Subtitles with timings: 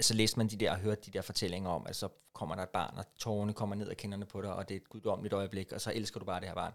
[0.00, 2.62] altså læste man de der og hørte de der fortællinger om, at så kommer der
[2.62, 5.34] et barn, og tårerne kommer ned af kinderne på dig, og det er et guddommeligt
[5.34, 6.72] øjeblik, og så elsker du bare det her barn.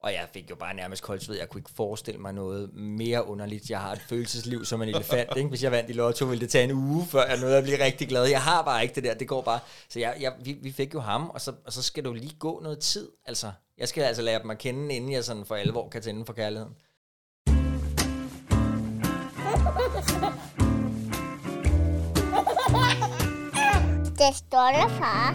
[0.00, 1.36] Og jeg fik jo bare nærmest koldt ved.
[1.36, 3.70] Jeg kunne ikke forestille mig noget mere underligt.
[3.70, 5.36] Jeg har et følelsesliv som en elefant.
[5.36, 5.48] Ikke?
[5.48, 7.84] Hvis jeg vandt i lotto, ville det tage en uge, før jeg nåede at blive
[7.84, 8.24] rigtig glad.
[8.24, 9.14] Jeg har bare ikke det der.
[9.14, 9.60] Det går bare.
[9.88, 12.36] Så jeg, jeg, vi, vi fik jo ham, og så, og så skal du lige
[12.38, 13.08] gå noget tid.
[13.26, 16.26] Altså, jeg skal altså lære dem at kende, inden jeg sådan for alvor kan tænde
[16.26, 16.74] for kærligheden.
[24.18, 25.30] Det står der, far.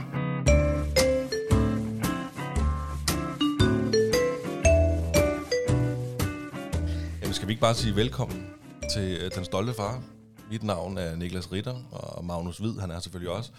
[7.21, 8.53] Jamen skal vi ikke bare sige velkommen
[8.93, 10.03] til øh, Den Stolte Far?
[10.49, 13.51] Mit navn er Niklas Ritter, og Magnus Hvid, han er selvfølgelig også.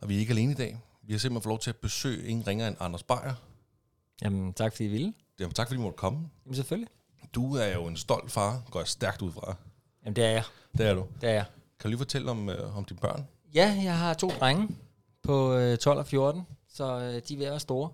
[0.00, 0.78] Og vi er ikke alene i dag.
[1.02, 3.34] Vi har simpelthen fået lov til at besøge ingen ringer end Anders Beyer.
[4.22, 5.12] Jamen, tak fordi I ville.
[5.40, 6.18] Jamen tak fordi du måtte komme.
[6.44, 6.88] Jamen, selvfølgelig.
[7.34, 9.54] Du er jo en stolt far, går jeg stærkt ud fra.
[10.04, 10.44] Jamen, det er jeg.
[10.78, 11.06] Det er du.
[11.20, 11.44] Det er jeg.
[11.80, 13.26] Kan du lige fortælle om, øh, om dine børn?
[13.54, 14.68] Ja, jeg har to drenge
[15.22, 17.90] på øh, 12 og 14, så øh, de er ved at være store.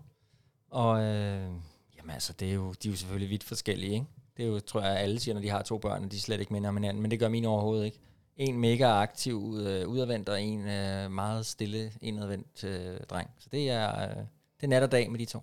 [0.71, 1.51] Og øh,
[1.97, 4.07] jamen altså, det er jo, de er jo selvfølgelig vidt forskellige, ikke?
[4.37, 6.41] Det er jo, tror jeg, alle siger, når de har to børn, at de slet
[6.41, 7.99] ikke minder om hinanden, men det gør mine overhovedet ikke.
[8.37, 13.31] En mega aktiv, øh, udadvendt, og en øh, meget stille, indadvendt øh, dreng.
[13.39, 15.43] Så det er, øh, det er nat og dag med de to.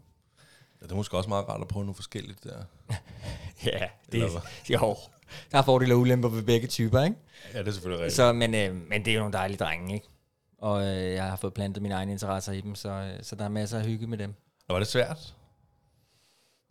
[0.81, 2.63] Ja, det er måske også meget rart at prøve noget forskelligt der.
[3.65, 4.95] Ja, det er, jo.
[5.51, 7.15] Der er fordele og ulemper ved begge typer, ikke?
[7.53, 8.15] Ja, det er selvfølgelig rigtigt.
[8.15, 10.07] Så, men, øh, men det er jo nogle dejlige drenge, ikke?
[10.57, 13.45] Og øh, jeg har fået plantet mine egne interesser i dem, så, øh, så der
[13.45, 14.33] er masser af hygge med dem.
[14.67, 15.35] Og var det svært?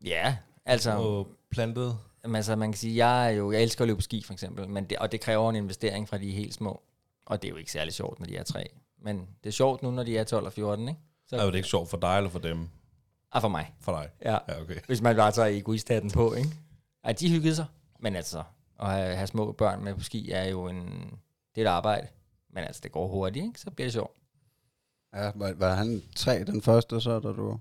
[0.04, 0.36] Ja,
[0.66, 1.98] altså, Og plantet?
[2.34, 4.68] altså man kan sige, jeg er jo, jeg elsker at løbe på ski for eksempel,
[4.68, 6.82] men det, og det kræver en investering fra de helt små.
[7.26, 8.66] Og det er jo ikke særlig sjovt, når de er tre.
[9.02, 11.00] Men det er sjovt nu, når de er 12 og 14, ikke?
[11.26, 12.68] Så, Er det ikke sjovt for dig eller for dem?
[13.32, 13.74] Ah, for mig.
[13.80, 14.08] For dig?
[14.24, 14.38] Ja.
[14.48, 14.76] Ja, okay.
[14.86, 16.50] Hvis man bare tager egoisthatten på, ikke?
[17.06, 17.66] Ja, de hyggede sig.
[17.98, 18.42] Men altså,
[18.80, 20.84] at have, have små børn med på ski er jo en,
[21.54, 22.06] det er et arbejde.
[22.50, 23.60] Men altså, det går hurtigt, ikke?
[23.60, 24.16] Så bliver det sjovt.
[25.14, 27.58] Ja, var, var han tre den første, så da du...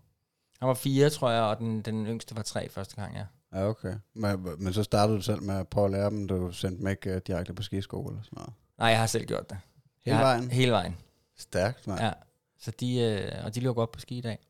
[0.60, 3.26] Han var fire, tror jeg, og den, den yngste var tre første gang, ja.
[3.54, 3.96] Ja, okay.
[4.14, 6.88] Men, men så startede du selv med at prøve at lære dem, du sendte dem
[6.88, 8.54] ikke uh, direkte på skiskole eller sådan noget.
[8.78, 9.58] Nej, jeg har selv gjort det.
[10.06, 10.52] Hele jeg har- vejen?
[10.52, 10.96] Hele vejen,
[11.38, 12.00] Stærkt, mand.
[12.02, 12.12] Ja.
[12.60, 14.48] Så de, øh, og de løber godt på ski i dag.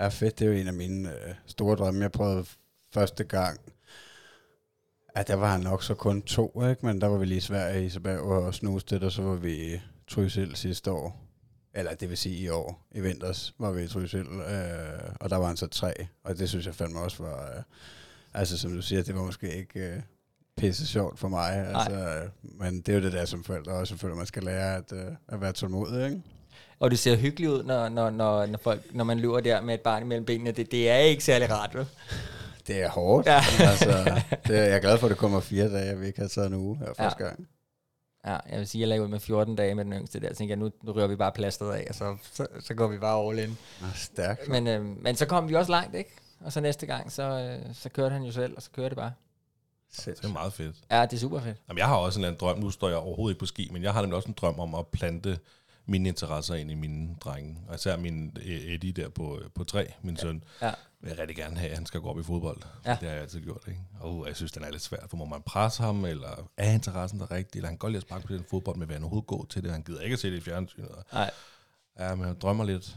[0.00, 0.38] ja, fedt.
[0.38, 2.00] Det er jo en af mine uh, store drømme.
[2.02, 2.44] Jeg prøvede
[2.94, 3.60] første gang.
[5.16, 6.86] Ja, der var han nok så kun to, ikke?
[6.86, 9.80] Men der var vi lige i Sverige, Isabel og Snusted, og så var vi i
[10.08, 11.20] Trysil sidste år.
[11.74, 12.86] Eller det vil sige i år.
[12.94, 15.92] I vinters var vi i Trysil, øh, og der var han så tre.
[16.24, 17.52] Og det synes jeg fandme også var...
[17.56, 17.62] Øh,
[18.34, 19.80] altså, som du siger, det var måske ikke...
[19.80, 20.00] Øh,
[20.56, 21.52] pisse sjovt for mig.
[21.52, 24.76] Altså, øh, men det er jo det der som forældre også selvfølgelig, man skal lære
[24.76, 26.22] at, øh, at være tålmodig, ikke?
[26.80, 29.74] Og det ser hyggeligt ud, når, når, når, når, folk, når man løber der med
[29.74, 30.52] et barn imellem benene.
[30.52, 31.86] Det, det er ikke særlig rart, vel?
[32.66, 33.26] Det er hårdt.
[33.26, 33.32] Ja.
[33.58, 33.70] Ja.
[33.70, 36.28] altså, det, jeg er glad for, at det kommer fire dage, at vi ikke har
[36.28, 37.48] taget en uge her første gang.
[38.26, 40.28] Ja, jeg vil sige, jeg lagde ud med 14 dage med den yngste der.
[40.28, 42.86] Så tænkte jeg, nu, nu rører vi bare plasteret af, og så, så, så går
[42.86, 43.58] vi bare all in.
[43.80, 44.48] Nå, stærkt.
[44.48, 46.10] Men, øh, men så kom vi også langt, ikke?
[46.40, 48.96] Og så næste gang, så, øh, så kørte han jo selv, og så kørte det
[48.96, 49.12] bare.
[50.04, 50.76] Det er meget fedt.
[50.90, 51.56] Ja, det er super fedt.
[51.68, 52.58] Jamen, jeg har også en eller anden drøm.
[52.58, 54.74] Nu står jeg overhovedet ikke på ski, men jeg har nemlig også en drøm om
[54.74, 55.38] at plante
[55.86, 57.58] mine interesser ind i mine drenge.
[57.68, 60.44] Og især min øh, Eddie der på, på tre, min søn.
[60.62, 60.72] Ja.
[61.00, 62.60] vil jeg rigtig gerne have, at han skal gå op i fodbold.
[62.84, 62.90] Ja.
[62.90, 62.96] Ja.
[63.00, 63.80] Det har jeg altid gjort, ikke?
[64.00, 66.72] Og uh, jeg synes, den er lidt svært, for må man presse ham, eller er
[66.72, 69.02] interessen der rigtig, eller han godt lide at sparke på den fodbold, men vil han
[69.02, 69.72] overhovedet gå til det?
[69.72, 70.88] Han gider ikke at se det i fjernsynet.
[71.12, 71.30] Nej,
[71.98, 72.96] Ja, men han drømmer lidt.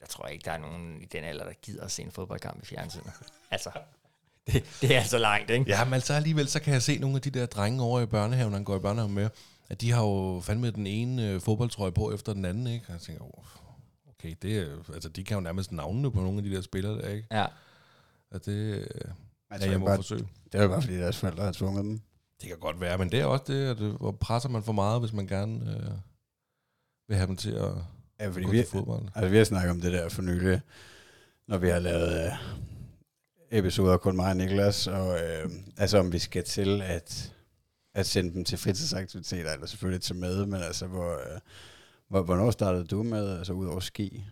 [0.00, 2.62] jeg tror ikke, der er nogen i den alder, der gider at se en fodboldkamp
[2.62, 3.12] i fjernsynet.
[3.50, 3.70] altså,
[4.46, 5.64] det, det er altså langt, ikke?
[5.68, 8.06] Ja, men altså alligevel, så kan jeg se nogle af de der drenge over i
[8.06, 9.28] børnehaven, han går i børnehaven med,
[9.68, 12.84] at de har jo fandme den ene øh, fodboldtrøje på efter den anden, ikke?
[12.88, 13.44] Og jeg tænker, oh,
[14.10, 16.94] okay, det er, altså de kan jo nærmest navnene på nogle af de der spillere
[16.94, 17.26] der, ikke?
[17.30, 17.46] Ja.
[18.30, 18.86] At det, øh,
[19.50, 20.28] Altså, ja, jeg må bare, forsøge.
[20.52, 22.00] det er jo bare, fordi deres forældre har tvunget dem.
[22.40, 24.72] Det kan godt være, men det er også det, at øh, hvor presser man for
[24.72, 25.90] meget, hvis man gerne øh,
[27.08, 27.70] vil have dem til at
[28.20, 29.02] Ja, fordi gå vi, til fodbold.
[29.14, 30.60] altså, vi har snakket om det der for nylig,
[31.48, 32.32] når vi har lavet øh,
[33.50, 37.32] episoder kun mig og Niklas, og øh, altså om vi skal til at,
[37.94, 41.40] at sende dem til fritidsaktiviteter, eller selvfølgelig til med, men altså, hvor, øh,
[42.08, 44.24] hvor, hvornår startede du med, altså ud over ski?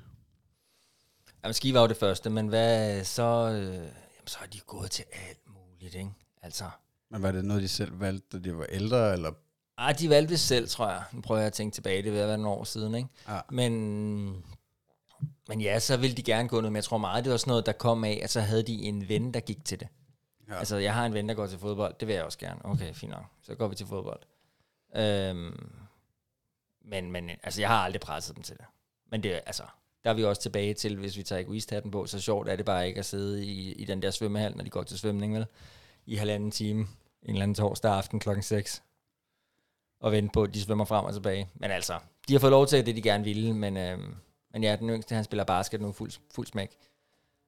[1.45, 3.51] Jamen, ski var jo det første, men hvad så...
[3.51, 6.11] Øh, jamen, så har de gået til alt muligt, ikke?
[6.43, 6.65] Altså,
[7.11, 9.33] Men var det noget, de selv valgte, da de var ældre, eller?
[9.79, 11.03] ej, de valgte det selv, tror jeg.
[11.13, 13.09] Nu prøver jeg at tænke tilbage, det vil være nogle år siden, ikke?
[13.29, 13.41] Ja.
[13.51, 13.73] Men,
[15.49, 17.51] men ja, så ville de gerne gå noget, men jeg tror meget, det var sådan
[17.51, 19.89] noget, der kom af, at så havde de en ven, der gik til det.
[20.49, 20.59] Ja.
[20.59, 22.61] Altså, jeg har en ven, der går til fodbold, det vil jeg også gerne.
[22.65, 23.25] Okay, fint nok.
[23.43, 24.21] Så går vi til fodbold.
[24.97, 25.71] Øhm,
[26.85, 28.65] men, men altså, jeg har aldrig presset dem til det.
[29.11, 29.63] Men det, altså,
[30.05, 32.65] der er vi også tilbage til, hvis vi tager egoisthatten på, så sjovt er det
[32.65, 35.47] bare ikke at sidde i, i den der svømmehal, når de går til svømning, vel?
[36.07, 36.89] I halvanden time, en
[37.29, 38.83] eller anden torsdag aften klokken 6.
[40.01, 41.49] og vente på, at de svømmer frem og tilbage.
[41.55, 41.99] Men altså,
[42.29, 43.99] de har fået lov til det, de gerne ville, men, øh,
[44.53, 46.77] men ja, den yngste, han spiller basket nu fuld, fuld smæk.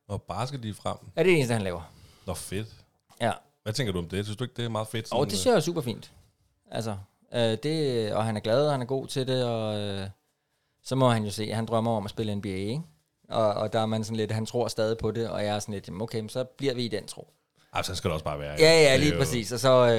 [0.09, 0.97] Og basket de frem.
[1.03, 1.93] Ja, det er det eneste, han laver.
[2.27, 2.85] Nå, fedt.
[3.21, 3.33] Ja,
[3.63, 4.25] Hvad tænker du om det?
[4.25, 5.13] Synes du ikke, det er meget fedt?
[5.13, 6.13] og det øh, synes jeg er super fint.
[6.71, 6.97] Altså,
[7.35, 10.07] øh, det, og han er glad, og han er god til det, og øh,
[10.85, 12.81] så må han jo se, at han drømmer om at spille NBA, ikke?
[13.29, 15.59] Og, og der er man sådan lidt, han tror stadig på det, og jeg er
[15.59, 17.29] sådan lidt, jamen okay, men så bliver vi i den tro.
[17.73, 18.57] Altså, skal det også bare være.
[18.59, 19.53] Ja, ja, er lige jo- præcis.
[19.53, 19.95] Og så,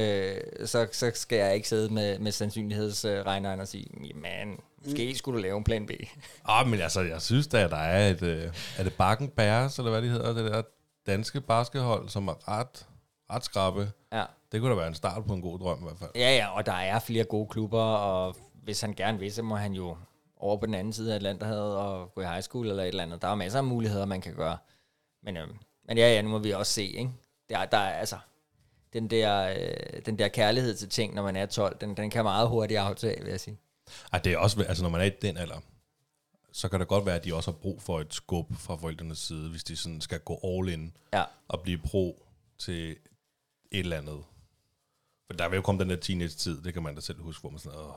[0.60, 5.38] øh, så, så skal jeg ikke sidde med, med sandsynlighedsregneren og sige, jamen, måske skulle
[5.38, 5.92] du lave en plan B.
[6.46, 8.22] Ah, men altså, jeg synes da, at der er et...
[8.22, 10.62] Øh, er det Bakken Bears, eller hvad det hedder, det der
[11.08, 12.86] danske baskethold, som er ret,
[13.32, 13.92] ret skrappe.
[14.14, 14.26] Ja.
[14.52, 16.12] Det kunne da være en start på en god drøm i hvert fald.
[16.16, 19.56] ja, ja, og der er flere gode klubber, og hvis han gerne vil, så må
[19.56, 19.98] han jo
[20.38, 23.04] over på den anden side af Atlanterhavet og gå i high school eller et eller
[23.04, 23.22] andet.
[23.22, 24.58] Der er masser af muligheder, man kan gøre.
[25.24, 25.48] Men, øh,
[25.88, 27.12] men ja, ja, nu må vi også se, ikke?
[27.50, 28.18] Der, der er altså...
[28.94, 32.24] Den der, øh, den der kærlighed til ting, når man er 12, den, den kan
[32.24, 33.58] meget hurtigt aftage, vil jeg sige.
[34.14, 35.60] Ej, det er også, altså når man er i den alder,
[36.52, 39.18] så kan det godt være, at de også har brug for et skub fra forældrenes
[39.18, 42.24] side, hvis de sådan skal gå all in Ja, og blive pro
[42.58, 42.96] til
[43.72, 44.20] et eller andet.
[45.28, 47.50] For der vil jo komme den der teenage-tid, det kan man da selv huske, hvor
[47.50, 47.92] man sådan, åh,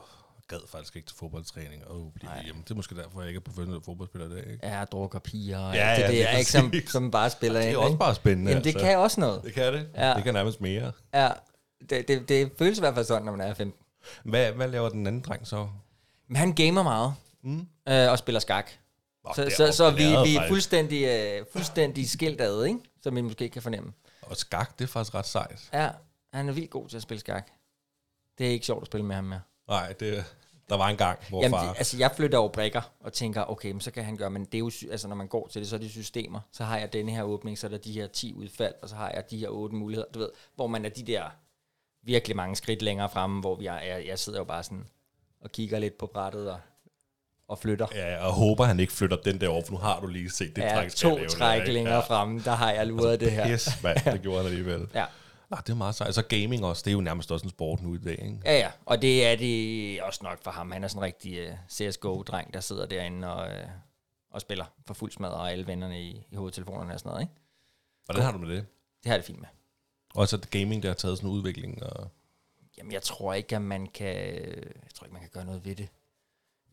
[0.48, 2.62] gad faktisk ikke til fodboldtræning, og blive hjemme.
[2.64, 4.52] Det er måske derfor, jeg ikke er professionel fodboldspiller i dag.
[4.52, 4.66] Ikke?
[4.66, 7.60] ja drukker piger og Ja, ja, det ja, der, lige ikke, som, som bare spiller
[7.60, 7.98] Det er også ikke?
[7.98, 8.50] bare spændende.
[8.50, 8.86] Jamen, det altså.
[8.86, 9.42] kan også noget.
[9.44, 9.88] Det kan det.
[9.96, 10.14] Ja.
[10.14, 10.92] Det kan nærmest mere.
[11.14, 11.28] Ja,
[11.90, 13.80] det, det, det føles i hvert fald sådan, når man er 15.
[14.24, 15.68] Hvad, hvad laver den anden dreng så?
[16.28, 17.14] Men han gamer meget,
[17.44, 17.66] Mm.
[17.88, 18.70] øh, og spiller skak.
[19.24, 19.96] Nå, Så, det er så, så vi,
[20.30, 22.78] vi er fuldstændig, øh, fuldstændig skilt ad, ikke?
[23.02, 23.92] Som I måske kan fornemme.
[24.32, 25.70] Og skak, det er faktisk ret sejt.
[25.72, 25.90] Ja,
[26.32, 27.50] han er vildt god til at spille skak.
[28.38, 29.40] Det er ikke sjovt at spille med ham mere.
[29.68, 30.24] Nej, det,
[30.68, 31.68] der var en gang, hvor Jamen, far...
[31.68, 34.44] det, altså, jeg flytter over brikker og tænker, okay, men så kan han gøre, men
[34.44, 36.40] det er jo, altså, når man går til det, så er det systemer.
[36.52, 38.94] Så har jeg denne her åbning, så er der de her 10 udfald, og så
[38.94, 41.30] har jeg de her 8 muligheder, du ved, hvor man er de der
[42.02, 44.86] virkelig mange skridt længere fremme, hvor vi er, jeg, jeg sidder jo bare sådan
[45.40, 46.60] og kigger lidt på brættet og,
[47.52, 47.86] og flytter.
[47.94, 50.56] Ja, og håber, han ikke flytter den der over, for nu har du lige set
[50.56, 52.00] det Ja, træk, to træk længere ja.
[52.00, 53.50] fremme, der har jeg luret det her.
[53.50, 54.88] Yes, mand, det gjorde han alligevel.
[54.94, 55.04] Ja.
[55.50, 56.14] Nå, det er meget sejt.
[56.14, 58.38] Så gaming også, det er jo nærmest også en sport nu i dag, ikke?
[58.44, 60.70] Ja, ja, og det er det også nok for ham.
[60.70, 63.70] Han er sådan en rigtig uh, CSGO-dreng, der sidder derinde og, uh,
[64.30, 67.32] og spiller for fuld smad, og alle vennerne i, i hovedtelefonerne og sådan noget, ikke?
[68.04, 68.66] Hvordan har du med det?
[69.02, 69.48] Det har jeg det fint med.
[70.14, 72.10] Også at gaming, der har taget sådan en udvikling, og
[72.78, 75.76] Jamen, jeg tror ikke, at man kan, jeg tror ikke, man kan gøre noget ved
[75.76, 75.88] det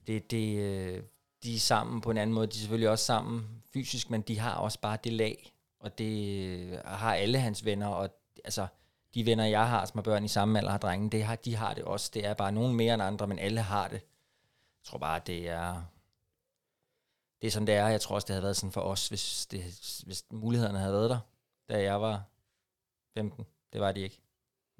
[0.09, 1.03] det, det øh,
[1.43, 2.47] de er sammen på en anden måde.
[2.47, 6.45] De er selvfølgelig også sammen fysisk, men de har også bare det lag, og det
[6.45, 8.09] øh, har alle hans venner, og
[8.45, 8.67] altså,
[9.13, 11.55] de venner, jeg har, som har børn i samme alder, har drenge, det har, de
[11.55, 12.11] har det også.
[12.13, 14.01] Det er bare nogen mere end andre, men alle har det.
[14.79, 15.83] Jeg tror bare, det er...
[17.41, 17.87] Det er sådan, det er.
[17.87, 19.63] Jeg tror også, det havde været sådan for os, hvis, det,
[20.05, 21.19] hvis mulighederne havde været der,
[21.69, 22.23] da jeg var
[23.17, 23.45] 15.
[23.73, 24.19] Det var de ikke.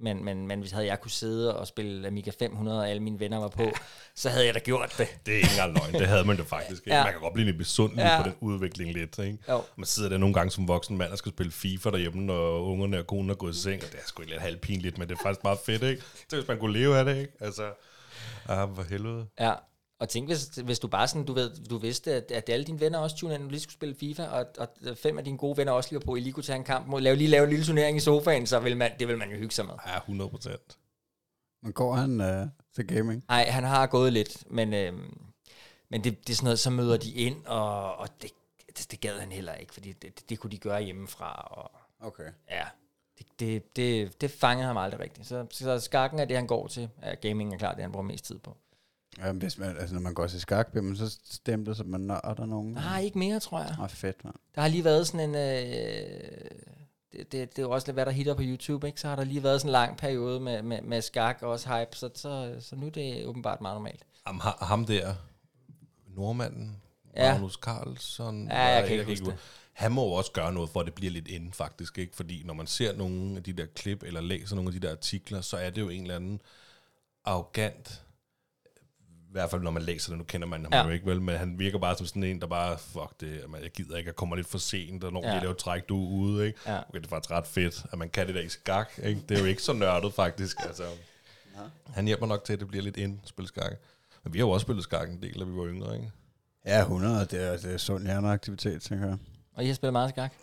[0.01, 3.19] Men, men, men hvis havde jeg kunne sidde og spille Amiga 500, og alle mine
[3.19, 3.71] venner var på, ja.
[4.15, 5.07] så havde jeg da gjort det.
[5.25, 5.93] det er ikke engang løgn.
[5.93, 6.95] Det havde man det faktisk ikke.
[6.97, 7.03] Ja.
[7.03, 8.21] Man kan godt blive lidt besundelig Ja.
[8.21, 9.37] på den udvikling lidt, ikke?
[9.49, 9.61] Jo.
[9.75, 12.99] Man sidder der nogle gange som voksen mand og skal spille FIFA derhjemme, når ungerne
[12.99, 15.23] og konen er gået i seng, og det er sgu lidt halvpinligt, men det er
[15.23, 16.01] faktisk meget fedt, ikke?
[16.29, 17.33] Så hvis man kunne leve af det, ikke?
[17.39, 17.63] Altså,
[18.49, 19.25] ah, for helvede.
[19.39, 19.53] Ja,
[19.99, 22.79] og tænk, hvis, hvis du bare sådan, du ved, du vidste, at, at alle dine
[22.79, 25.57] venner også tune ind, du lige skulle spille FIFA, og, og fem af dine gode
[25.57, 27.43] venner også lige var på, I lige kunne tage en kamp, mod, lave, lige lave
[27.43, 29.73] en lille turnering i sofaen, så vil man, det vil man jo hygge sig med.
[29.87, 30.77] Ja, 100 procent.
[31.63, 33.23] Men går han øh, til gaming?
[33.29, 35.17] Nej, han har gået lidt, men, øhm,
[35.89, 38.31] men det, det er sådan noget, så møder de ind, og, og det,
[38.77, 41.71] det, det gad han heller ikke, fordi det, det, det kunne de gøre hjemmefra, og
[42.01, 42.31] Okay.
[42.49, 42.65] ja,
[43.17, 45.27] det, det, det, det fangede ham aldrig rigtigt.
[45.27, 46.89] Så, så skakken er det, han går til.
[47.01, 48.57] Ja, gaming er klart det, han bruger mest tid på.
[49.23, 52.01] Ja, hvis man, altså, når man går til skak, bliver man så stemt, så man
[52.01, 52.71] nørder nogen.
[52.71, 53.75] Nej, ikke mere, tror jeg.
[53.79, 54.35] Ah, fedt, mand.
[54.55, 55.35] Der har lige været sådan en...
[55.35, 56.49] Øh,
[57.11, 59.01] det, det, det er jo også lidt, hvad der hitter på YouTube, ikke?
[59.01, 61.69] Så har der lige været sådan en lang periode med, med, med skak og også
[61.69, 64.03] hype, så, så, så nu er det åbenbart meget normalt.
[64.25, 65.13] Ham, ham der,
[66.07, 66.81] nordmanden,
[67.15, 67.31] Ja.
[67.31, 68.47] Magnus Carlsen.
[68.47, 69.35] Ja, jeg kan ikke huske det.
[69.73, 71.97] Han må jo også gøre noget for, at det bliver lidt inde, faktisk.
[71.97, 72.15] Ikke?
[72.15, 74.91] Fordi når man ser nogle af de der klip, eller læser nogle af de der
[74.91, 76.41] artikler, så er det jo en eller anden
[77.25, 78.03] arrogant,
[79.29, 80.77] i hvert fald når man læser det, nu kender man ham Ja.
[80.79, 80.83] ja.
[80.85, 83.63] jo ikke vel, men han virker bare som sådan en, der bare, fuck det, man,
[83.63, 85.29] jeg gider ikke, jeg kommer lidt for sent, og når Ja.
[85.29, 85.35] ja.
[85.35, 86.59] de laver træk, du er ude, ikke?
[86.65, 86.77] Ja.
[86.89, 89.21] Okay, det er faktisk ret fedt, at man kan det der i skak, ikke?
[89.29, 90.83] Det er jo ikke så nørdet, faktisk, altså.
[91.93, 93.71] Han hjælper nok til, at det bliver lidt ind spille skak.
[94.23, 96.11] Men vi har jo også spillet skak en del, da vi var yngre, ikke?
[96.65, 99.17] Ja, 100, det er, det er sund hjerneaktivitet, tænker jeg.
[99.55, 100.33] Og I har spillet meget skak?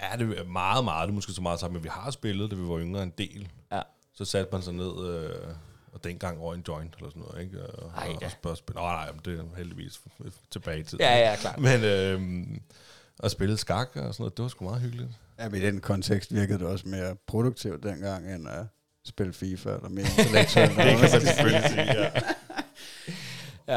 [0.00, 2.50] Ja, det er meget, meget, det er måske så meget sammen, men vi har spillet,
[2.50, 3.48] da vi var yngre, en del.
[3.72, 3.82] Ja.
[4.14, 5.54] Så satte man sig ned, øh,
[5.92, 7.62] og dengang røg en joint, eller sådan noget, ikke?
[7.66, 8.48] Og, Ej, og, da.
[8.48, 8.56] og.
[8.74, 10.00] Nå, nej, men det er heldigvis
[10.50, 11.04] tilbage i tiden.
[11.04, 11.58] Ja, ja, klart.
[11.60, 12.46] Men øh,
[13.22, 15.10] at spille skak og sådan noget, det var sgu meget hyggeligt.
[15.38, 18.54] Ja, men i den kontekst virkede det også mere produktivt dengang, end uh,
[19.06, 20.68] spille FIFA, eller mere intellektuel.
[20.76, 22.10] det kan man selvfølgelig sige, ja.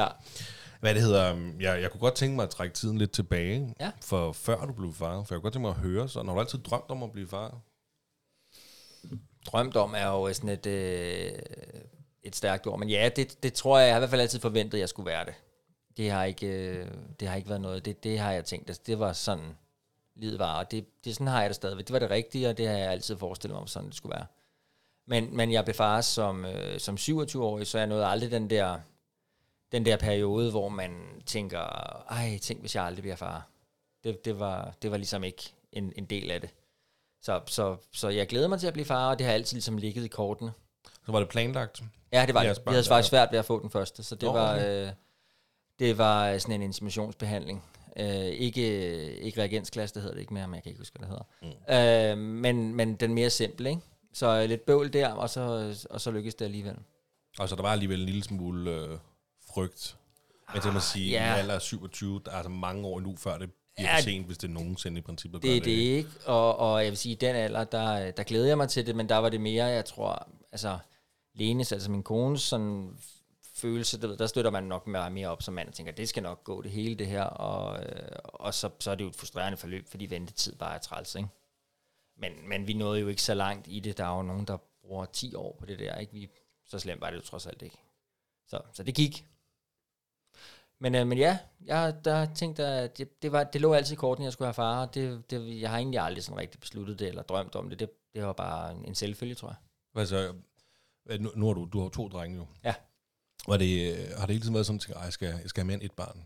[0.01, 0.07] Ja.
[0.79, 3.74] Hvad det hedder, um, jeg, jeg kunne godt tænke mig at trække tiden lidt tilbage,
[3.79, 3.91] Ja.
[4.01, 6.34] for før du blev far, for jeg kunne godt tænke mig at høre sådan, har
[6.36, 7.57] du altid drømt om at blive far?
[9.45, 11.31] Drømt om er jo sådan et, øh,
[12.25, 14.39] et stærkt ord, men ja, det, det tror jeg, jeg har i hvert fald altid
[14.39, 15.34] forventet, at jeg skulle være det.
[15.98, 16.88] Det har ikke, øh,
[17.20, 19.58] det har ikke været noget, det, det har jeg tænkt, altså, det var sådan,
[20.15, 21.88] livet var, og det, det sådan har jeg det stadigvæk.
[21.88, 24.15] Det var det rigtige, og det har jeg altid forestillet mig, om sådan det skulle
[24.15, 24.25] være.
[25.05, 28.79] Men, men jeg blev far som, øh, som 27-årig, så jeg nåede aldrig den der,
[29.72, 31.60] den der periode, hvor man tænker,
[32.12, 33.48] ej, tænk hvis jeg aldrig bliver far.
[34.03, 36.50] Det, det, var, det var ligesom ikke en, en del af det.
[37.22, 39.77] Så, så, så jeg glæder mig til at blive far, og det har altid ligesom
[39.77, 40.53] ligget i kortene.
[41.06, 41.84] Så var det planlagt?
[42.12, 42.48] Ja, det var det.
[42.48, 44.88] Jeg havde faktisk svært ved at få den første, så det, var, okay.
[44.88, 44.92] øh,
[45.80, 47.64] det var sådan en inseminationsbehandling.
[48.00, 51.08] Øh, ikke, ikke reagensglas, det hedder det ikke mere, men jeg kan ikke huske, hvad
[51.08, 51.18] det
[51.72, 52.18] hedder.
[52.18, 52.22] Mm.
[52.22, 53.82] Øh, men, men den mere simple, ikke?
[54.14, 56.76] Så øh, lidt bøvl der, og så, og så lykkedes det alligevel.
[57.40, 58.98] Og så der var alligevel en lille smule øh,
[59.54, 59.98] frygt.
[60.54, 61.26] Men til at man sige, ja.
[61.26, 61.38] yeah.
[61.38, 64.02] i alder af 27, der er altså mange år endnu, før det bliver Ja, for
[64.02, 66.98] sent, hvis det nogensinde i princippet gør Det er det ikke, og, og jeg vil
[66.98, 69.42] sige, i den alder, der, der glæder jeg mig til det, men der var det
[69.42, 70.78] mere, jeg tror, altså
[71.36, 72.98] Lenes, altså min kones sådan
[73.56, 76.10] følelse, der, ved, der støtter man nok mere, mere op som mand og tænker, det
[76.10, 79.10] skal nok gå det hele det her, og, øh, og så, så er det jo
[79.10, 81.30] et frustrerende forløb, fordi ventetid bare er træls, ikke?
[82.18, 84.58] Men, men vi nåede jo ikke så langt i det, der er jo nogen, der
[84.82, 86.13] bruger 10 år på det der, ikke?
[86.13, 86.30] Vi,
[86.65, 87.77] så slemt var det jo trods alt ikke.
[88.48, 89.25] Så, så det gik.
[90.80, 93.96] Men, øh, men ja, jeg der tænkte, at det, det, var, det lå altid i
[93.96, 94.86] korten, at jeg skulle have far.
[94.86, 97.80] og Det, det, jeg har egentlig aldrig sådan rigtig besluttet det, eller drømt om det.
[97.80, 99.56] Det, det var bare en, selvfølge, tror jeg.
[99.96, 100.34] Altså, så?
[101.20, 102.46] Nu, nu har du, du har to drenge jo.
[102.64, 102.74] Ja.
[103.48, 105.68] Var det, øh, har det hele tiden været sådan, at jeg skal, jeg skal have
[105.68, 106.26] mere end et barn?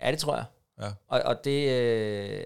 [0.00, 0.44] Ja, det tror jeg.
[0.80, 0.92] Ja.
[1.08, 2.44] Og, og det, øh,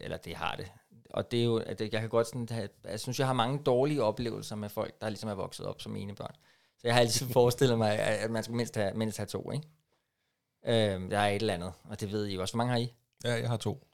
[0.00, 0.72] eller det har det.
[1.10, 3.58] Og det er jo, at jeg kan godt sådan have, jeg synes, jeg har mange
[3.58, 6.34] dårlige oplevelser med folk, der ligesom er vokset op som ene børn.
[6.78, 9.66] Så jeg har altid forestillet mig, at man skal mindst have, mindst have to, ikke?
[10.66, 12.54] Øh, der er et eller andet, og det ved I jo også.
[12.54, 12.94] Hvor mange har I?
[13.24, 13.86] Ja, jeg har to.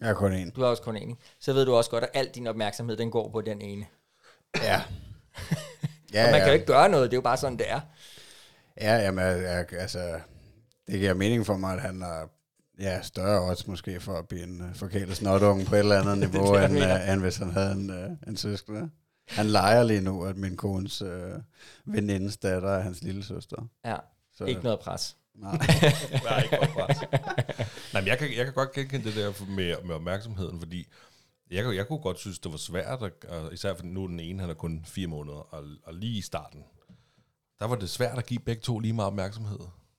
[0.00, 0.50] Jeg er kun en.
[0.50, 1.22] Du har også kun en, ikke?
[1.38, 3.86] Så ved du også godt, at al din opmærksomhed, den går på den ene.
[4.56, 4.82] Ja.
[6.14, 7.80] Ja, og man kan jo ikke gøre noget, det er jo bare sådan, det er.
[8.80, 10.20] Ja, jamen, jeg, altså,
[10.86, 12.28] det giver mening for mig, at han har
[12.80, 16.18] ja, større odds måske for at blive en uh, forkælet snotunge på et eller andet
[16.30, 18.90] niveau, det, end, uh, end hvis han havde en, uh, en søskende.
[19.28, 21.08] Han leger lige nu, at min kones uh,
[21.84, 23.68] venindes datter er hans lille søster.
[23.84, 23.96] Ja,
[24.34, 25.16] Så, ikke noget pres.
[25.34, 25.52] Nej.
[26.24, 26.96] Nej, ikke for pres.
[27.92, 30.88] Nej, men jeg kan, jeg kan godt genkende det der med, med opmærksomheden, fordi
[31.52, 34.20] jeg, kunne- jeg kunne godt synes, det var svært, at, og især fordi nu den
[34.20, 36.64] ene, han er kun fire måneder, og, og lige i starten,
[37.58, 39.58] der var det svært at give begge to lige meget opmærksomhed.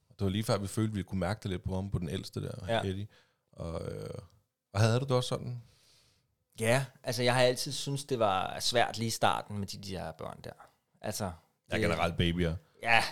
[0.10, 2.00] Det var lige før, vi følte, at vi kunne mærke det lidt på ham, på
[2.00, 2.74] den ældste der, Ja.
[2.74, 2.80] ja.
[2.90, 3.08] Eddie.
[3.52, 4.10] Og, øh,
[4.74, 5.64] og havde du det også sådan?
[6.60, 10.12] Ja, altså jeg har altid synes det var svært lige i starten med de der
[10.12, 10.52] børn der.
[11.02, 11.32] Altså,
[11.70, 12.56] Jeg er generelt babyer.
[12.84, 13.04] Ja,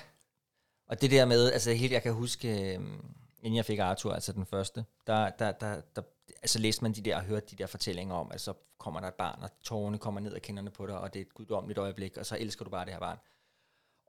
[0.87, 3.05] og det der med, altså helt, jeg kan huske, øhm,
[3.41, 6.01] inden jeg fik Arthur, altså den første, der, der, der, der
[6.41, 9.07] altså læste man de der og hørte de der fortællinger om, at så kommer der
[9.07, 11.79] et barn, og tårerne kommer ned af kinderne på dig, og det er et guddommeligt
[11.79, 13.17] øjeblik, og så elsker du bare det her barn.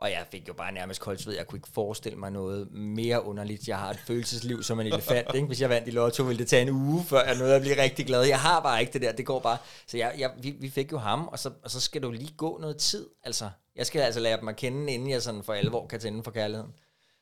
[0.02, 1.34] Og jeg fik jo bare nærmest koldt sved.
[1.34, 3.68] Jeg kunne ikke forestille mig noget mere underligt.
[3.68, 5.34] Jeg har et følelsesliv som en elefant.
[5.34, 5.46] Ikke?
[5.46, 7.82] Hvis jeg vandt i lotto, ville det tage en uge, før jeg nåede at blive
[7.82, 8.22] rigtig glad.
[8.24, 9.12] Jeg har bare ikke det der.
[9.12, 9.58] Det går bare.
[9.86, 12.34] Så jeg, jeg, vi, vi fik jo ham, og så, og så skal du lige
[12.36, 13.08] gå noget tid.
[13.22, 16.24] Altså, jeg skal altså lære dem at kende, inden jeg sådan for alvor kan tænde
[16.24, 16.72] for kærligheden.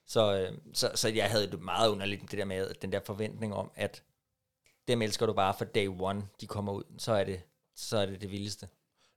[0.07, 3.00] Så, øh, så, så jeg havde det meget underligt det der med at den der
[3.04, 4.02] forventning om, at
[4.91, 6.83] dem elsker du bare for day one, de kommer ud.
[6.99, 7.41] Så er det
[7.77, 8.69] så er det, det vildeste.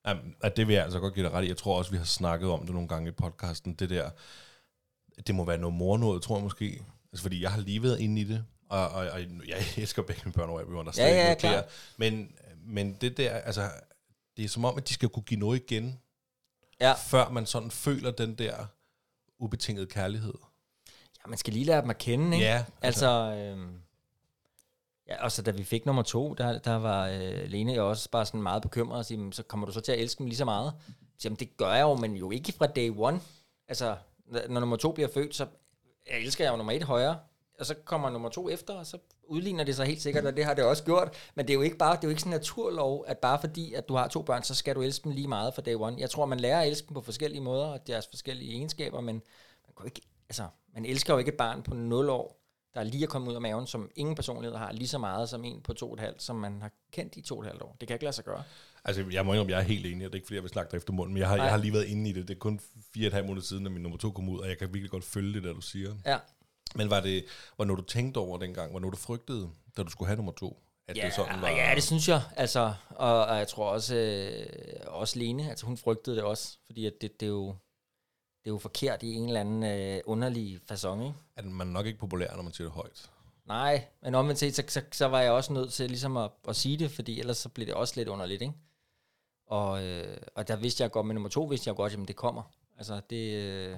[0.08, 1.48] Jamen, at det vil jeg altså godt give dig ret i.
[1.48, 3.74] Jeg tror også, vi har snakket om det nogle gange i podcasten.
[3.74, 4.10] Det der,
[5.28, 6.86] det må være noget mor noget, tror jeg måske.
[7.12, 10.22] Altså, fordi jeg har lige været inde i det, og, og, og jeg elsker begge
[10.26, 11.36] mine børn over, jeg begynder Ja, ja, der.
[11.36, 11.66] klart.
[11.98, 13.70] Men, men det der, altså,
[14.38, 16.00] det er som om, at de skal kunne give noget igen,
[16.82, 16.94] Ja.
[16.94, 18.66] før man sådan føler den der
[19.40, 20.34] ubetingede kærlighed.
[21.18, 22.46] Ja, man skal lige lære dem at kende, ikke?
[22.48, 23.76] Ja, Altså, øhm,
[25.08, 28.10] ja, og så da vi fik nummer to, der, der var øh, Lene jo også
[28.10, 30.26] bare sådan meget bekymret og sige, "Men så kommer du så til at elske dem
[30.26, 30.74] lige så meget?
[31.18, 33.20] Så, Jamen, det gør jeg jo, men jo ikke fra day one.
[33.68, 33.96] Altså,
[34.50, 35.48] når nummer to bliver født, så
[36.12, 37.20] jeg elsker jeg jo nummer et højere,
[37.60, 40.46] og så kommer nummer to efter, og så udligner det sig helt sikkert, og det
[40.46, 41.14] har det også gjort.
[41.36, 43.40] Men det er jo ikke bare, det er jo ikke sådan en naturlov, at bare
[43.40, 45.76] fordi, at du har to børn, så skal du elske dem lige meget fra day
[45.76, 45.96] one.
[46.00, 49.16] Jeg tror, man lærer at elske dem på forskellige måder, og deres forskellige egenskaber, men
[49.68, 50.44] man, kan ikke, altså,
[50.74, 52.43] man elsker jo ikke et barn på 0 år,
[52.76, 55.44] der lige er kommet ud af maven, som ingen personlighed har lige så meget som
[55.44, 57.62] en på to og et halvt, som man har kendt i to og et halvt
[57.62, 57.76] år.
[57.80, 58.44] Det kan ikke lade sig gøre.
[58.86, 60.50] Altså, jeg må indrømme, jeg er helt enig, og det er ikke, fordi jeg vil
[60.52, 61.44] snakke dig efter munden, men jeg har, Nej.
[61.46, 62.28] jeg har lige været inde i det.
[62.28, 62.60] Det er kun
[62.94, 64.68] fire og et halvt måneder siden, at min nummer to kom ud, og jeg kan
[64.74, 65.96] virkelig godt følge det, der du siger.
[66.06, 66.18] Ja.
[66.76, 67.26] Men var det,
[67.58, 68.74] var noget, du tænkte over dengang?
[68.74, 70.60] Var noget, du frygtede, da du skulle have nummer to?
[70.88, 71.50] At Ja, det sådan var...
[71.50, 72.22] ja, det synes jeg.
[72.36, 74.46] Altså, og, og jeg tror også, øh,
[74.88, 77.56] også Lene, altså hun frygtede det også, fordi at det, det, er jo,
[78.44, 81.14] det er jo forkert i en eller anden øh, underlig façon, ikke?
[81.36, 83.10] At man er nok ikke populær, når man siger det højt.
[83.46, 86.56] Nej, men omvendt set, så, så, så var jeg også nødt til ligesom at, at
[86.56, 88.54] sige det, fordi ellers så blev det også lidt underligt, ikke?
[89.48, 92.16] Og, øh, og der vidste jeg godt, med nummer to vidste jeg godt, at det
[92.16, 92.44] kommer.
[92.78, 93.78] Altså, det, øh,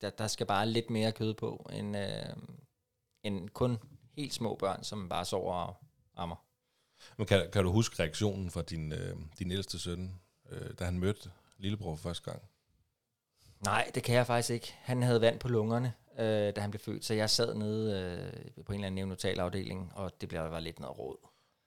[0.00, 2.36] der, der skal bare lidt mere kød på, end, øh,
[3.22, 3.78] end kun
[4.16, 5.76] helt små børn, som bare sover og
[6.16, 6.36] ammer.
[7.16, 10.98] Men kan, kan du huske reaktionen fra din, øh, din ældste søn, øh, da han
[10.98, 12.42] mødte lillebror for første gang?
[13.64, 14.74] Nej, det kan jeg faktisk ikke.
[14.80, 18.00] Han havde vand på lungerne, øh, da han blev født, så jeg sad nede
[18.56, 21.16] øh, på en eller anden neonatalafdeling, og det blev var lidt noget råd.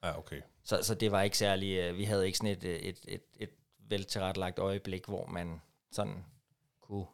[0.03, 0.41] Ja, okay.
[0.63, 3.21] Så, så det var ikke særlig, øh, vi havde ikke sådan et, øh, et, et,
[3.39, 3.49] et
[3.79, 5.61] veltilrettelagt øjeblik, hvor man
[5.91, 6.25] sådan
[6.81, 7.05] kunne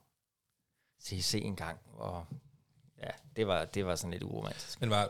[0.99, 2.25] se, se en gang, og
[3.03, 4.81] ja, det var, det var sådan lidt uromantisk.
[4.81, 5.09] Men var,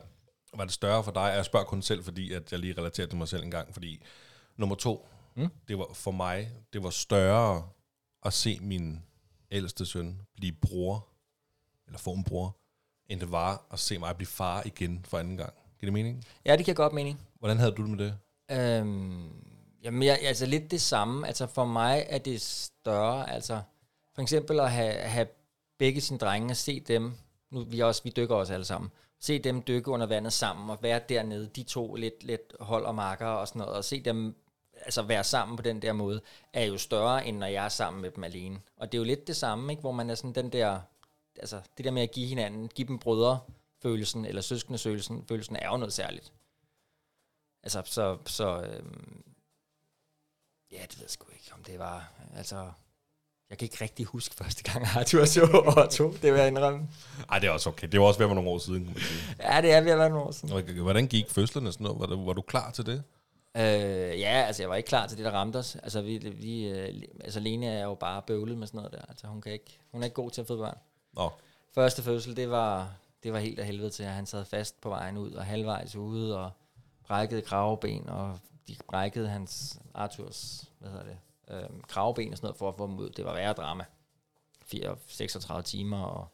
[0.53, 1.33] var det større for dig?
[1.35, 4.01] Jeg spørger kun selv, fordi at jeg lige relaterer til mig selv en gang, fordi
[4.57, 5.49] nummer to, Mm.
[5.67, 7.69] det var for mig, det var større
[8.25, 9.03] at se min
[9.53, 11.07] ældste søn blive bror,
[11.87, 12.57] eller få en bror,
[13.09, 15.53] end det var at se mig blive far igen for anden gang.
[15.79, 16.25] Giver det mening?
[16.45, 17.19] Ja, det giver godt mening.
[17.39, 18.17] Hvordan havde du det med det?
[18.51, 19.29] Øhm,
[19.83, 21.27] jamen, jeg, altså lidt det samme.
[21.27, 23.31] Altså for mig er det større.
[23.31, 23.61] Altså
[24.15, 25.27] for eksempel at have, have
[25.79, 27.13] begge sine drenge og se dem,
[27.51, 30.77] nu vi, også, vi dykker også alle sammen, se dem dykke under vandet sammen og
[30.81, 34.35] være dernede, de to lidt, lidt hold og marker og sådan noget, og se dem
[34.85, 36.21] altså være sammen på den der måde,
[36.53, 38.59] er jo større, end når jeg er sammen med dem alene.
[38.77, 39.81] Og det er jo lidt det samme, ikke?
[39.81, 40.79] hvor man er sådan den der,
[41.39, 43.39] altså det der med at give hinanden, give dem brødre
[43.81, 46.31] følelsen, eller søskende følelsen, følelsen er jo noget særligt.
[47.63, 49.23] Altså, så, så øhm,
[50.71, 52.71] ja, det ved jeg sgu ikke, om det var, altså,
[53.49, 55.41] jeg kan ikke rigtig huske første gang, Arthur så
[55.77, 56.87] Otto, det vil jeg indrømme.
[57.29, 57.87] Ej, det er også okay.
[57.87, 59.35] Det var også ved at være nogle år siden, kan man sige.
[59.39, 60.81] Ja, det er ved at være nogle år siden.
[60.81, 61.99] Hvordan gik fødslerne sådan noget?
[61.99, 63.03] Var du, var du klar til det?
[63.57, 65.75] Øh, ja, altså, jeg var ikke klar til det, der ramte os.
[65.75, 69.01] Altså, vi, vi, øh, altså, Lene er jo bare bøvlet med sådan noget der.
[69.09, 70.77] Altså, hun, kan ikke, hun er ikke god til at føde børn.
[71.13, 71.29] Nå,
[71.73, 74.89] Første fødsel, det var, det var helt af helvede til, at han sad fast på
[74.89, 76.51] vejen ud, og halvvejs ude, og
[77.07, 81.17] brækkede kravben, og de brækkede hans, Arthurs, hvad hedder det,
[81.49, 83.09] øhm, kravben og sådan noget, for at få dem ud.
[83.09, 83.85] Det var værre drama.
[84.65, 86.27] 4, 36 timer, og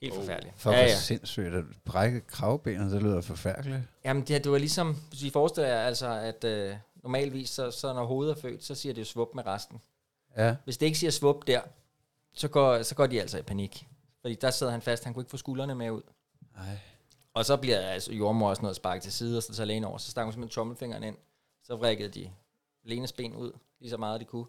[0.00, 0.18] helt oh.
[0.18, 0.54] forfærdeligt.
[0.60, 0.94] For ja, ja.
[0.96, 3.82] sindssygt at brække kravbenet, det lyder forfærdeligt.
[4.04, 7.92] Jamen, det, det var ligesom, hvis I forestiller jer, altså, at øh, normalvis, så, så
[7.92, 9.78] når hovedet er født, så siger det jo svup med resten.
[10.36, 11.60] Ja, Hvis det ikke siger svup der,
[12.34, 13.88] så går, så går de altså i panik.
[14.20, 16.02] Fordi der sidder han fast, han kunne ikke få skuldrene med ud.
[16.56, 16.78] nej.
[17.34, 19.84] Og så bliver altså jordmor og sådan noget sparket til side, og så tager lægen
[19.84, 19.98] over.
[19.98, 21.16] Så stak hun simpelthen tommelfingeren ind.
[21.62, 22.30] Så vrikkede de
[22.84, 24.46] Lenes ben ud, lige så meget de kunne.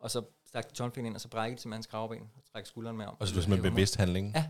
[0.00, 2.66] Og så stak de tommelfingeren ind, og så brækkede de simpelthen hans kravben, og trak
[2.66, 3.16] skulderen med om.
[3.20, 4.32] og så det var simpelthen bevidst handling?
[4.34, 4.46] Ja.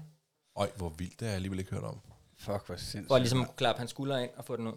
[0.57, 2.01] Øj, hvor vildt, det har jeg alligevel ikke hørt om.
[2.39, 3.07] Fuck, hvor sindssygt.
[3.09, 4.73] For ligesom at kunne klappe hans skulder ind og få den ud.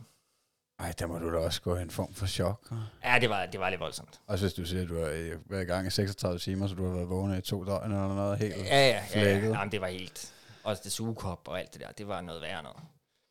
[0.79, 2.71] Ej, der må du da også gå i en form for chok.
[3.03, 4.19] Ja, det var, det var lidt voldsomt.
[4.27, 6.75] Også hvis du siger, at du har øh, været i gang i 36 timer, så
[6.75, 9.21] du har været vågen i to døgn eller noget helt Ja, ja, ja.
[9.37, 9.45] ja.
[9.47, 10.33] Jamen, det var helt...
[10.63, 12.77] Også det sugekop og alt det der, det var noget værre noget.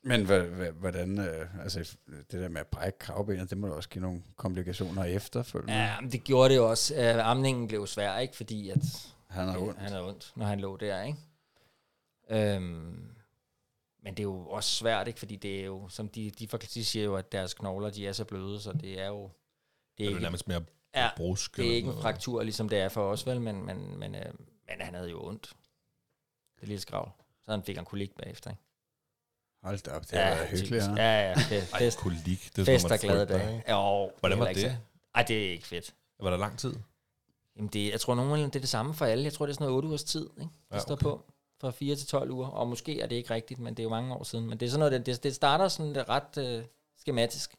[0.04, 0.24] Men
[0.80, 4.22] hvordan, øh, altså det der med at brække kravbenet, det må da også give nogle
[4.36, 5.74] komplikationer efterfølgende.
[5.74, 6.94] Ja, men det gjorde det jo også.
[6.94, 8.36] Uh, amningen blev svær, ikke?
[8.36, 8.78] Fordi at
[9.28, 9.78] Han har ondt.
[9.78, 11.18] han havde ondt, når han lå der, ikke?
[12.32, 13.08] Øhm,
[14.02, 15.18] men det er jo også svært, ikke?
[15.18, 18.12] Fordi det er jo, som de, de, de siger jo, at deres knogler, de er
[18.12, 19.22] så bløde, så det er jo...
[19.22, 20.64] Det Det er, er jo ikke, nærmest mere
[20.94, 21.56] ja, brusk.
[21.56, 23.40] det er ikke en fraktur, ligesom det er for os, vel?
[23.40, 24.32] Men, men, men, øh,
[24.68, 25.52] men han havde jo ondt.
[26.60, 27.10] Det lille skravl.
[27.44, 28.62] Så han fik en kolik bagefter, ikke?
[29.62, 30.84] Hold da op, det har været hyggeligt.
[30.84, 30.94] Ja.
[30.94, 31.34] Ja, ja.
[31.34, 33.64] Fe- Ej, Fest, kolik, det er fest og man glade dage.
[33.70, 34.56] Jo, Hvordan var det?
[34.56, 34.76] så-
[35.14, 35.94] Ej, det er ikke fedt.
[36.20, 36.74] Var der lang tid?
[37.56, 39.24] Jamen det, jeg tror nogenlunde, det er det samme for alle.
[39.24, 40.40] Jeg tror, det er sådan noget 8 ugers tid, ikke?
[40.40, 41.02] Det Ja, ja, står okay.
[41.02, 41.31] på
[41.62, 42.46] fra 4 til 12 uger.
[42.46, 44.46] Og måske er det ikke rigtigt, men det er jo mange år siden.
[44.46, 46.64] Men det er sådan noget, det, det starter sådan lidt ret øh,
[46.98, 47.56] skematisk.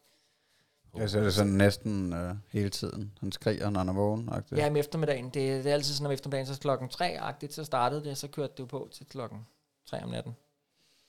[0.98, 3.12] ja, så er det sådan næsten øh, hele tiden.
[3.20, 4.30] Han skriger, når han er vågen.
[4.32, 5.24] Ja, ja om eftermiddagen.
[5.24, 8.52] Det, det er altid sådan om eftermiddagen, så klokken 3-agtigt, så startede det, så kørte
[8.52, 9.46] det jo på til klokken
[9.86, 10.36] 3 om natten.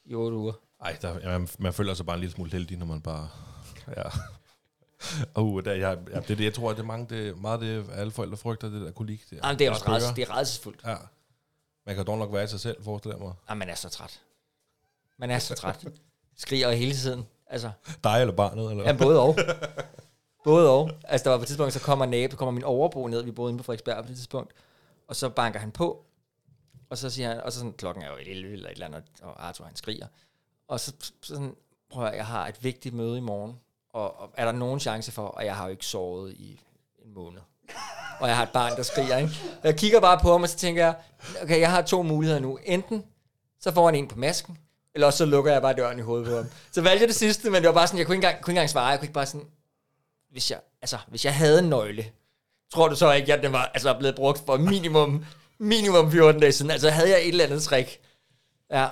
[0.06, 0.54] I 8 uger.
[0.82, 3.30] Ej, der, man, man føler sig bare en lille smule heldig, når man bare...
[3.98, 4.04] Ja.
[5.38, 7.62] Uh, der, jeg, ja, det, er det, jeg tror, at det er mange, det, meget
[7.62, 9.30] det, alle forældre frygter, det der kolik.
[9.30, 10.80] Det, Jamen, det er også ræds, det er rædselsfuldt.
[10.86, 10.96] Ja.
[11.86, 13.34] Man kan dog nok være i sig selv, forestiller jeg mig.
[13.50, 14.22] Jamen, man er så træt.
[15.18, 15.86] Man er så træt.
[16.38, 17.26] Skriger hele tiden.
[17.48, 17.72] Altså,
[18.04, 18.72] Dig eller barnet?
[18.72, 18.84] Eller?
[18.84, 19.38] Ja, både og.
[20.44, 20.92] Både og.
[21.04, 23.50] Altså, der var på et tidspunkt, så kommer nabo, kommer min overbo ned, vi boede
[23.50, 24.54] inde på Frederiksberg på det tidspunkt,
[25.08, 26.06] og så banker han på,
[26.90, 29.04] og så siger han, og så sådan, klokken er jo 11 eller et eller andet,
[29.22, 30.08] og Arthur han skriger,
[30.68, 31.56] og så, så sådan,
[31.90, 34.80] prøv at, høre, jeg har et vigtigt møde i morgen, og, og er der nogen
[34.80, 36.62] chance for, og jeg har jo ikke sovet i
[37.06, 37.42] en måned,
[38.20, 39.32] og jeg har et barn, der skriger, ikke?
[39.62, 40.96] Og jeg kigger bare på ham, og så tænker jeg,
[41.42, 42.60] okay, jeg har to muligheder nu.
[42.66, 43.04] Enten
[43.60, 44.58] så får han en på masken,
[44.94, 46.46] Eller også så lukker jeg bare døren i hovedet på ham.
[46.72, 48.52] Så valgte jeg det sidste, men det var bare sådan, jeg kunne ikke engang, kunne
[48.52, 48.86] ikke engang svare.
[48.86, 49.48] Jeg kunne ikke bare sådan,
[50.32, 52.06] hvis jeg, altså, hvis jeg havde en nøgle,
[52.74, 55.26] tror du så ikke, at den var altså, blevet brugt for minimum,
[55.60, 56.72] minimum 14 dage siden?
[56.72, 58.00] Altså havde jeg et eller andet trick.
[58.72, 58.88] Ja,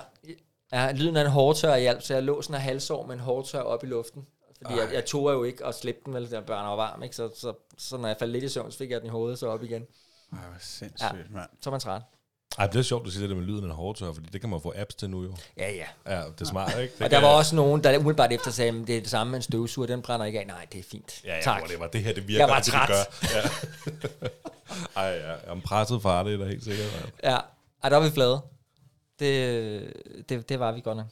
[0.72, 3.60] ja lyden af en hårdtør hjælp, så jeg lå sådan en halvsår med en hårdtør
[3.60, 4.26] op i luften.
[4.64, 7.16] Fordi jeg, jeg tog jo ikke at slippe den, vel, børn var varm, ikke?
[7.16, 9.38] Så, så, så, når jeg faldt lidt i søvn, så fik jeg den i hovedet,
[9.38, 9.82] så op igen.
[10.32, 11.16] Ej, hvor sindssygt, ja.
[11.30, 11.48] mand.
[11.60, 12.02] Så er man træt.
[12.58, 14.40] Ej, det er sjovt, at du siger det med lyden af en hårdtør, fordi det
[14.40, 15.36] kan man få apps til nu jo.
[15.56, 16.16] Ja, ja.
[16.16, 16.94] Ja, det er smart, ikke?
[16.94, 19.30] Det Og der var også nogen, der umiddelbart efter sagde, at det er det samme
[19.30, 20.46] med en støvsuger, den brænder ikke af.
[20.46, 21.24] Nej, det er fint.
[21.24, 21.58] Ja, ja, tak.
[21.60, 22.40] hvor det var det her, det virker.
[22.40, 22.88] Jeg var og det, træt.
[22.88, 23.38] Det gør.
[24.96, 25.00] Ja.
[25.02, 26.86] Ej, ja, jeg er presset far, det er da helt sikkert.
[27.00, 27.12] mand.
[27.22, 27.38] Ja,
[27.82, 28.40] Ej, der var vi flade.
[29.18, 31.06] Det, det, det var vi godt nok.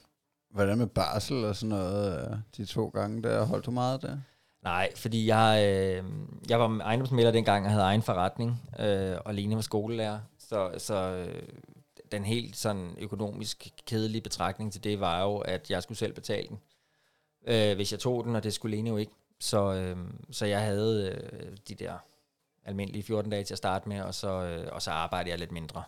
[0.53, 3.45] Hvordan med barsel og sådan noget, øh, de to gange der?
[3.45, 4.19] Holdt du meget der?
[4.63, 6.05] Nej, fordi jeg, øh,
[6.49, 10.21] jeg var ejendomsmælder dengang, og havde egen forretning, øh, og Lene var skolelærer.
[10.39, 11.43] Så, så øh,
[12.13, 16.49] den helt sådan økonomisk kedelige betragtning til det var jo, at jeg skulle selv betale
[16.49, 16.59] den,
[17.47, 19.13] øh, hvis jeg tog den, og det skulle Lene jo ikke.
[19.41, 19.97] Så, øh,
[20.31, 21.95] så jeg havde øh, de der
[22.65, 25.53] almindelige 14 dage til at starte med, og så, øh, og så arbejdede jeg lidt
[25.53, 25.83] mindre.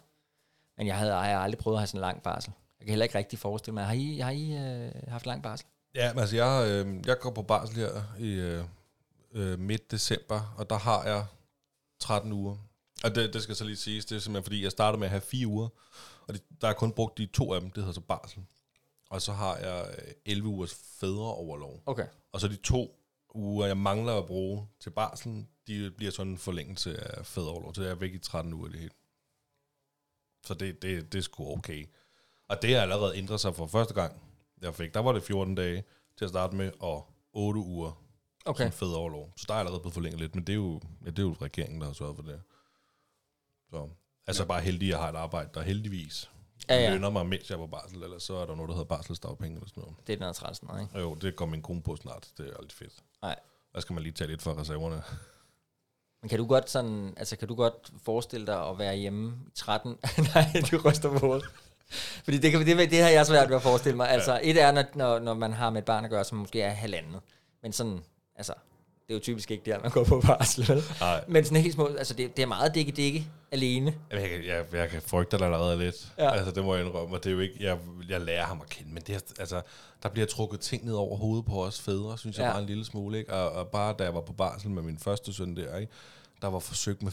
[0.77, 2.53] Men jeg havde jeg har aldrig prøvet at have sådan en lang barsel.
[2.85, 5.67] Jeg kan heller ikke rigtig forestille mig, har I, har I øh, haft lang barsel?
[5.95, 8.65] Ja, men altså, jeg, øh, jeg går på barsel her i øh,
[9.33, 11.27] øh, midt december, og der har jeg
[12.01, 12.57] 13 uger.
[13.05, 15.11] Og det, det skal så lige siges, det er simpelthen fordi, jeg starter med at
[15.11, 15.69] have fire uger,
[16.27, 18.45] og det, der er kun brugt de to af dem, det hedder så barsel.
[19.11, 21.83] Og så har jeg øh, 11 ugers fædreoverlov.
[21.87, 22.07] Okay.
[22.33, 23.01] Og så de to
[23.35, 27.83] uger, jeg mangler at bruge til barselen, de bliver sådan en forlængelse af fædreoverlov, så
[27.83, 28.95] jeg er væk i 13 uger det hele.
[30.47, 31.87] Så det, det, det er sgu okay.
[32.49, 34.23] Og det har allerede ændret sig for første gang,
[34.63, 34.95] jeg fik.
[34.95, 35.85] Der var det 14 dage
[36.19, 38.01] til at starte med, og 8 uger
[38.47, 38.65] Okay.
[38.65, 39.33] som fædreoverlov.
[39.37, 41.37] Så der er allerede blevet forlænget lidt, men det er jo, ja, det er jo
[41.43, 42.41] regeringen, der har sørget for det.
[43.71, 43.89] Så
[44.27, 44.47] altså ja.
[44.47, 46.31] bare heldig, at jeg har et arbejde, der heldigvis
[46.69, 48.75] Ja, ja, lønner mig, mens jeg er på barsel, eller så er der noget, der
[48.75, 49.97] hedder barselsdagpenge eller sådan noget.
[50.07, 50.89] Det er noget træls ikke?
[50.95, 52.29] Og jo, det kommer min kone på snart.
[52.39, 52.93] Det er altid fedt.
[53.23, 53.37] Nej.
[53.75, 55.03] Der skal man lige tage lidt for reserverne.
[56.23, 59.51] Men kan du godt sådan, altså kan du godt forestille dig at være hjemme i
[59.55, 59.91] 13?
[60.35, 61.45] Nej, du ryster på hovedet.
[62.25, 64.09] Fordi det, kan, det, det har jeg svært ved at forestille mig.
[64.11, 66.61] Altså, et er, når, når, når man har med et barn at gøre, som måske
[66.63, 67.21] er halvandet.
[67.63, 68.01] Men sådan,
[68.37, 68.53] altså,
[69.07, 70.23] det er jo typisk ikke der, man går på?
[71.01, 71.25] Nej.
[71.29, 73.95] Men sådan helt små, altså det, det er meget dække-dække alene.
[74.11, 76.13] Jamen, jeg, kan, jeg, jeg kan frygte dig allerede lidt.
[76.19, 76.31] Ja.
[76.33, 77.17] Altså, det må jeg indrømme.
[77.17, 79.63] Og det er jo ikke, jeg, jeg lærer ham at kende, men det altså,
[80.03, 82.51] der bliver trukket ting ned over hovedet på os fædre, synes jeg Ja.
[82.51, 83.19] bare en lille smule.
[83.19, 83.33] Ikke?
[83.33, 85.93] Og, og, bare da jeg var på barsel med min første søn der, ikke?
[86.43, 87.13] der var forsøgt med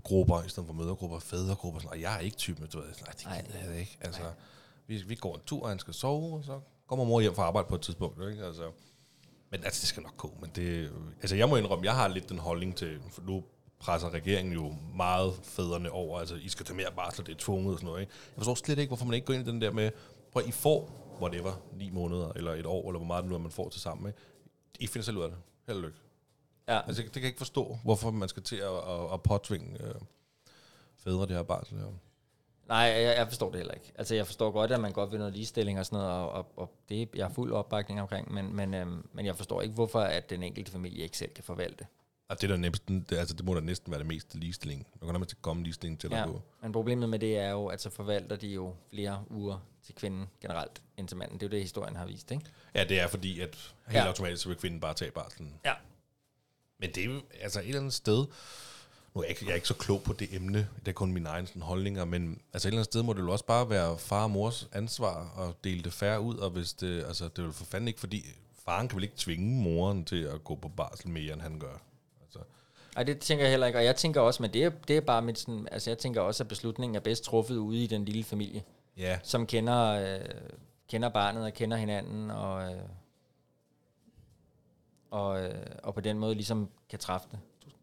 [0.00, 1.80] fædregrupper, i stedet for mødergrupper, fædregrupper.
[1.80, 3.98] Sådan, og jeg er ikke typen, du ved, nej, det gider jeg ikke.
[4.00, 4.22] Altså,
[4.86, 7.42] vi, vi går en tur, og han skal sove, og så kommer mor hjem fra
[7.42, 8.30] arbejde på et tidspunkt.
[8.30, 8.44] Ikke?
[8.44, 8.70] Altså,
[9.50, 10.34] men altså, det skal nok gå.
[10.40, 13.44] Men det, altså, jeg må indrømme, jeg har lidt den holdning til, for nu
[13.78, 17.72] presser regeringen jo meget fædrene over, altså, I skal tage mere barsel, det er tvunget
[17.72, 18.00] og sådan noget.
[18.00, 18.12] Ikke?
[18.36, 19.90] Jeg forstår slet ikke, hvorfor man ikke går ind i den der med,
[20.32, 23.40] prøv, I får, whatever, ni måneder, eller et år, eller hvor meget det nu er,
[23.40, 24.06] man får til sammen.
[24.06, 24.18] Ikke?
[24.80, 25.38] I finder selv ud af det.
[25.66, 25.98] Held og lykke.
[26.74, 26.80] Ja.
[26.86, 29.94] Altså, det kan jeg ikke forstå, hvorfor man skal til at, at, at påtvinge øh,
[31.04, 31.86] fædre det her barsel her.
[32.68, 33.92] Nej, jeg, jeg forstår det heller ikke.
[33.94, 36.46] Altså, jeg forstår godt, at man godt vil noget ligestilling og sådan noget, og, og,
[36.56, 39.74] og det er jeg er fuld opbakning omkring, men, men, øhm, men jeg forstår ikke,
[39.74, 41.86] hvorfor at den enkelte familie ikke selv kan forvalte.
[42.28, 44.86] Og det, er da næsten, det, altså, det må da næsten være det meste ligestilling.
[45.00, 46.40] Der kan nærmest komme ligestilling til Ja, at gå.
[46.62, 50.26] men problemet med det er jo, at så forvalter de jo flere uger til kvinden
[50.40, 51.34] generelt end til manden.
[51.40, 52.44] Det er jo det, historien har vist, ikke?
[52.74, 54.06] Ja, det er fordi, at helt Ja.
[54.06, 55.54] automatisk vil kvinden bare tage barselen.
[55.64, 55.72] Ja.
[56.80, 58.26] Men det er altså et eller andet sted,
[59.14, 61.12] nu er jeg ikke, jeg er ikke så klog på det emne, det er kun
[61.12, 63.70] mine egne sådan, holdninger, men altså et eller andet sted må det jo også bare
[63.70, 67.38] være far og mors ansvar at dele det færre ud, og hvis det, altså det
[67.38, 68.26] er jo for fanden ikke, fordi
[68.64, 71.82] faren kan vel ikke tvinge moren til at gå på barsel mere, end han gør.
[72.22, 72.38] Altså,
[72.96, 75.00] Ej, det tænker jeg heller ikke, og jeg tænker også, men det er, det er
[75.00, 78.04] bare mit sådan, altså jeg tænker også, at beslutningen er bedst truffet ude i den
[78.04, 78.62] lille familie,
[78.96, 80.28] ja, som kender, øh,
[80.88, 82.80] kender barnet og kender hinanden, og, øh,
[85.10, 85.50] og, øh,
[85.82, 87.38] og på den måde ligesom kan træffe det.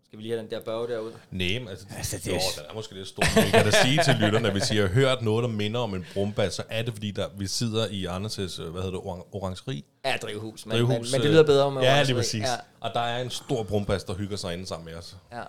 [0.06, 1.12] Skal vi lige have den der børge derud?
[1.32, 3.24] nej, altså, Altså, det det er- jo, den er måske lidt stor.
[3.36, 5.80] Men Vi kan da sige til lytterne, at hvis I har hørt noget, der minder
[5.80, 8.98] om en brumbas, så er det fordi, der, vi sidder i Anders' øh, hvad hedder
[8.98, 10.92] det, orang- orangeri, Ja, drivhus, men, drivhus.
[10.94, 12.06] men, men det lyder bedre med Ja, orangeri.
[12.06, 12.42] lige præcis.
[12.44, 12.56] Ja.
[12.80, 15.18] Og der er en stor brumbas, der hygger sig inde sammen med os.
[15.32, 15.38] ja.
[15.38, 15.44] Ja,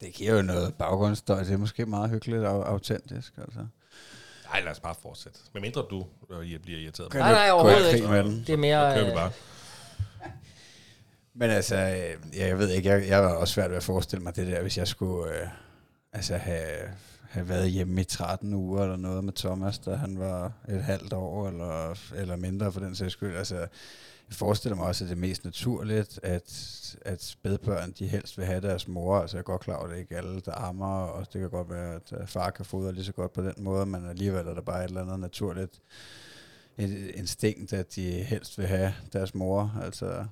[0.00, 1.42] det giver jo noget baggrundsstøj.
[1.42, 3.32] Det er måske meget hyggeligt og autentisk.
[3.38, 3.58] Altså.
[4.52, 5.38] Nej, lad os bare fortsætte.
[5.52, 7.14] Men mindre du øh, bliver irriteret.
[7.14, 8.08] Nej, nej, overhovedet ikke.
[8.08, 8.24] med?
[8.46, 8.90] Det er mere...
[8.90, 9.30] Så kører vi øh, bare.
[11.40, 14.22] Men altså, øh, ja, jeg ved ikke, jeg, jeg var også svært ved at forestille
[14.22, 15.48] mig det der, hvis jeg skulle øh,
[16.12, 16.78] altså have,
[17.30, 21.12] have været hjemme i 13 uger eller noget med Thomas, da han var et halvt
[21.12, 23.36] år eller, eller mindre for den sags skyld.
[23.36, 23.68] Altså, jeg
[24.32, 26.52] forestiller mig også, at det er mest naturligt, at,
[27.02, 29.18] at spædbørn, de helst vil have deres mor.
[29.18, 31.50] Altså, jeg er godt klar over, at det ikke alle, der ammer, og det kan
[31.50, 34.54] godt være, at far kan fodre lige så godt på den måde, men alligevel er
[34.54, 35.80] der bare et eller andet naturligt
[36.76, 39.80] et instinkt, at de helst vil have deres mor.
[39.82, 40.24] Altså,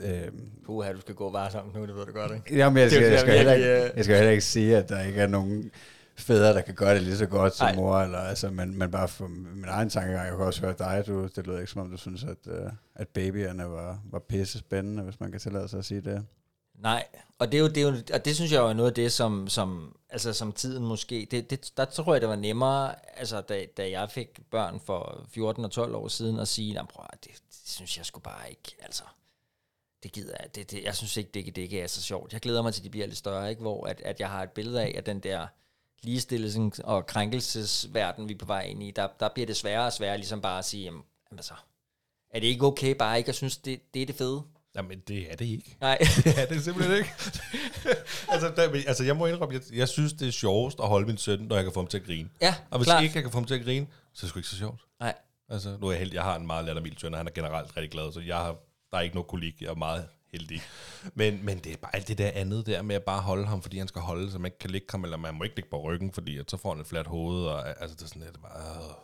[0.00, 2.56] øhm, Puha, du skal gå varsomt nu, det ved du godt, ikke?
[2.56, 4.88] Jamen, jeg Det skal, jeg, skal heller ikke, øh, jeg skal heller ikke sige, at
[4.88, 5.70] der ikke er nogen
[6.16, 7.74] fædre, der kan gøre det lige så godt som Nej.
[7.74, 11.04] mor, eller, altså, men, men bare for min egen tankegang, jeg kan også høre dig,
[11.06, 14.58] du, det lyder ikke som om, du synes, at, uh, at babyerne var, var pisse
[14.58, 16.26] spændende, hvis man kan tillade sig at sige det.
[16.74, 17.04] Nej,
[17.38, 18.94] og det, er jo, det, er jo, og det synes jeg jo er noget af
[18.94, 22.94] det, som, som, altså, som tiden måske, det, det, der tror jeg, det var nemmere,
[23.16, 26.86] altså, da, da jeg fik børn for 14 og 12 år siden, at sige, nej,
[26.86, 29.02] prøv, at, det, det synes jeg sgu bare ikke, altså,
[30.02, 32.32] det gider jeg, det, det, jeg synes ikke, det, det ikke er så sjovt.
[32.32, 33.62] Jeg glæder mig til, at de bliver lidt større, ikke?
[33.62, 35.46] hvor at, at jeg har et billede af, at den der
[36.02, 39.92] ligestillelsen og krænkelsesverden, vi er på vej ind i, der, der bliver det sværere og
[39.92, 41.54] sværere ligesom bare at sige, jamen, jamen altså,
[42.30, 44.42] er det ikke okay bare ikke at synes, det, det er det fede?
[44.76, 45.76] Jamen, det er det ikke.
[45.80, 45.98] Nej.
[46.24, 47.10] det er det simpelthen ikke.
[48.32, 51.18] altså, der, altså, jeg må indrømme, jeg, jeg synes, det er sjovest at holde min
[51.18, 52.28] søn, når jeg kan få ham til at grine.
[52.40, 53.02] ja, Og hvis klart.
[53.02, 54.80] ikke jeg kan få ham til at grine, så er det sgu ikke så sjovt.
[55.00, 55.14] Nej.
[55.48, 57.76] Altså, nu er jeg heldig, jeg har en meget lattermild søn, og han er generelt
[57.76, 58.56] rigtig glad, så jeg har,
[58.90, 60.62] der er ikke noget kolik, jeg er meget heldig.
[61.14, 63.62] Men, men det er bare alt det der andet der med at bare holde ham,
[63.62, 65.70] fordi han skal holde, så man ikke kan ligge ham, eller man må ikke ligge
[65.70, 68.22] på ryggen, fordi at så får han et fladt hoved, og altså det er sådan
[68.22, 68.94] lidt bare, øh,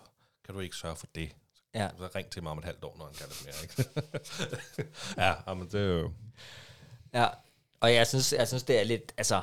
[0.45, 1.31] kan du ikke sørge for det?
[1.75, 1.89] Ja.
[1.99, 4.91] Så ring til mig om et halvt år, når han kan det mere, ikke?
[5.47, 6.13] ja, men det er jo...
[7.15, 7.27] Ja,
[7.81, 9.43] og jeg synes, jeg synes det er lidt, altså,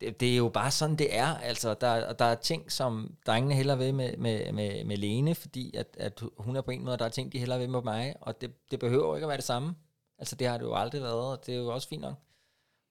[0.00, 1.26] det, det er jo bare sådan, det er.
[1.26, 5.76] Altså, der, der er ting, som drengene heller ved med, med, med, med Lene, fordi
[5.76, 7.82] at, at hun er på en måde, og der er ting, de heller ved med
[7.82, 9.74] mig, og det, det behøver ikke at være det samme.
[10.18, 12.14] Altså, det har det jo aldrig været, og det er jo også fint nok.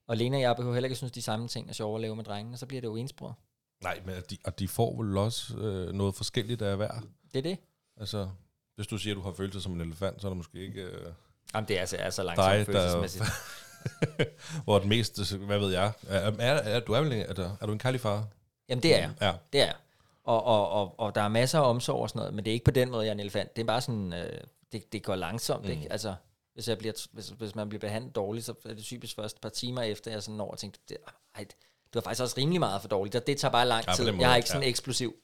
[0.08, 2.16] Og Lene og jeg behøver heller ikke synes, de samme ting er sjove at lave
[2.16, 3.40] med drengene, så bliver det jo ensbror.
[3.84, 6.92] Nej, men de, og de får vel også øh, noget forskelligt af hver.
[7.34, 7.58] Det er det.
[7.98, 8.30] Altså,
[8.76, 10.82] hvis du siger, at du har følelser som en elefant, så er det måske ikke...
[10.82, 11.12] Øh,
[11.54, 12.74] Jamen, det er altså er så dig, langsomt
[13.20, 13.26] der...
[14.64, 17.66] hvor det mest, hvad ved jeg, er, er, er, du er, vel, er, der, er
[17.66, 18.28] du en kærlig far?
[18.70, 19.12] Jamen, det er jeg.
[19.22, 19.32] Ja.
[19.54, 19.76] Det er jeg.
[20.24, 22.54] Og, og, og, og der er masser af omsorg og sådan noget, men det er
[22.54, 23.56] ikke på den måde, jeg er en elefant.
[23.56, 24.40] Det er bare sådan, øh,
[24.72, 25.72] det, det går langsomt, mm.
[25.72, 25.92] ikke?
[25.92, 26.16] Altså,
[26.54, 29.42] hvis, jeg bliver, hvis, hvis man bliver behandlet dårligt, så er det typisk først et
[29.42, 30.98] par timer efter, jeg sådan når og tænkte, det,
[31.36, 33.14] ej, det var faktisk også rimelig meget for dårligt.
[33.14, 34.06] Det, det tager bare lang Ja, tid.
[34.06, 34.70] måde, jeg har ikke sådan ja.
[34.70, 35.16] eksplosiv.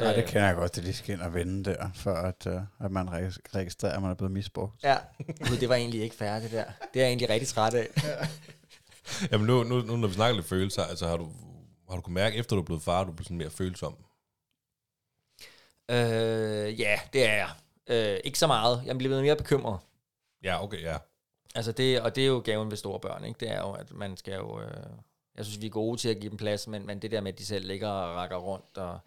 [0.00, 2.84] Ja, det kender jeg godt, det de skal ind og vende der, for at, uh,
[2.84, 4.82] at man re- registrerer, at man er blevet misbrugt.
[4.82, 4.98] Ja,
[5.48, 6.64] Gud, det var egentlig ikke færdigt der.
[6.64, 7.88] Det er jeg egentlig rigtig træt af.
[9.32, 11.32] Jamen nu, nu, nu, når vi snakker lidt følelser, altså har du,
[11.88, 13.50] har du kunnet mærke, efter du er blevet far, at du er blevet sådan mere
[13.50, 13.96] følsom?
[15.90, 17.50] øh, ja, det er jeg.
[17.86, 18.82] Øh, ikke så meget.
[18.86, 19.78] Jeg bliver mere bekymret.
[20.42, 20.96] Ja, okay, ja.
[21.54, 23.40] Altså det, og det er jo gaven ved store børn, ikke?
[23.40, 24.60] Det er jo, at man skal jo...
[24.60, 24.86] Øh,
[25.36, 27.32] jeg synes, vi er gode til at give dem plads, men, men det der med,
[27.32, 28.98] at de selv ligger og rækker rundt og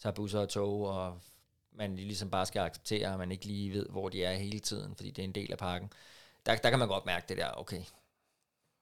[0.00, 1.20] tager busser og tog, og
[1.72, 4.96] man ligesom bare skal acceptere, at man ikke lige ved, hvor de er hele tiden,
[4.96, 5.92] fordi det er en del af pakken.
[6.46, 7.82] Der, der kan man godt mærke det der, okay,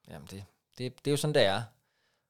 [0.09, 0.45] jamen det,
[0.79, 1.63] det, det er jo sådan, det er.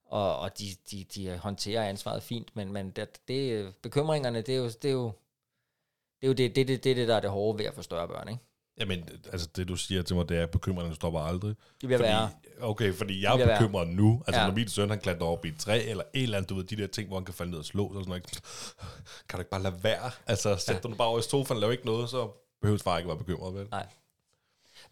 [0.05, 4.59] Og, og de, de, de håndterer ansvaret fint, men, men det, det, bekymringerne, det er
[4.59, 5.13] jo det, er jo,
[6.21, 8.09] det, er jo det, det, det, det, der er det hårde ved at få større
[8.09, 8.43] børn, ikke?
[8.81, 11.49] Jamen, altså det du siger til mig, det er, at bekymringen stopper aldrig.
[11.49, 12.31] Det bliver fordi, værre.
[12.61, 14.23] Okay, fordi jeg Det er bekymret nu.
[14.27, 14.47] Altså Ja.
[14.47, 16.65] når min søn, han klatrer op i et træ, eller et eller andet, du ved,
[16.65, 18.23] de der ting, hvor han kan falde ned og slå, så er sådan noget,
[19.29, 20.11] kan du ikke bare lade være?
[20.27, 23.09] Altså, sæt dig nu bare over i sofaen, lav ikke noget, så behøver far ikke
[23.09, 23.69] være bekymret, vel?
[23.71, 23.87] Nej.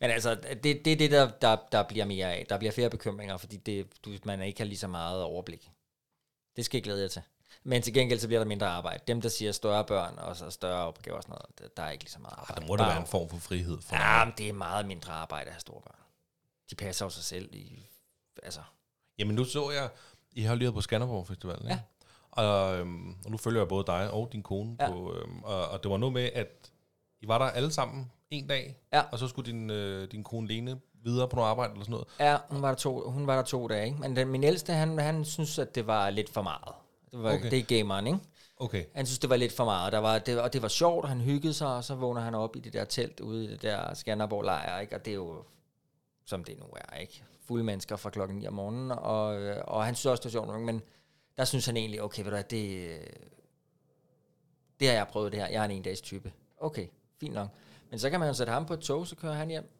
[0.01, 2.47] Men altså, det, det er det, der, der, der bliver mere af.
[2.49, 5.71] Der bliver flere bekymringer, fordi det, du, man ikke har lige så meget overblik.
[6.57, 7.23] Det skal jeg glæde jer til.
[7.69, 9.03] Men til gengæld, så bliver der mindre arbejde.
[9.09, 12.05] Dem, der siger større børn og så større opgaver og sådan noget, der, er ikke
[12.05, 12.61] lige så meget arbejde.
[12.61, 14.87] Der må der er være en form for frihed for Ja, men det er meget
[14.87, 15.99] mindre arbejde at have store børn.
[16.71, 17.87] De passer jo sig selv i...
[18.43, 18.61] Altså,
[19.19, 19.89] Jamen nu så jeg,
[20.33, 21.83] I har lige på Skanderborg Festivalen, ikke?
[22.31, 24.91] Og, øhm, og nu følger jeg både dig og din kone Ja.
[24.91, 26.71] på, øhm, og, og det var noget med, at
[27.21, 29.03] I var der alle sammen en dag, Ja.
[29.13, 32.09] og så skulle din, øh, din kone Lene videre på noget arbejde eller sådan noget.
[32.21, 33.99] ja, hun var der to, hun var der to dage, ikke?
[34.01, 36.75] Men den, min ældste, han, han synes, at det var lidt for meget.
[37.17, 37.51] Det, var, Okay.
[37.51, 38.19] det er gameren, ikke?
[38.57, 38.85] Okay.
[38.95, 39.93] Han synes, det var lidt for meget.
[39.93, 42.35] Der var, det, og det var sjovt, og han hyggede sig, og så vågner han
[42.35, 44.95] op i det der telt ude i det der Skanderborg-lejr, ikke?
[44.97, 45.43] Og det er jo,
[46.27, 47.23] som det nu er, ikke?
[47.47, 50.47] Fulde mennesker fra klokken 9 om morgenen, og, øh, og han synes også, det var
[50.47, 50.83] sjovt men
[51.39, 53.01] der synes han egentlig, okay, ved du hvad, det, øh,
[54.81, 55.49] det har jeg prøvet det her.
[55.49, 56.33] Jeg er en en-dags type.
[56.61, 56.87] Okay,
[57.21, 57.49] fint nok.
[57.91, 59.71] Men så kan man jo sætte ham på et tog, så kører han hjem.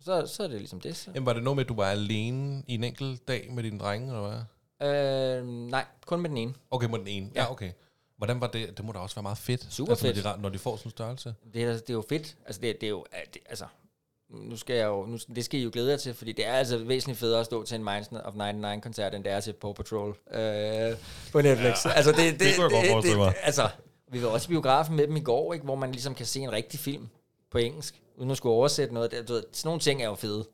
[0.00, 0.96] Så, så er det ligesom det.
[0.96, 1.10] Så.
[1.14, 3.78] Jamen var det noget med, at du var alene i en enkelt dag med dine
[3.78, 4.40] drenge, eller hvad?
[4.82, 6.54] Øh, nej, kun med den ene.
[6.70, 7.30] Okay, med den ene.
[7.34, 7.50] Ja, Ja.
[7.50, 7.72] okay.
[8.16, 8.76] Hvordan var det?
[8.76, 9.66] Det må da også være meget fedt.
[9.70, 10.24] Super altså, fedt.
[10.24, 11.34] Når de, når de får sådan en størrelse.
[11.54, 12.36] Det er, det er jo fedt.
[12.46, 13.64] Altså, det, det er jo, det, altså,
[14.30, 16.52] nu skal jeg jo, nu, det skal I jo glæde jer til, fordi det er
[16.52, 19.72] altså væsentligt federe at stå til en Minds of 99-koncert, end det er til Paw
[19.72, 20.96] Patrol øh,
[21.32, 21.84] på Netflix.
[21.84, 21.90] Ja.
[21.90, 23.34] Altså, det, det, Det jeg godt forestille mig.
[23.42, 23.68] Altså,
[24.08, 26.40] vi var også i biografen med dem i går, ikke, hvor man ligesom kan se
[26.40, 27.08] en rigtig film
[27.50, 29.10] på engelsk, uden at skulle oversætte noget.
[29.10, 30.44] Det, du ved, sådan nogle ting er jo fede.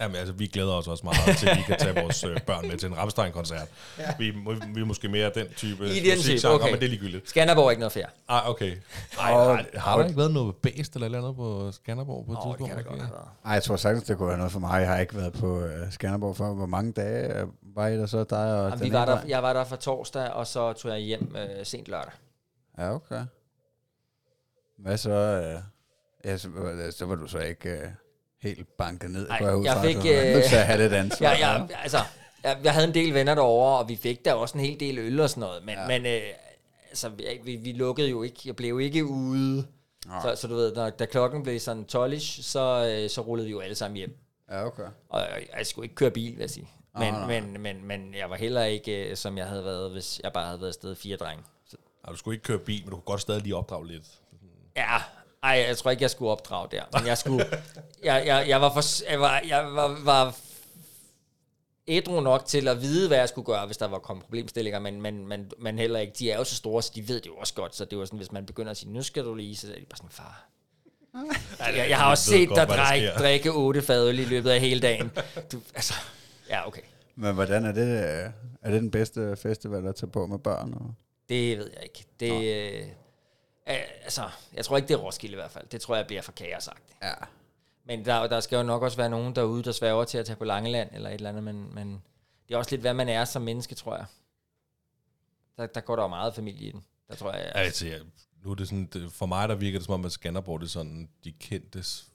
[0.00, 2.68] Jamen, altså, vi glæder os også meget til, at vi kan tage vores øh, børn
[2.68, 3.68] med til en Rammstein-koncert.
[3.98, 4.14] Ja.
[4.18, 4.30] Vi,
[4.74, 6.70] vi er måske mere den type I den type, musikgenre, okay.
[6.70, 7.28] men det er ligegyldigt.
[7.28, 8.06] Skanderborg er ikke noget fair.
[8.28, 8.76] Ah, okay.
[9.20, 12.26] Ej, Og- har, har der ikke været noget bæst eller et eller andet på Skanderborg
[12.26, 12.86] på et det tidspunkt?
[12.86, 13.22] kan det godt.
[13.44, 14.80] Ej, jeg tror sagtens, det kunne være noget for mig.
[14.80, 16.54] Jeg har ikke været på uh, Skanderborg for.
[16.54, 18.24] Hvor mange dage øh, var I der så?
[18.24, 20.90] Dig og Jamen, den vi var der, jeg var der for torsdag, og så tog
[20.90, 22.12] jeg hjem øh, sent lørdag.
[22.78, 23.24] Ja, okay.
[24.78, 25.10] Hvad så?
[25.10, 25.60] Øh,
[26.24, 27.88] ja, så, øh, så var du så ikke øh,
[28.46, 29.28] helt banket ned.
[29.28, 29.82] Ej, jeg fra.
[29.82, 31.28] fik, øh, nødt til at have lidt ansvar.
[31.30, 31.98] Jeg, jeg, altså,
[32.44, 34.98] jeg, jeg havde en del venner derovre, og vi fik der også en hel del
[34.98, 35.64] øl og sådan noget.
[35.64, 35.80] Men, ja.
[35.80, 35.86] Ja.
[35.88, 36.20] men øh,
[36.90, 37.10] altså,
[37.44, 38.40] vi, vi, lukkede jo ikke.
[38.44, 39.66] Jeg blev ikke ude.
[40.22, 43.52] Så, så du ved, når, da klokken blev sådan 12 så, øh, så rullede vi
[43.52, 44.16] jo alle sammen hjem.
[44.50, 44.82] Ja, okay.
[45.08, 46.68] Og jeg, jeg skulle ikke køre bil, vil jeg sige.
[46.98, 47.40] Men, Ah, nej.
[47.40, 50.46] men, men, men jeg var heller ikke, øh, som jeg havde været, hvis jeg bare
[50.46, 51.44] havde været afsted fire drenge.
[51.70, 54.04] Så, Ah, du skulle ikke køre bil, men du kunne godt stadig lige opdrage lidt.
[54.76, 54.96] ja,
[55.46, 56.82] ej, jeg tror ikke, jeg skulle opdrage der.
[56.92, 57.44] Men jeg skulle,
[58.04, 60.36] jeg, jeg, jeg var for, jeg var, jeg var, var
[61.88, 65.02] ædru nok til at vide, hvad jeg skulle gøre, hvis der var kommet problemstillinger, men,
[65.02, 66.12] men, men, men heller ikke.
[66.18, 67.76] De er jo så store, så de ved det jo også godt.
[67.76, 69.78] Så det var sådan, hvis man begynder at sige, nu skal du lige, så er
[69.78, 70.48] de bare sådan, far.
[71.76, 74.80] Jeg, jeg har også set godt, dig drikke, drikke otte fadøl i løbet af hele
[74.80, 75.10] dagen.
[75.52, 75.94] Du, altså,
[76.50, 76.80] ja, okay.
[77.14, 77.86] Men hvordan er det?
[78.04, 78.30] øh,
[78.62, 80.74] Er det den bedste festival at tage på med børn?
[80.74, 80.94] Og?
[81.28, 82.04] Det ved jeg ikke.
[82.20, 82.44] Det,
[82.82, 82.86] øh,
[83.66, 85.66] altså, jeg tror ikke, det er Roskilde i hvert fald.
[85.66, 86.98] Det tror jeg bliver for kaosagtigt.
[87.02, 87.14] Ja.
[87.84, 90.36] Men der, der skal jo nok også være nogen derude, der sværger til at tage
[90.36, 92.02] på Langeland eller et eller andet, men, men
[92.48, 94.06] det er også lidt, hvad man er som menneske, tror jeg.
[95.56, 96.84] Der, der går der jo meget familie i den.
[97.08, 97.98] Der tror jeg, altså, Altså, ja,
[98.44, 100.66] nu er det sådan, det, for mig der virker det som om, at Skanderborg det
[100.66, 102.06] er sådan de kendtes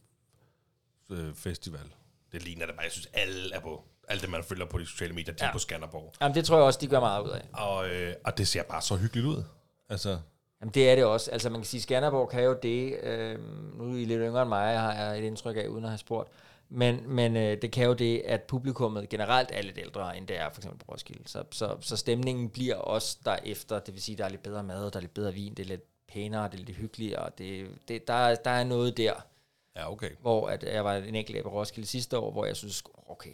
[1.10, 1.94] øh, festival.
[2.32, 2.84] Det ligner det bare.
[2.84, 3.84] Jeg synes, alle er på.
[4.08, 5.46] Alt det, man følger på de sociale medier, de ja.
[5.46, 5.50] Ja.
[5.50, 6.14] er på Skanderborg.
[6.22, 7.48] jamen, det tror jeg også, de gør meget ud af.
[7.54, 9.44] Og, øh, og det ser bare så hyggeligt ud.
[9.90, 10.20] Altså,
[10.62, 11.32] Jamen, det er det også.
[11.32, 13.00] Altså, man kan sige, Skanderborg kan jo det.
[13.04, 13.40] Øh,
[13.78, 15.98] nu er I lidt yngre end mig, har jeg et indtryk af, uden at have
[15.98, 16.30] spurgt.
[16.70, 20.38] Men, men øh, det kan jo det, at publikummet generelt er lidt ældre, end det
[20.40, 21.24] er for eksempel på Roskilde.
[21.26, 23.80] Så, så, så stemningen bliver også derefter.
[23.80, 25.68] Det vil sige, der er lidt bedre mad, der er lidt bedre vin, det er
[25.68, 27.30] lidt pænere, det er lidt hyggeligere.
[27.38, 29.14] Det, det, der, er- der er noget der,
[29.76, 30.10] ja, okay.
[30.22, 33.34] hvor at jeg var en enkelt af på Roskilde sidste år, hvor jeg synes, okay,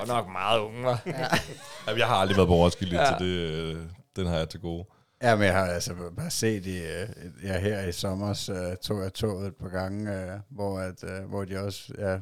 [0.00, 1.02] og nok meget unge, var.
[1.86, 3.02] Jamen, jeg har aldrig været på Roskilde, Ja.
[3.02, 3.18] ja.
[3.18, 3.76] så det, øh,
[4.16, 4.84] den har jeg til gode.
[5.24, 7.08] Ja, men jeg har altså bare set i, øh,
[7.44, 8.28] ja, her i sommer,
[8.70, 12.18] uh, tog jeg toget et par gange, uh, hvor, at, uh, hvor de også ja,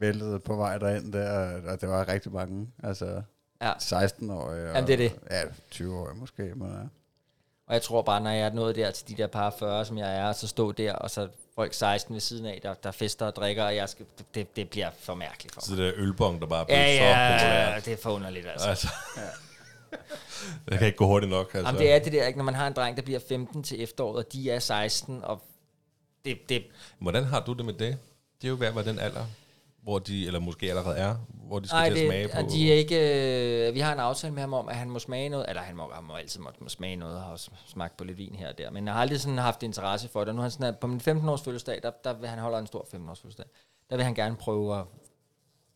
[0.00, 3.22] væltede på vej derind der, og det var rigtig mange, altså
[3.62, 3.72] Ja.
[3.72, 5.12] 16-årige og Jamen, det er det.
[5.30, 5.42] Ja,
[5.74, 6.78] 20-årige måske, men ja.
[7.66, 9.98] Og jeg tror bare, når jeg er nået der til de der par 40, som
[9.98, 13.26] jeg er, så stå der, og så folk 16 ved siden af, der, der fester
[13.26, 15.78] og drikker, og jeg skal, det, det bliver for mærkeligt for Så mig.
[15.78, 17.84] det der ølbong, der bare er blevet Ja, så ja, populært.
[17.84, 18.68] det er for underligt, altså.
[18.68, 18.88] Altså.
[20.68, 21.54] Det kan ikke gå hurtigt nok.
[21.54, 21.68] Altså.
[21.68, 22.38] Jamen, det er det der, ikke?
[22.38, 25.42] Når man har en dreng, der bliver 15 til efteråret, og de er 16, og
[26.24, 26.64] det, det,
[26.98, 27.98] Hvordan har du det med det?
[28.42, 29.26] Det er jo hver den alder,
[29.82, 32.52] hvor de, eller måske allerede er, hvor de skal nej, til at smage det, på.
[32.52, 35.28] de er ikke, øh, vi har en aftale med ham om, at han må smage
[35.28, 37.96] noget, eller han må, han må altid må, må smage noget, og har også smagt
[37.96, 40.28] på lidt vin her og der, men jeg har aldrig sådan haft interesse for det,
[40.28, 42.66] og nu er han sådan, på min 15-års fødselsdag, der, der vil han holder en
[42.66, 43.46] stor 15-års fødselsdag,
[43.90, 44.84] der vil han gerne prøve at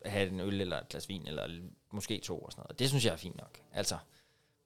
[0.05, 1.47] have en øl eller et glas vin, eller
[1.95, 2.79] måske to og sådan noget.
[2.79, 3.61] Det synes jeg er fint nok.
[3.73, 3.99] Altså,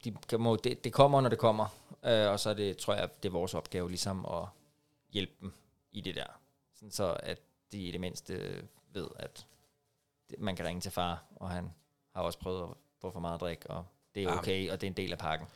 [0.05, 1.67] de kan må, det, det kommer, når det kommer,
[2.05, 4.45] øh, og så er det, tror jeg, det er vores opgave ligesom at
[5.11, 5.53] hjælpe dem
[5.93, 6.41] i det der.
[6.75, 7.41] Sådan så, at
[7.73, 8.63] de i det mindste
[8.93, 9.47] ved, at
[10.31, 11.75] det, man kan ringe til far, og han
[12.15, 12.69] har også prøvet at
[13.01, 14.39] få for meget at drikke, og det er Ah.
[14.39, 15.49] okay, og det er en del af pakken.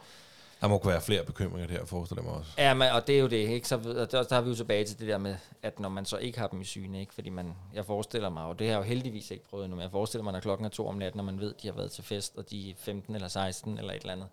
[0.63, 2.51] Der må kunne være flere bekymringer der, forestiller jeg mig også.
[2.59, 3.69] Ja, men, og det er jo det, ikke?
[3.69, 6.05] Så og der, der er vi jo tilbage til det der med, at når man
[6.05, 7.15] så ikke har dem i syne, ikke?
[7.15, 9.83] Fordi man, jeg forestiller mig, og det har jeg jo heldigvis ikke prøvet endnu, men
[9.83, 11.75] jeg forestiller mig, når klokken er to om natten, når man ved, at de har
[11.75, 14.27] været til fest, og de er 15 eller 16 eller et eller andet,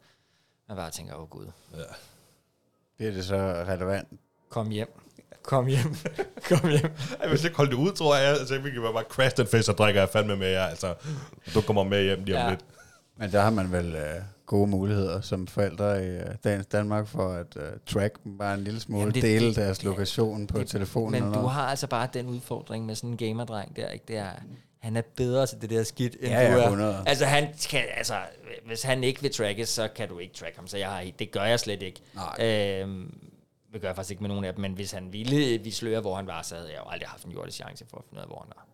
[0.68, 1.46] man bare tænker, åh oh, gud,
[2.98, 3.36] Bliver det så
[3.68, 4.08] relevant?
[4.50, 5.00] kom hjem,
[5.44, 5.96] kom hjem,
[6.50, 6.92] kom hjem.
[7.22, 9.70] Ej, hvis jeg holder det ud, tror jeg, altså, vi kan bare crash den fest,
[9.70, 10.64] og drikker jeg fandme med jer.
[10.66, 10.96] Altså,
[11.54, 12.50] du kommer med hjem lige om Ja.
[12.50, 12.66] lidt.
[13.18, 17.30] Men der har man vel øh, gode muligheder som forældre i øh, dagens Danmark for
[17.30, 20.64] at øh, track dem bare en lille smule, Jamen, det- dele det- deres lokation på
[20.64, 21.24] telefonen.
[21.24, 24.06] Men du har altså bare den udfordring med sådan en gamerdreng der, ikke?
[24.08, 24.32] Det er,
[24.80, 26.64] han er bedre til det der skidt, end Ja, du er.
[26.64, 27.04] 100.
[27.06, 28.16] Altså, han kan, altså,
[28.66, 31.32] hvis han ikke vil trackes, så kan du ikke track ham, så jeg har, det
[31.32, 32.02] gør jeg slet ikke.
[32.16, 32.46] Nej.
[32.48, 33.18] Øhm,
[33.74, 36.02] det gør jeg faktisk ikke med nogen af dem, men hvis han ville vi sløre,
[36.02, 38.20] hvor han var, så havde jeg jo aldrig haft en jordisk chance for at finde
[38.20, 38.66] ud af, hvor han var.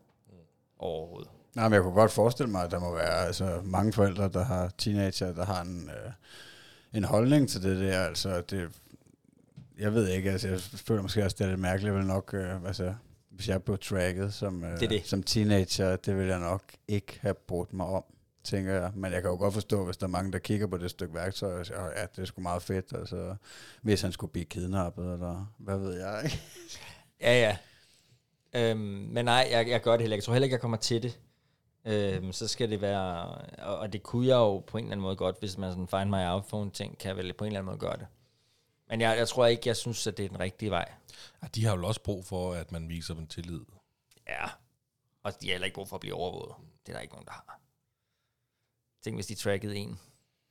[0.79, 1.29] Overhovedet.
[1.55, 4.43] Nej, men jeg kunne godt forestille mig, at der må være altså, mange forældre, der
[4.45, 6.11] har teenager, der har en, øh,
[6.93, 7.99] en holdning til det der.
[7.99, 8.69] Altså, det,
[9.79, 12.63] jeg ved ikke, altså, jeg føler måske også, det er lidt mærkeligt, vil nok, øh,
[12.65, 12.93] altså,
[13.29, 15.01] hvis jeg blev tracket som, øh, Det det.
[15.05, 18.03] som teenager, det vil jeg nok ikke have brugt mig om,
[18.43, 18.91] tænker jeg.
[18.95, 21.13] Men jeg kan jo godt forstå, hvis der er mange, der kigger på det stykke
[21.13, 23.35] værktøj, og siger, "Åh, ja, det er sgu meget fedt, altså,
[23.81, 26.41] hvis han skulle blive kidnappet, eller hvad ved jeg, ikke?
[27.21, 27.57] Ja, ja.
[28.53, 28.79] Øhm,
[29.11, 30.21] men nej, jeg, jeg gør det heller ikke.
[30.21, 31.19] Jeg tror heller ikke, jeg kommer til det.
[31.85, 33.27] Øhm, så skal det være...
[33.57, 35.87] Og, og det kunne jeg jo på en eller anden måde godt, hvis man sådan
[35.87, 38.07] find my iPhone ting, kan jeg vel på en eller anden måde gøre det.
[38.89, 40.91] Men jeg, jeg tror ikke, jeg synes, at det er den rigtige vej.
[41.43, 43.61] Ja, de har jo også brug for, at man viser dem tillid.
[44.27, 44.45] Ja.
[45.23, 46.55] Og de har heller ikke brug for at blive overvåget.
[46.85, 47.59] Det er der ikke nogen, der har.
[49.03, 49.99] Tænk, hvis de trackede en.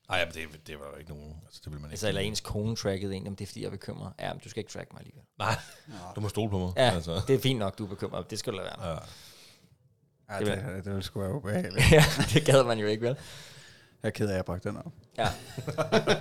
[0.09, 1.41] Nej, men det, det var jo ikke nogen...
[1.45, 1.93] Altså, det vil man ikke.
[1.93, 3.23] Altså, eller ens kone trackede en.
[3.23, 4.13] Jamen, det er fordi, jeg er bekymret.
[4.21, 5.25] Ja, men du skal ikke track mig alligevel.
[5.39, 5.55] Nej,
[6.17, 6.73] du må stole på mig.
[6.77, 7.21] Ja, Altså.
[7.27, 8.31] det er fint nok, du er bekymret.
[8.31, 8.91] Det skal du lade være.
[8.91, 8.99] Ja.
[10.31, 11.93] Ja, Det det, det, ville sgu være ubehageligt.
[11.93, 12.05] ja,
[12.35, 13.17] det gad man jo ikke, vel?
[14.03, 14.93] Jeg er ked af, at jeg bragte den op.
[15.19, 15.29] Ja.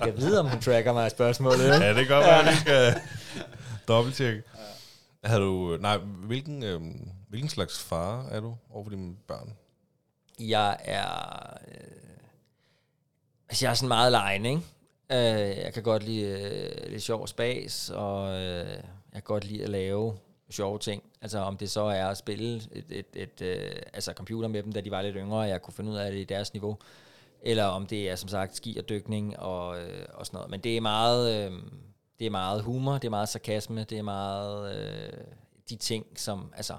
[0.06, 1.68] Jeg ved, om hun tracker mig i spørgsmålet.
[1.68, 1.74] Ja.
[1.74, 2.94] Ja, det kan godt være, at vi skal
[3.88, 4.44] dobbelttjekke.
[5.24, 9.54] Har du, nej, hvilken, øhm, hvilken slags far er du over for dine børn?
[10.40, 11.58] Jeg er...
[11.68, 11.84] Øh,
[13.50, 14.62] altså, jeg er sådan meget lejende, ikke?
[15.12, 19.64] Øh, jeg kan godt lide øh, lidt sjov spas, og øh, jeg kan godt lide
[19.64, 20.18] at lave
[20.52, 21.04] sjove ting.
[21.22, 24.72] Altså om det så er at spille et, et, et, øh, altså computer med dem,
[24.74, 26.78] da de var lidt yngre, og jeg kunne finde ud af det i deres niveau.
[27.42, 30.52] Eller om det er som sagt ski og dykning og, øh, og sådan noget.
[30.52, 31.52] Men det er meget, øh,
[32.20, 35.14] det er meget humor, det er meget sarkasme, det er meget øh,
[35.70, 36.78] de ting, som, altså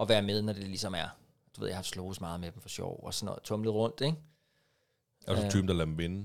[0.00, 1.08] at være med, når det ligesom er.
[1.56, 3.42] Du ved, jeg har slået meget med dem for sjov og sådan noget.
[3.42, 4.16] Tumlet rundt, ikke?
[5.26, 5.50] Er du Ja.
[5.50, 6.16] typen, der lader dem vinde?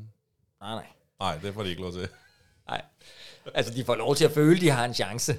[0.62, 0.88] Nej, nej.
[1.20, 2.08] Nej, det får de ikke lov til.
[2.68, 2.82] Nej.
[3.54, 5.34] Altså, de får lov til at føle, de har en chance.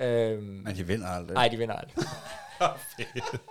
[0.00, 1.34] Øhm, Men de vinder aldrig.
[1.34, 2.04] nej, de vinder aldrig.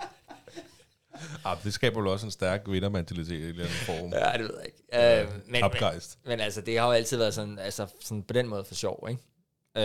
[1.45, 4.13] Ah, det skaber jo også en stærk vindermentalitet i en eller anden form.
[4.13, 5.21] Ja, det ved jeg ikke.
[5.21, 6.19] Øhm, men, men, Kapgejst.
[6.25, 9.07] men altså, det har jo altid været sådan, altså, sådan på den måde for sjov,
[9.09, 9.21] ikke?
[9.77, 9.83] Øh,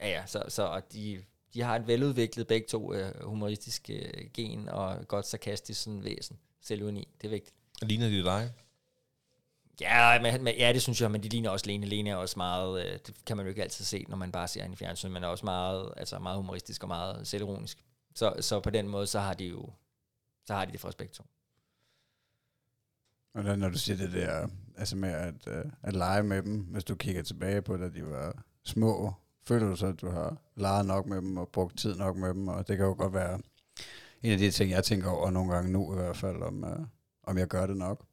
[0.00, 1.22] ja, ja, så, så og de,
[1.54, 6.38] de har et veludviklet begge to øh, humoristisk øh, gen og godt sarkastisk sådan væsen.
[6.62, 7.56] Selvuni, det er vigtigt.
[7.82, 8.50] Ligner de dig?
[9.80, 11.86] Ja, men, men, ja, det synes jeg, men de ligner også Lene.
[11.86, 14.48] Lene er også meget, øh, det kan man jo ikke altid se, når man bare
[14.48, 17.84] ser hende i fjernsyn, men er også meget, altså meget humoristisk og meget selvironisk.
[18.14, 19.70] Så, så på den måde, så har de jo,
[20.46, 21.24] så har de det for os begge to.
[23.34, 26.84] Og når du siger det der, altså med at, øh, at lege med dem, hvis
[26.84, 29.12] du kigger tilbage på, da de var små,
[29.46, 32.28] føler du så, at du har leget nok med dem og brugt tid nok med
[32.28, 33.40] dem, og det kan jo godt være
[34.22, 36.78] en af de ting, jeg tænker over nogle gange nu i hvert fald, om, øh,
[37.22, 38.04] om jeg gør det nok.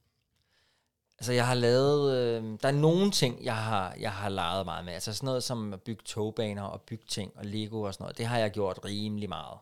[1.21, 4.85] Altså, jeg har lavet, øh, der er nogle ting, jeg har, jeg har leget meget
[4.85, 4.93] med.
[4.93, 8.17] Altså sådan noget som at bygge togbaner og bygge ting og Lego og sådan noget.
[8.17, 9.57] Det har jeg gjort rimelig meget.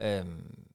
[0.00, 0.66] Øhm,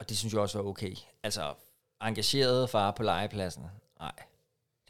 [0.00, 0.96] og det synes jeg også var okay.
[1.22, 1.54] Altså,
[2.02, 3.64] engageret far på legepladsen.
[4.00, 4.12] Nej.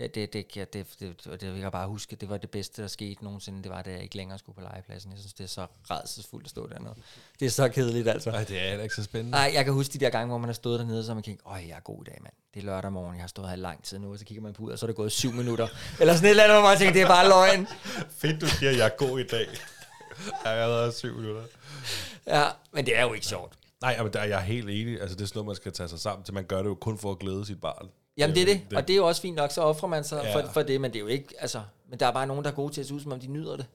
[0.02, 2.82] Det, det, det, det, det, det, det, det jeg bare huske, det var det bedste,
[2.82, 3.62] der skete nogensinde.
[3.62, 5.12] Det var, da jeg ikke længere skulle på legepladsen.
[5.12, 6.94] Jeg synes, det er så rædselsfuldt at stå dernede.
[7.40, 8.30] Det er så kedeligt, altså.
[8.30, 9.30] Nej, det er heller ikke så spændende.
[9.30, 11.48] Nej, jeg kan huske de der gange, hvor man har stået dernede, så man tænker,
[11.48, 12.32] øj, jeg er god i dag, mand.
[12.54, 14.52] Det er lørdag morgen, jeg har stået her lang tid nu, og så kigger man
[14.52, 15.68] på ud, og så er det gået syv minutter.
[16.00, 17.66] Eller sådan et eller andet, hvor man tænker, det er bare løgn.
[18.10, 19.46] Fedt, du siger, jeg er god i dag.
[20.44, 21.42] Jeg har været syv minutter.
[22.26, 23.52] Ja, men det er jo ikke sjovt.
[23.82, 25.00] Nej, men der er jeg helt enig.
[25.00, 26.34] Altså, det er sådan noget, man skal tage sig sammen til.
[26.34, 27.88] Man gør det jo kun for at glæde sit barn.
[28.16, 30.20] Jamen det er det, og det er jo også fint nok, så offrer man sig
[30.24, 30.34] Ja.
[30.36, 32.50] for, for det, men det er jo ikke, altså, men der er bare nogen, der
[32.50, 33.66] er gode til at se ud, som om de nyder det.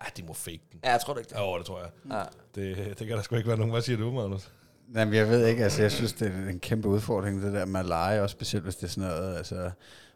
[0.00, 0.80] Ej, de må fake den.
[0.84, 1.36] Ja, jeg tror du ikke det.
[1.36, 1.90] Ja, det tror jeg.
[2.12, 2.22] Ja.
[2.54, 3.70] Det, det kan der sgu ikke være nogen.
[3.72, 4.50] Hvad siger du, Magnus?
[4.94, 7.80] Jamen, jeg ved ikke, altså jeg synes, det er en kæmpe udfordring, det der med
[7.80, 9.70] at lege, også specielt hvis det er sådan noget, altså,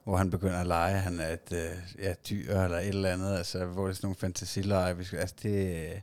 [0.05, 3.37] hvor han begynder at lege, han er et øh, ja, dyr eller et eller andet,
[3.37, 6.03] altså, hvor det er sådan nogle fantasilleje, vi skal, altså det,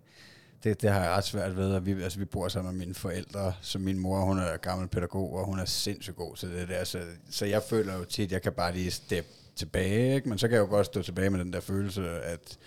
[0.66, 2.95] det, det har jeg ret svært ved, og vi, altså, vi bor sammen med mine
[2.95, 6.68] forældre, så min mor, hun er gammel pædagog, og hun er sindssygt god til det
[6.70, 10.30] der, så, så jeg føler jo tit, at jeg kan bare lige steppe tilbage, ikke?
[10.30, 12.57] men så kan jeg jo godt stå tilbage med den der følelse, at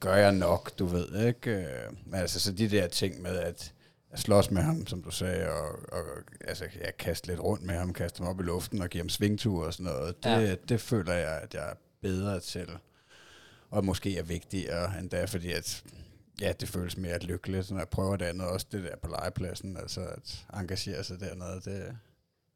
[0.00, 1.50] gør jeg nok, du ved, ikke?
[1.50, 3.72] Øh, Men altså, så de der ting med, at
[4.10, 6.02] jeg slås med ham, som du sagde, og, og
[6.40, 9.08] altså, jeg kaster lidt rundt med ham, kaster ham op i luften og giver ham
[9.08, 10.24] svingtur og sådan noget.
[10.24, 10.54] Det, Ja.
[10.68, 12.68] det føler jeg, at jeg er bedre til,
[13.70, 15.82] og måske er vigtigere end det, fordi at,
[16.40, 19.76] ja, det føles mere lykkeligt, når jeg prøver det andet, også det der på legepladsen,
[19.76, 21.92] altså at engagere sig dernede, det er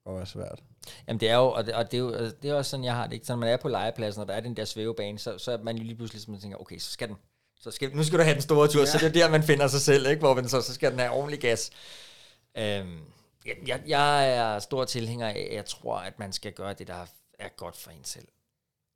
[0.05, 0.63] også svært.
[1.09, 2.85] Jamen det er jo, og det, og det, er jo, altså, det er også sådan,
[2.85, 3.27] jeg har det ikke.
[3.27, 5.59] Så når man er på legepladsen, og der er den der svævebane, så, så er
[5.63, 7.17] man jo lige pludselig sådan, tænker, okay, så skal den,
[7.57, 8.87] så skal, nu skal du have den store tur, ja.
[8.87, 10.21] så det er der, man finder sig selv, ikke?
[10.21, 11.71] hvor man så, så skal den have ordentlig gas.
[12.59, 13.01] Øhm,
[13.47, 17.07] jeg, jeg, jeg er stor tilhænger af, jeg tror, at man skal gøre det, der
[17.39, 18.29] er godt for en selv.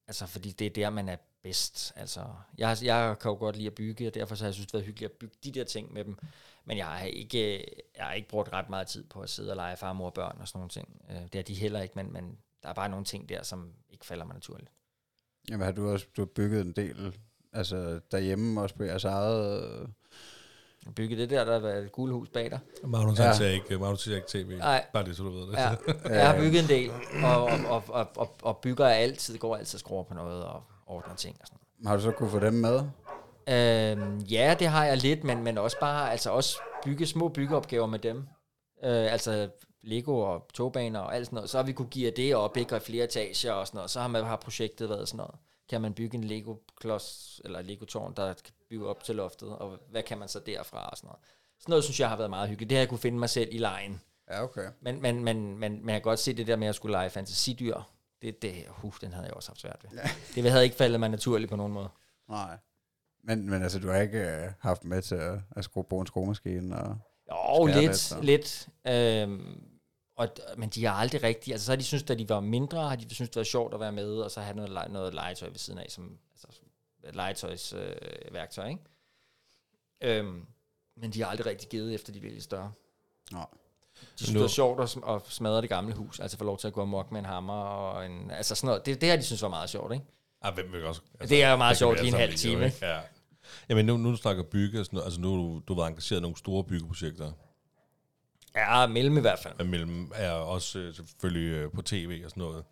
[0.08, 1.16] Altså, fordi det er der, man er
[1.46, 1.92] bedst.
[1.96, 2.20] Altså,
[2.58, 4.74] jeg, jeg kan jo godt lide at bygge, og derfor så har jeg synes, det
[4.74, 6.18] været hyggeligt at bygge de der ting med dem.
[6.64, 7.64] Men jeg har ikke,
[7.96, 10.14] jeg har ikke brugt ret meget tid på at sidde og lege far, mor og
[10.14, 11.02] børn og sådan nogle ting.
[11.10, 13.72] Øh, Det er de heller ikke, men, men der er bare nogle ting der, som
[13.90, 14.70] ikke falder mig naturligt.
[15.50, 17.16] Jamen har du også du har bygget en del,
[17.52, 19.62] altså derhjemme også på jeres eget...
[19.80, 19.88] øh,
[20.86, 22.58] Jeg byggede det der, der var et gule hus bag dig.
[22.84, 23.32] Magnus, Ja.
[23.32, 24.58] ser ikke, Magnus ser ikke tv.
[24.58, 24.86] Nej.
[24.92, 25.52] Bare det, så du ved det.
[25.52, 25.70] Ja,
[26.18, 26.90] jeg har bygget en del,
[27.24, 30.62] og, og, og, og, og, og bygger altid, går altid og skruer på noget og
[30.86, 31.88] ordner ting og sådan noget.
[31.88, 32.80] Har du så kunne få dem med?
[33.48, 37.86] Øhm, ja, det har jeg lidt, men, men også bare, altså også bygge små byggeopgaver
[37.86, 38.18] med dem.
[38.84, 39.48] Øh, altså
[39.82, 41.50] Lego og togbaner og alt sådan noget.
[41.50, 42.74] Så har vi kunne give det op, ikke?
[42.74, 43.90] Og flere etager og sådan noget.
[43.90, 45.34] Så har, man, har projektet været sådan noget.
[45.68, 50.02] Kan man bygge en Lego-klods, eller Lego-tårn, der kan bygge op til loftet, og hvad
[50.02, 51.20] kan man så derfra og sådan noget.
[51.60, 52.70] Sådan noget synes jeg har været meget hyggeligt.
[52.70, 54.00] Det har jeg kunne finde mig selv i lejen.
[54.30, 54.68] Ja, okay.
[54.80, 57.80] Men, men, men, men, jeg kan godt se det der med at skulle lege fantasidyr.
[58.22, 59.98] Det, det, uh, den havde jeg også haft svært ved.
[59.98, 60.10] Ja.
[60.42, 61.88] Det havde ikke faldet mig naturligt på nogen måde.
[62.28, 62.58] Nej.
[63.24, 66.06] Men, men altså, du har ikke øh, haft med til at, at skrue på en
[66.06, 66.78] skruemaskine?
[66.78, 66.98] Og...
[67.30, 68.20] Jo, lidt, lidt, så.
[68.20, 68.68] lidt.
[68.86, 69.62] Øhm,
[70.16, 72.88] og, men de har aldrig rigtig, altså så har de synes, da de var mindre,
[72.88, 75.48] har de synes det var sjovt at være med, og så have noget, noget legetøj
[75.48, 76.60] ved siden af, som altså,
[77.02, 78.82] legetøjsværktøj, øh, værktøj, ikke?
[80.00, 80.46] Øhm,
[80.96, 82.72] men de har aldrig rigtig givet, efter de blev lidt større.
[83.32, 83.44] Nå.
[84.18, 86.66] De synes, det var sjovt at, at smadre det gamle hus, altså få lov til
[86.66, 88.86] at gå amok med en hammer og en, altså sådan noget.
[88.86, 90.04] Det, det her, de synes var meget sjovt, ikke?
[90.42, 93.00] Ah, hvem vil også, Det er jo meget sjovt i en halv time, Ja.
[93.68, 96.22] Jamen, nu, nu du snakker bygge, sådan noget, altså nu du, du været engageret i
[96.22, 97.32] nogle store byggeprojekter.
[98.56, 99.64] Ja, mellem i hvert fald.
[99.64, 102.64] Mellem er også øh, selvfølgelig øh, på tv og sådan noget.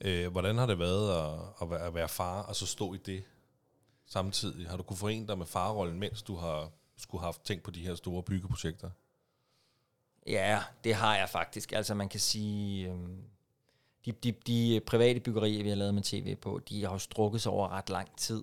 [0.00, 2.96] Øh, hvordan har det været at, at, være, at være far, og så stå i
[3.06, 3.22] det
[4.06, 4.68] samtidig?
[4.68, 7.70] Har du kunne forene dig med farrollen, mens du har skulle have haft tænkt på
[7.70, 8.90] de her store byggeprojekter?
[10.28, 11.72] Ja, det har jeg faktisk.
[11.72, 12.98] Altså man kan sige, øh,
[14.04, 17.42] de, de, de private byggerier, vi har lavet med tv på, de har jo strukket
[17.42, 18.42] sig over ret lang tid.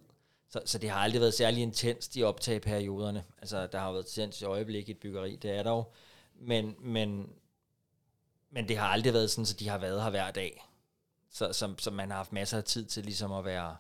[0.50, 3.24] Så, så det har aldrig været særlig intenst i optageperioderne.
[3.38, 5.84] Altså der har været intens i øjeblik i et byggeri, det er der jo.
[6.36, 7.30] Men, men,
[8.52, 10.66] men det har aldrig været sådan, så de har været her hver dag.
[11.32, 13.78] Så, så, så man har haft masser af tid til ligesom at være,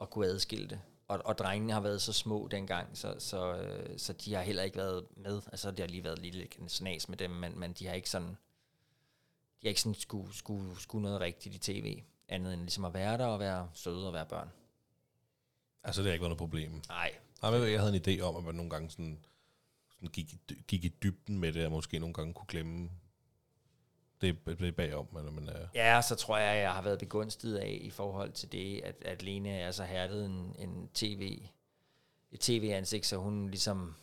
[0.00, 0.80] at kunne adskille det.
[1.08, 4.62] Og, og drengene har været så små dengang, så, så, øh, så de har heller
[4.62, 5.42] ikke været med.
[5.46, 8.28] Altså, det har lige været lidt snas med dem, men, men de har ikke sådan,
[8.28, 12.94] de har ikke sådan skulle, skulle, skulle noget rigtigt i tv, andet end ligesom at
[12.94, 14.48] være der og være søde og være børn.
[15.84, 16.82] Altså, det har ikke været noget problem.
[16.88, 19.18] Nej, Nej, men jeg havde en idé om, at man nogle gange sådan,
[19.94, 20.34] sådan gik,
[20.68, 22.90] gik i dybden med det, og måske nogle gange kunne glemme
[24.22, 25.06] det, det bagom.
[25.16, 28.32] Eller, men, uh, Ja, så tror jeg, at jeg har været begunstiget af i forhold
[28.32, 31.42] til det, at, at Lene er så hærdet en, en tv,
[32.32, 33.94] et tv-ansigt, så hun ligesom,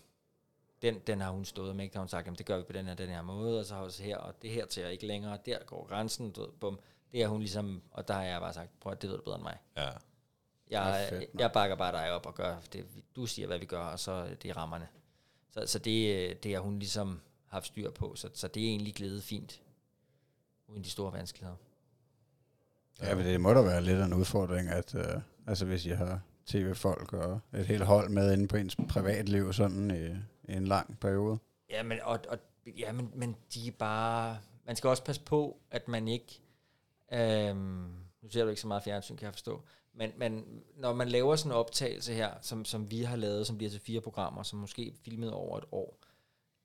[0.81, 1.95] den, den har hun stået med, ikke?
[1.95, 3.73] har hun sagt, jamen det gør vi på den her, den her måde, og så
[3.73, 6.51] har hun så her, og det her til jeg ikke længere, der går grænsen, du
[6.59, 6.79] bum.
[7.11, 9.23] Det er hun ligesom, og der har jeg bare sagt, prøv at det ved du
[9.23, 9.57] bedre end mig.
[9.77, 9.89] ja.
[10.69, 13.65] Jeg, Ja, fedt, jeg bakker bare dig op og gør det, du siger, hvad vi
[13.65, 14.87] gør, og så er det rammerne.
[15.51, 18.95] Så, så det, det har hun ligesom haft styr på, så, så det er egentlig
[18.95, 19.61] glædet fint,
[20.69, 21.57] uden de store vanskeligheder.
[23.01, 25.89] Ja, men det må da være lidt af en udfordring, at øh, altså hvis I
[25.89, 30.05] har tv-folk og et helt hold med inde på ens privatliv sådan i,
[30.51, 31.39] i en lang periode.
[31.69, 32.37] Ja, men, og, og,
[32.77, 34.37] ja, men, men de er bare...
[34.65, 36.41] Man skal også passe på, at man ikke...
[37.13, 37.91] Øhm,
[38.21, 39.63] nu ser du ikke så meget fjernsyn, kan jeg forstå.
[39.93, 43.57] Men, men når man laver sådan en optagelse her, som, som vi har lavet, som
[43.57, 45.97] bliver til fire programmer, som måske er filmet over et år,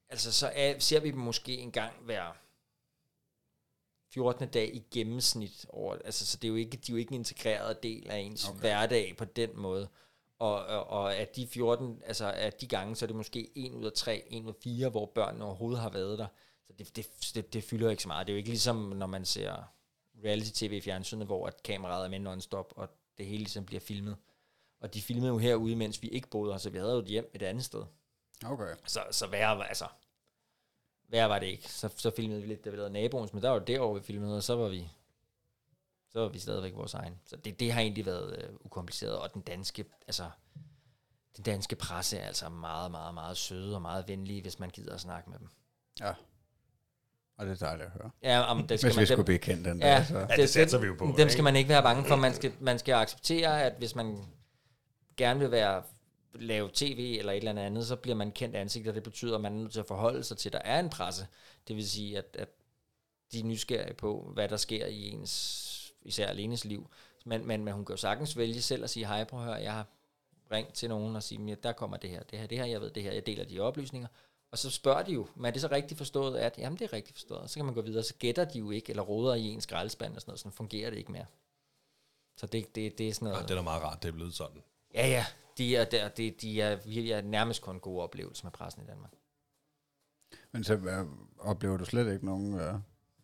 [0.09, 2.37] altså så er, ser vi dem måske en gang hver
[4.15, 4.49] 14.
[4.49, 5.67] dag i gennemsnit.
[5.69, 8.19] Over, altså, så det er jo ikke, de er jo ikke en integreret del af
[8.19, 8.61] ens okay.
[8.61, 9.89] hverdag på den måde.
[10.39, 13.75] Og, og, og at de 14, altså at de gange, så er det måske en
[13.75, 16.27] ud af tre, en ud af fire, hvor børnene overhovedet har været der.
[16.67, 18.27] Så det, det, det, det fylder ikke så meget.
[18.27, 19.75] Det er jo ikke ligesom, når man ser
[20.25, 22.89] reality-tv i fjernsynet, hvor at kameraet er med non-stop, og
[23.19, 24.17] det hele ligesom bliver filmet.
[24.81, 27.07] Og de filmede jo herude, mens vi ikke boede her, så vi havde jo et
[27.07, 27.85] hjem et andet sted.
[28.45, 28.75] Okay.
[28.87, 29.85] Så, så værre, altså,
[31.15, 31.73] værre var det ikke.
[31.73, 34.07] Så, så filmede vi lidt, da vi lavede naboens, men der var det derovre, vi
[34.07, 34.91] filmede, og så var vi,
[36.13, 37.21] så var vi stadigvæk vores egen.
[37.27, 40.31] Så det, det har egentlig været øh, ukompliceret, og den danske, altså,
[41.37, 44.95] den danske presse er altså meget, meget, meget søde og meget venlige, hvis man gider
[44.95, 45.49] at snakke med dem.
[46.01, 46.13] Ja.
[47.37, 48.11] Og det er dejligt at høre.
[48.23, 50.27] Ja, om det skal Hvis man, vi skulle dem, blive kendt den ja, dag, så...
[50.37, 51.31] det satser vi jo på, Dem ikke?
[51.31, 52.17] skal man ikke være bange for.
[52.17, 54.25] Man skal, man skal acceptere, at hvis man
[55.17, 55.83] gerne vil være
[56.35, 59.41] lave tv eller et eller andet, så bliver man kendt ansigt, og det betyder, at
[59.41, 61.27] man er nødt til at forholde sig til, at der er en presse.
[61.69, 62.49] Det vil sige, at, at
[63.33, 66.91] de er nysgerrige på, hvad der sker i ens, især alenes liv.
[67.25, 69.55] Men, men, men hun kan jo sagtens vælge selv at sige, hej, prøv at høre,
[69.55, 69.87] jeg har
[70.53, 72.81] ringt til nogen og sige, ja, der kommer det her, det her, det her, jeg
[72.81, 74.09] ved det her, jeg deler de oplysninger.
[74.51, 76.93] Og så spørger de jo, men er det så rigtigt forstået, at jamen det er
[76.93, 79.35] rigtigt forstået, og så kan man gå videre, så gætter de jo ikke, eller råder
[79.35, 81.27] i en skraldespand og sådan noget, sådan fungerer det ikke mere.
[82.37, 83.39] Så det, det, det er sådan noget...
[83.39, 84.63] Ah, det er da meget rart, det er blevet sådan.
[84.95, 85.27] Ja, ja.
[85.59, 88.87] De er, der, de, de er, vi er nærmest kun gode oplevelser med pressen i
[88.87, 89.13] Danmark.
[90.53, 91.07] Men så øh,
[91.39, 92.75] oplever du slet ikke nogen øh,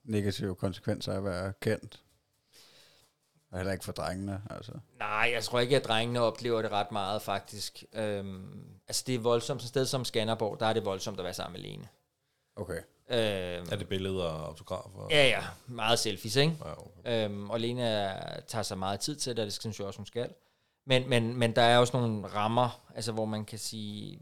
[0.04, 2.02] negative konsekvenser af at være kendt?
[3.50, 4.72] Og heller ikke for drengene, altså.
[4.98, 7.84] Nej, jeg tror ikke, at drengene oplever det ret meget, faktisk.
[7.92, 9.60] Øhm, altså, det er voldsomt.
[9.62, 11.88] Sådan et sted som Skanderborg, der er det voldsomt at være sammen med Lene.
[12.56, 12.80] Okay.
[13.08, 15.06] Øhm, Er det billeder og autografer?
[15.10, 15.44] ja, ja.
[15.66, 16.56] Meget selfies, ikke?
[16.64, 17.24] Ja, okay.
[17.24, 19.98] Øhm, og Lene er- tager sig meget tid til det, og det synes jeg også,
[19.98, 20.34] hun skal.
[20.86, 24.20] Men, men, men der er også nogle rammer, altså hvor man kan sige,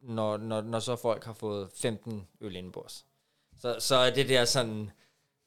[0.00, 3.06] når, når, når så folk har fået 15 øl indenbords.
[3.60, 4.90] Så, så er det der sådan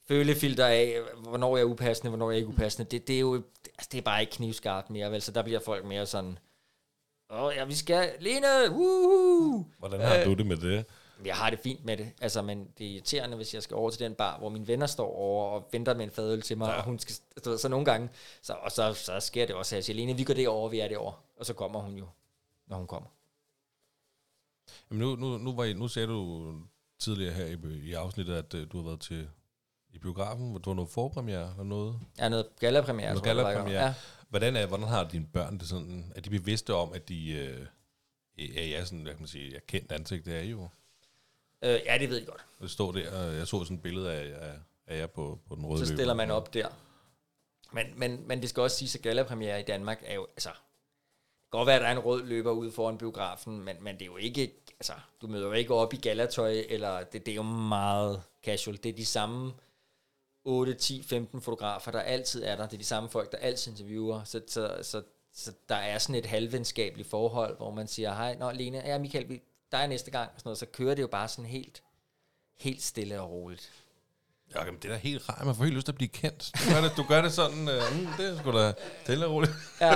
[0.08, 3.36] følefilter af, hvornår jeg er upassende, hvornår jeg er ikke upassende, det, det er jo
[3.66, 5.22] altså, det er bare ikke knivskarpt mere, vel?
[5.22, 6.40] Så der bliver folk mere sådan,
[7.30, 9.66] åh ja, vi skal, Lene, woohoo!
[9.80, 10.86] Hvordan har Øh, du det med det?
[11.26, 13.90] Jeg har det fint med det, altså, men det er irriterende, hvis jeg skal over
[13.90, 16.68] til den bar, hvor mine venner står over og venter med en fadøl til mig,
[16.68, 16.78] ja.
[16.78, 17.16] og hun skal,
[17.46, 18.10] du ved, så nogle gange,
[18.42, 20.80] så, og så, så sker det også, at jeg siger, Lene, vi går derover, vi
[20.80, 22.08] er derovre, og så kommer hun jo,
[22.68, 23.10] når hun kommer.
[24.90, 26.54] Jamen nu, nu, nu, var I, nu sagde du
[27.00, 27.58] tidligere her i,
[27.90, 29.30] i afsnittet, at uh, du har været til
[29.94, 32.00] i biografen, hvor du var noget forpremiere og noget.
[32.20, 33.14] Ja, noget gallapremiere.
[33.14, 33.84] Noget jeg, det gallapremiere.
[33.84, 33.94] Ja.
[34.30, 36.12] Hvordan, er, hvordan har dine børn det sådan?
[36.16, 37.68] Er de bevidste om, at de øh,
[38.58, 40.70] er ja, sådan, hvad kan man sige, er kendt ansigt, det er I jo.
[41.64, 42.46] Øh, ja, det ved jeg godt.
[42.62, 44.54] Det står der, jeg så sådan et billede af, af,
[44.88, 45.98] af jer på, på den røde Så løber.
[45.98, 46.68] stiller man op der.
[47.74, 51.52] Men, men, men det skal også sige, at gallapremiere i Danmark er jo, altså, det
[51.52, 54.02] kan godt være, at der er en rød løber ude foran biografen, men, men det
[54.02, 57.36] er jo ikke, altså, du møder jo ikke op i gallatøj, eller det, det er
[57.36, 58.78] jo meget casual.
[58.84, 59.54] Det er de samme
[60.44, 62.66] 8, 10, 15 fotografer, der altid er der.
[62.66, 64.24] Det er de samme folk, der altid interviewer.
[64.24, 65.04] Så, så, så,
[65.34, 69.30] så der er sådan et halvvenskabeligt forhold, hvor man siger, hej, nå Lene, ja Michael,
[69.30, 69.42] vi,
[69.72, 70.58] der er næste gang, og sådan noget.
[70.58, 71.84] Så kører det jo bare sådan helt,
[72.60, 73.72] helt stille og roligt.
[74.56, 75.46] Ja, jamen, det er da helt rart.
[75.46, 76.52] Man får helt lyst til at blive kendt.
[76.56, 79.32] Du gør det, du gør det sådan, øh, mm, det er sgu da stille og
[79.32, 79.52] roligt.
[79.82, 79.96] ja,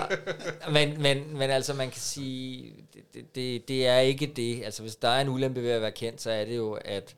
[0.72, 2.74] men, men, men altså man kan sige,
[3.14, 4.64] det, det- det, er ikke det.
[4.64, 7.16] Altså hvis der er en ulempe ved at være kendt, så er det jo, at,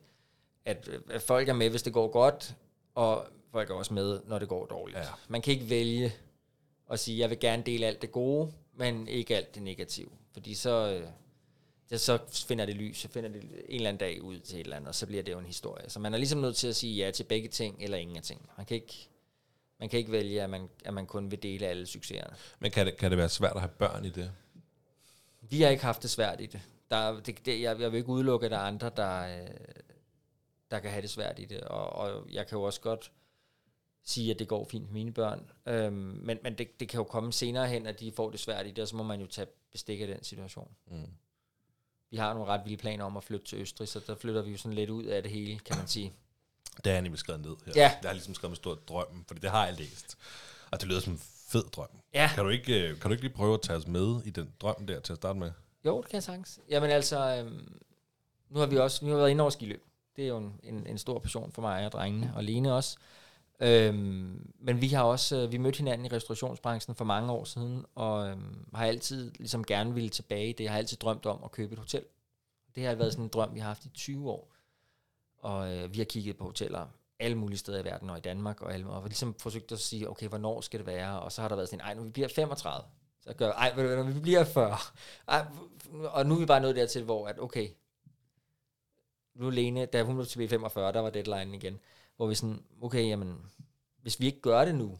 [0.64, 2.54] at, at folk er med, hvis det går godt,
[2.94, 4.98] og folk er også med, når det går dårligt.
[4.98, 5.04] Ja.
[5.28, 6.12] Man kan ikke vælge
[6.90, 10.10] at sige, jeg vil gerne dele alt det gode, men ikke alt det negative.
[10.32, 11.02] Fordi så,
[11.90, 12.18] ja, så
[12.48, 14.88] finder det lys, så finder det en eller anden dag ud til et eller andet,
[14.88, 15.90] og så bliver det jo en historie.
[15.90, 18.22] Så man er ligesom nødt til at sige ja til begge ting, eller ingen af
[18.22, 18.48] ting.
[18.56, 19.08] Man kan ikke,
[19.80, 22.36] man kan ikke vælge, at man, at man kun vil dele alle succeserne.
[22.58, 24.32] Men kan det, kan det være svært at have børn i det?
[25.42, 26.60] Vi har ikke haft det svært i det.
[26.90, 29.48] Der, er- det, det jeg, jeg vil ikke udelukke, at der er andre, der, øh,
[30.70, 31.60] der kan have det svært i det.
[31.60, 33.12] Og, og jeg kan jo også godt
[34.04, 35.50] sige, at det går fint med mine børn.
[35.66, 38.66] Øhm, men men det, det kan jo komme senere hen, at de får det svært
[38.66, 40.70] i det, og så må man jo tage bestik af den situation.
[40.90, 41.06] Mm.
[42.10, 44.50] Vi har nogle ret vilde planer om at flytte til Østrig, så der flytter vi
[44.50, 46.12] jo sådan lidt ud af det hele, kan man sige.
[46.76, 47.72] Det har jeg nemlig skrevet ned her.
[47.76, 47.84] Ja.
[47.84, 50.18] Det har jeg ligesom skrevet med stor drøm, fordi det har jeg læst.
[50.70, 51.88] Og det lyder som en fed drøm.
[52.14, 52.30] Ja.
[52.34, 54.52] Kan du ikke, øh, kan du ikke lige prøve at tage os med i den
[54.60, 55.52] drøm der til at starte med?
[55.84, 56.60] Jo, det kan jeg sagtens.
[56.68, 57.80] Jamen altså, øhm,
[58.50, 59.84] nu har vi også nu har vi været inde over skiløb.
[60.16, 62.98] Det er jo en, en, en stor passion for mig og drengene, og Lene også.
[63.60, 67.84] Øhm, men vi har også, øh, vi mødte hinanden i restaurationsbranchen for mange år siden,
[67.94, 70.64] og øhm, har altid ligesom gerne ville tilbage det.
[70.64, 72.04] Jeg har altid drømt om at købe et hotel.
[72.74, 74.52] Det har været sådan en drøm, vi har haft i 20 år.
[75.38, 76.86] Og øh, vi har kigget på hoteller
[77.18, 79.78] alle mulige steder i verden og i Danmark, og, alle, og vi ligesom forsøgt at
[79.78, 81.20] sige, okay, hvornår skal det være?
[81.20, 82.88] Og så har der været sådan, ej, nu vi bliver 35.
[83.20, 84.76] Så gør, ej, ved du når vi bliver 40.
[85.28, 85.46] Ej,
[86.04, 87.68] og nu er vi bare nået dertil, hvor at, okay,
[89.34, 91.80] nu Lene, da hun var til 45, der var deadline igen,
[92.18, 93.50] hvor vi sådan, okay, jamen,
[94.02, 94.98] hvis vi ikke gør det nu,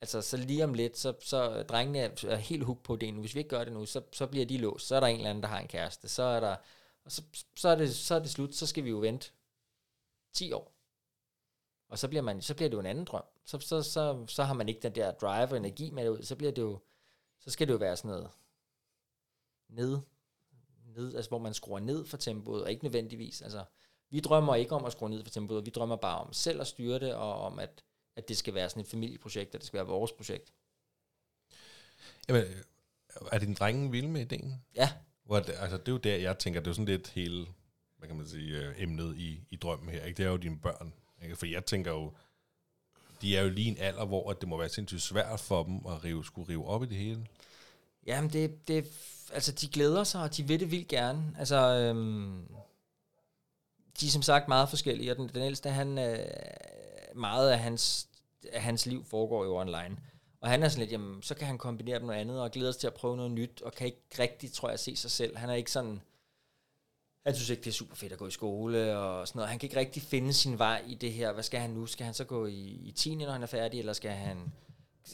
[0.00, 3.20] altså så lige om lidt, så, så drengene er, er helt hooked på det nu,
[3.20, 5.16] hvis vi ikke gør det nu, så, så bliver de låst, så er der en
[5.16, 6.56] eller anden, der har en kæreste, så er der,
[7.04, 7.22] og så,
[7.56, 9.30] så, er det, så er det slut, så skal vi jo vente
[10.32, 10.72] 10 år.
[11.88, 13.24] Og så bliver, man, så bliver det jo en anden drøm.
[13.44, 16.22] Så, så, så, så har man ikke den der drive og energi med det ud.
[16.22, 16.78] Så bliver det jo,
[17.40, 18.30] så skal det jo være sådan noget
[19.68, 19.98] ned,
[20.84, 23.64] ned, altså hvor man skruer ned for tempoet, og ikke nødvendigvis, altså
[24.16, 26.66] vi drømmer ikke om at skrue ned for tempoet, vi drømmer bare om selv at
[26.66, 27.84] styre det, og om at,
[28.16, 30.52] at det skal være sådan et familieprojekt, at det skal være vores projekt.
[32.28, 32.56] Jamen, øh,
[33.32, 34.54] er dine drenge vilde med ideen?
[34.74, 34.92] Ja,
[35.24, 37.46] Hvor det, altså, det er jo der, jeg tænker, det er jo sådan lidt hele,
[37.98, 40.04] hvad kan man sige, øh, emnet i, i drømmen her.
[40.04, 40.16] Ikke?
[40.16, 40.92] Det er jo dine børn.
[41.22, 41.36] Ikke?
[41.36, 42.12] For jeg tænker jo,
[43.22, 46.04] de er jo lige en alder, hvor det må være sindssygt svært for dem at
[46.04, 47.26] rive, skulle rive op i det hele.
[48.06, 48.86] Jamen, det, det,
[49.32, 51.34] altså, de glæder sig, og de vil det vildt gerne.
[51.38, 52.55] Altså, øhm,
[54.00, 56.18] de er som sagt meget forskellige, og den, den ældste, han, øh,
[57.14, 58.08] meget af hans,
[58.52, 59.96] af hans liv foregår jo online.
[60.40, 62.50] Og han er sådan lidt, jamen, så kan han kombinere det med noget andet, og
[62.50, 65.10] glæder sig til at prøve noget nyt, og kan ikke rigtig, tror jeg, se sig
[65.10, 65.36] selv.
[65.36, 66.00] Han er ikke sådan,
[67.26, 69.50] han synes ikke, det er super fedt at gå i skole og sådan noget.
[69.50, 71.32] Han kan ikke rigtig finde sin vej i det her.
[71.32, 71.86] Hvad skal han nu?
[71.86, 73.14] Skal han så gå i, i 10.
[73.14, 74.52] når han er færdig, eller skal han,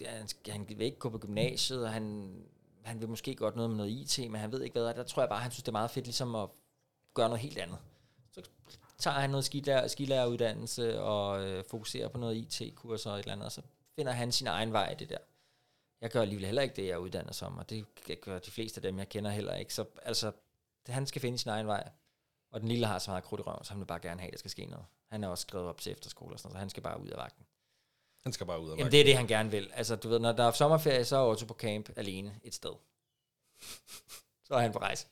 [0.07, 2.35] han, skal, han vil ikke gå på gymnasiet, og han,
[2.83, 4.95] han vil måske godt noget med noget IT, men han ved ikke hvad.
[4.95, 6.49] Der tror jeg bare, han synes, det er meget fedt ligesom at
[7.15, 7.79] gøre noget helt andet.
[8.33, 8.43] Så
[8.99, 13.47] tager han noget skilærer, skilæreruddannelse og øh, fokuserer på noget IT-kurser og et eller andet,
[13.47, 13.63] og så
[13.97, 15.19] finder han sin egen vej i det der.
[16.01, 17.87] Jeg gør alligevel heller ikke det, jeg er uddannet som, og det
[18.21, 19.75] gør de fleste af dem, jeg kender heller ikke.
[19.75, 20.33] Så altså,
[20.87, 21.91] han skal finde sin egen vej.
[22.51, 24.29] Og den lille har så meget krudt i røven, så han vil bare gerne have,
[24.29, 24.87] at der skal ske noget.
[25.11, 27.09] Han er også skrevet op til efterskole og sådan noget, så han skal bare ud
[27.09, 27.47] af vagten.
[28.23, 29.71] Han skal bare ud af Jamen det er det, han gerne vil.
[29.75, 32.71] Altså du ved, når der er sommerferie, så er Otto på camp alene et sted.
[34.47, 35.07] så er han på rejse.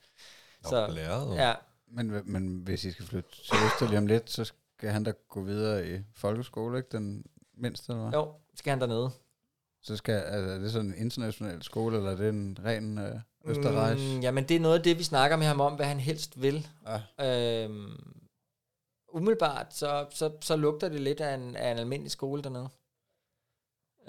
[0.64, 1.37] Så, læret.
[1.37, 1.55] ja,
[1.91, 5.12] Men, men hvis I skal flytte til Øster lige om lidt, så skal han da
[5.28, 6.88] gå videre i folkeskole, ikke?
[6.93, 7.24] Den
[7.57, 8.18] mindste, eller hvad?
[8.18, 9.11] jo, skal han dernede.
[9.82, 13.20] Så skal, altså, er det sådan en international skole, eller er det en ren øh,
[13.45, 14.01] Østerrejs?
[14.01, 16.43] Mm, jamen, det er noget af det, vi snakker med ham om, hvad han helst
[16.43, 16.68] vil.
[17.18, 17.64] Ja.
[17.64, 18.14] Øhm,
[19.12, 22.68] umiddelbart, så, så, så lugter det lidt af en, af en almindelig skole dernede.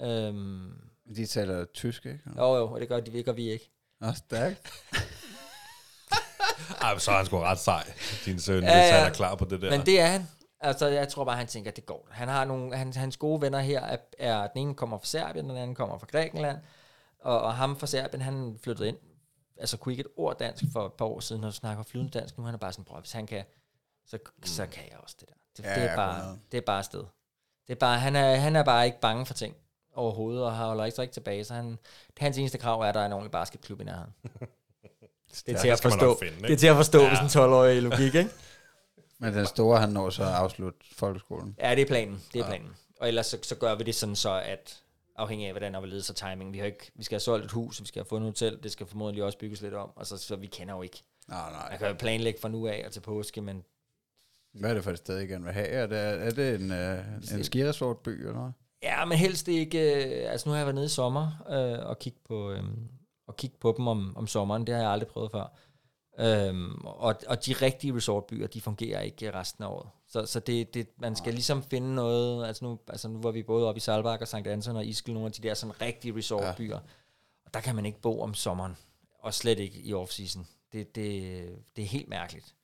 [0.00, 0.72] Øhm,
[1.16, 2.20] De taler tysk, ikke?
[2.36, 3.70] jo, jo, og det gør, de, det gør vi ikke.
[4.00, 4.72] Nå, stærkt.
[6.82, 7.92] Ej, så er han sgu ret sej,
[8.24, 8.96] din søn, Ja, ja, hvis ja.
[8.98, 9.70] han er klar på det der.
[9.70, 10.28] Men det er han.
[10.60, 12.08] Altså, jeg tror bare, han tænker, at det går.
[12.10, 15.48] Han har nogle, han, hans gode venner her, er, er, den ene kommer fra Serbien,
[15.48, 16.58] den anden kommer fra Grækenland,
[17.20, 18.96] og, og ham fra Serbien, han flyttede ind,
[19.56, 22.38] altså kunne ikke et ord dansk for et par år siden, og snakker flydende dansk,
[22.38, 23.44] nu han er bare sådan, bror, hvis han kan,
[24.06, 25.34] så, så kan jeg også det der.
[25.56, 26.40] Det, Ja, det, er, bare, 100.
[26.52, 27.04] det er bare sted.
[27.66, 29.56] Det er bare, han, er, han er bare ikke bange for ting
[29.94, 31.78] overhovedet, og har holder ikke rigtig tilbage, så han,
[32.18, 34.14] hans eneste krav er, at der er en ordentlig basketklub i nærheden.
[35.46, 36.18] Det er til at forstå.
[36.18, 36.46] finde, ikke?
[36.48, 37.08] det er til at forstå, Ja.
[37.08, 38.30] hvis en 12-årig logik, ikke?
[39.20, 41.56] Men den store, han når så at afslutte folkeskolen.
[41.60, 42.22] Ja, det er planen.
[42.32, 42.68] Det er planen.
[43.00, 44.82] Og ellers så, så gør vi det sådan så, at
[45.16, 46.52] afhængig af, hvordan der ledes og timing.
[46.52, 48.62] Vi, har ikke, vi skal have solgt et hus, vi skal have fundet et hotel,
[48.62, 51.02] det skal formodentlig også bygges lidt om, og så, så vi kender jo ikke.
[51.28, 51.68] Nej, nej.
[51.70, 53.64] Man kan jo planlægge fra nu af og til påske, men
[54.54, 55.66] Hvad er det for et sted, I gerne vil have?
[55.68, 56.98] Er det, er det en, øh,
[57.38, 58.50] en skiresortby, eller hvad?
[58.82, 60.04] ja, men helst ikke...
[60.24, 62.62] øh, Altså nu har jeg været nede i sommer øh, og kigge på, øh,
[63.32, 64.66] og kigge på dem om, om sommeren.
[64.66, 65.52] Det har jeg aldrig prøvet før.
[66.18, 69.88] Øhm, og, og de rigtige resortbyer, de fungerer ikke resten af året.
[70.08, 73.42] Så, så det, det, man skal ligesom finde noget, altså nu, altså nu var vi
[73.42, 74.34] både oppe i Salbak og St.
[74.34, 76.78] Anton og Ischel, nogle af de der sådan rigtige resortbyer,
[77.44, 78.76] og der kan man ikke bo om sommeren,
[79.18, 80.46] og slet ikke i off-season.
[80.72, 82.54] Det, det, det er helt mærkeligt.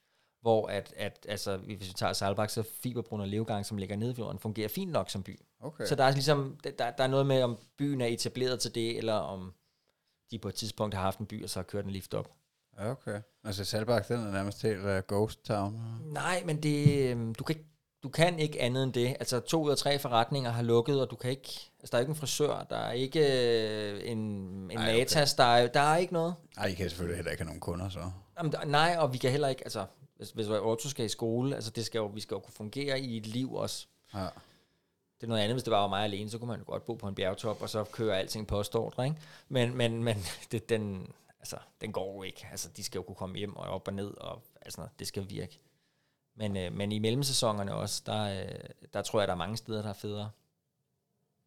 [0.41, 4.11] Hvor at, at altså, hvis vi tager Salbak, så Fiberbrunn og Levegang, som ligger nede
[4.11, 5.41] i fjorden, fungerer fint nok som by.
[5.61, 5.87] Okay.
[5.87, 8.99] Så der er ligesom, der, der er noget med, om byen er etableret til det,
[8.99, 9.55] eller om
[10.31, 12.31] de på et tidspunkt har haft en by, og så har kørt en lift op.
[12.79, 13.21] Okay.
[13.45, 15.81] Altså Salbak, den er nærmest helt uh, ghost town.
[16.05, 17.69] Nej, men det, øhm, du, kan ikke,
[18.03, 19.09] du kan ikke andet end det.
[19.09, 21.71] Altså to ud af tre forretninger har lukket, og du kan ikke...
[21.81, 24.99] Altså der er ikke en frisør, der er ikke øh, en, en Ej, okay.
[24.99, 26.35] matas, der er, der er ikke noget.
[26.57, 28.11] Nej, I kan selvfølgelig heller ikke have nogen kunder, så.
[28.39, 29.65] Jamen, der, nej, og vi kan heller ikke...
[29.65, 32.55] Altså, hvis, hvis Otto skal i skole, altså det skal jo, vi skal jo kunne
[32.55, 33.87] fungere i et liv også.
[34.15, 34.27] Ja.
[35.21, 36.85] Det er noget andet, hvis det bare var mig alene, så kunne man jo godt
[36.85, 39.17] bo på en bjergtop, og så køre alting på postordre, ikke?
[39.49, 40.17] Men, men, men
[40.53, 42.49] det, den, altså, den går jo ikke.
[42.51, 45.29] Altså, de skal jo kunne komme hjem og op og ned, og altså, det skal
[45.31, 45.59] virke.
[46.37, 48.59] Men, øh, men i mellemsæsonerne også, der, øh,
[48.95, 50.31] der tror jeg, der er mange steder, der er federe.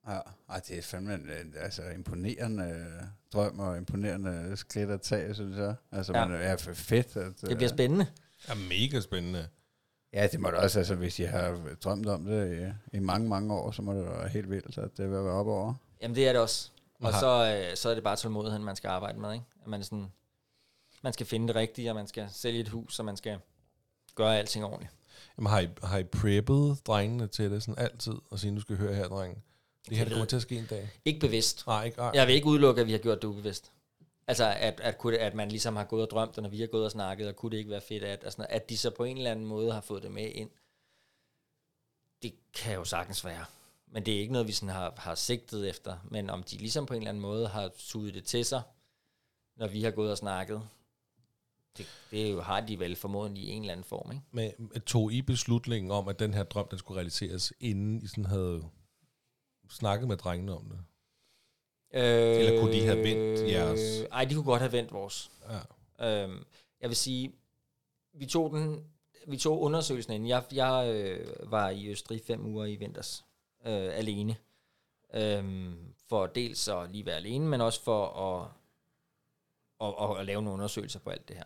[0.08, 0.20] Ja,
[0.50, 3.04] Ej, det er fandme en, altså, imponerende øh,
[3.34, 5.76] drøm og imponerende skridt at tage, synes jeg.
[5.92, 6.20] Altså, Ja.
[6.20, 6.28] ja.
[6.28, 7.16] man er for fedt.
[7.18, 8.08] At, Det bliver spændende.
[8.48, 9.48] er mega spændende.
[10.14, 13.30] Ja, det må det også, altså hvis I har drømt om det i, i mange,
[13.30, 15.74] mange år, så må det være helt vildt, at det vil være op over.
[16.02, 16.70] Jamen, det er det også.
[17.00, 17.20] Og Aha.
[17.20, 19.46] så, øh, så er det bare tålmodigheden, man skal arbejde med, ikke?
[19.62, 20.12] At man, sådan,
[21.02, 23.38] man skal finde det rigtige, og man skal sælge et hus, og man skal
[24.16, 24.94] gøre alting ordentligt.
[25.38, 28.76] Jamen, har I, har I preppet drengene til det sådan altid, og sige, nu skal
[28.76, 29.42] I høre her, drenge?
[29.90, 30.90] Det her, det kommer til at ske en dag.
[31.06, 31.68] Ikke bevidst.
[31.68, 32.02] Nej, ikke?
[32.02, 32.12] Ej.
[32.14, 33.72] Jeg vil ikke udelukke, at vi har gjort det ubevidst.
[34.28, 36.68] Altså, at, at, kunne at man ligesom har gået og drømt, og når vi har
[36.68, 39.04] gået og snakket, og kunne det ikke være fedt, at, altså, at de så på
[39.04, 40.50] en eller anden måde har fået det med ind.
[42.22, 43.46] Det kan jo sagtens være.
[43.88, 45.98] Men det er ikke noget, vi sådan har, har sigtet efter.
[46.04, 48.62] Men om de ligesom på en eller anden måde har suget det til sig,
[49.56, 50.62] når vi har gået og snakket,
[51.78, 54.24] det, det er jo, har de vel formodentlig i en eller anden form, ikke?
[54.32, 58.26] Men tog I beslutningen om, at den her drøm, den skulle realiseres, inden I sådan
[58.26, 58.64] havde
[59.70, 60.80] snakket med drengene om det?
[61.94, 64.10] Øh, Eller kunne de have vendt jeres?
[64.10, 65.32] Nej, de kunne godt have vendt vores.
[66.00, 66.24] Ja.
[66.24, 66.46] Øhm,
[66.82, 67.32] jeg vil sige,
[68.14, 68.86] vi tog den,
[69.28, 70.28] vi tog undersøgelsen ind.
[70.28, 73.26] Jeg, jeg øh, var i Østrig fem uger i vinters
[73.66, 74.36] øh, alene.
[75.14, 78.48] Øhm, for dels at lige være alene, men også for at,
[79.88, 81.44] at, at, at lave nogle undersøgelser på alt det her.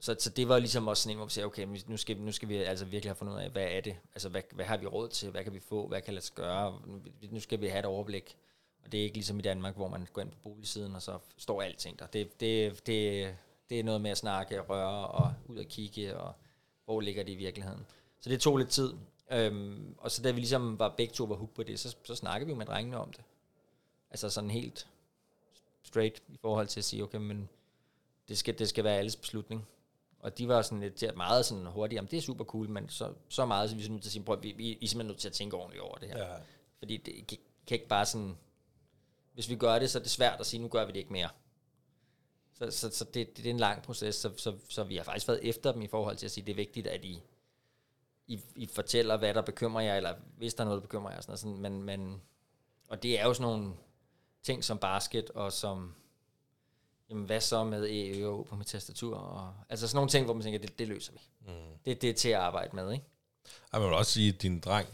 [0.00, 2.22] Så, så det var ligesom også sådan en, hvor vi siger, okay, nu skal, vi-
[2.22, 3.96] nu skal vi altså virkelig have fundet ud af, hvad er det?
[4.14, 5.30] Altså, hvad, hvad har vi råd til?
[5.30, 5.88] Hvad kan vi få?
[5.88, 6.80] Hvad kan lade sig gøre?
[6.86, 8.36] Nu- Nu skal vi have et overblik.
[8.84, 11.18] Og det er ikke ligesom i Danmark, hvor man går ind på boligsiden, og så
[11.36, 12.06] står alting der.
[12.06, 13.36] Det, det, det,
[13.70, 16.34] det er noget med at snakke, røre og ud og kigge, og
[16.84, 17.86] hvor ligger det i virkeligheden.
[18.20, 18.94] Så det tog lidt tid.
[19.30, 22.14] Øhm, og så da vi ligesom var begge to var hooked på det, så, så
[22.14, 23.24] snakkede vi med drengene om det.
[24.10, 24.86] Altså sådan helt
[25.82, 27.48] straight i forhold til at sige, okay, men
[28.28, 29.66] det skal, det skal være alles beslutning.
[30.18, 32.68] Og de var sådan lidt til at meget sådan hurtigt, jamen det er super cool,
[32.68, 34.84] men så, så meget, så vi er nødt til at sige, prøv, vi, vi, I
[34.84, 36.18] er simpelthen nødt til at tænke ordentligt over det her.
[36.18, 36.34] Ja.
[36.78, 38.36] Fordi det kan, kan ikke bare sådan...
[39.34, 41.12] Hvis vi gør det, så er det svært at sige, nu gør vi det ikke
[41.12, 41.28] mere.
[42.52, 45.28] Så, så, så det, det, er en lang proces, så, så, så vi har faktisk
[45.28, 47.22] været efter dem i forhold til at sige, det er vigtigt, at I,
[48.26, 51.20] I, I fortæller, hvad der bekymrer jer, eller hvis der er noget, der bekymrer jer.
[51.20, 52.22] Sådan, sådan, men, men,
[52.88, 53.74] og det er jo sådan nogle
[54.42, 55.94] ting som basket, og som
[57.10, 59.16] jamen hvad så med E, Ø og O på mit tastatur?
[59.16, 61.20] Og, altså sådan nogle ting, hvor man tænker, det, det løser vi.
[61.40, 61.52] Mm.
[61.84, 63.04] Det, det er til at arbejde med, ikke?
[63.72, 64.88] Jeg vil også sige, at din dreng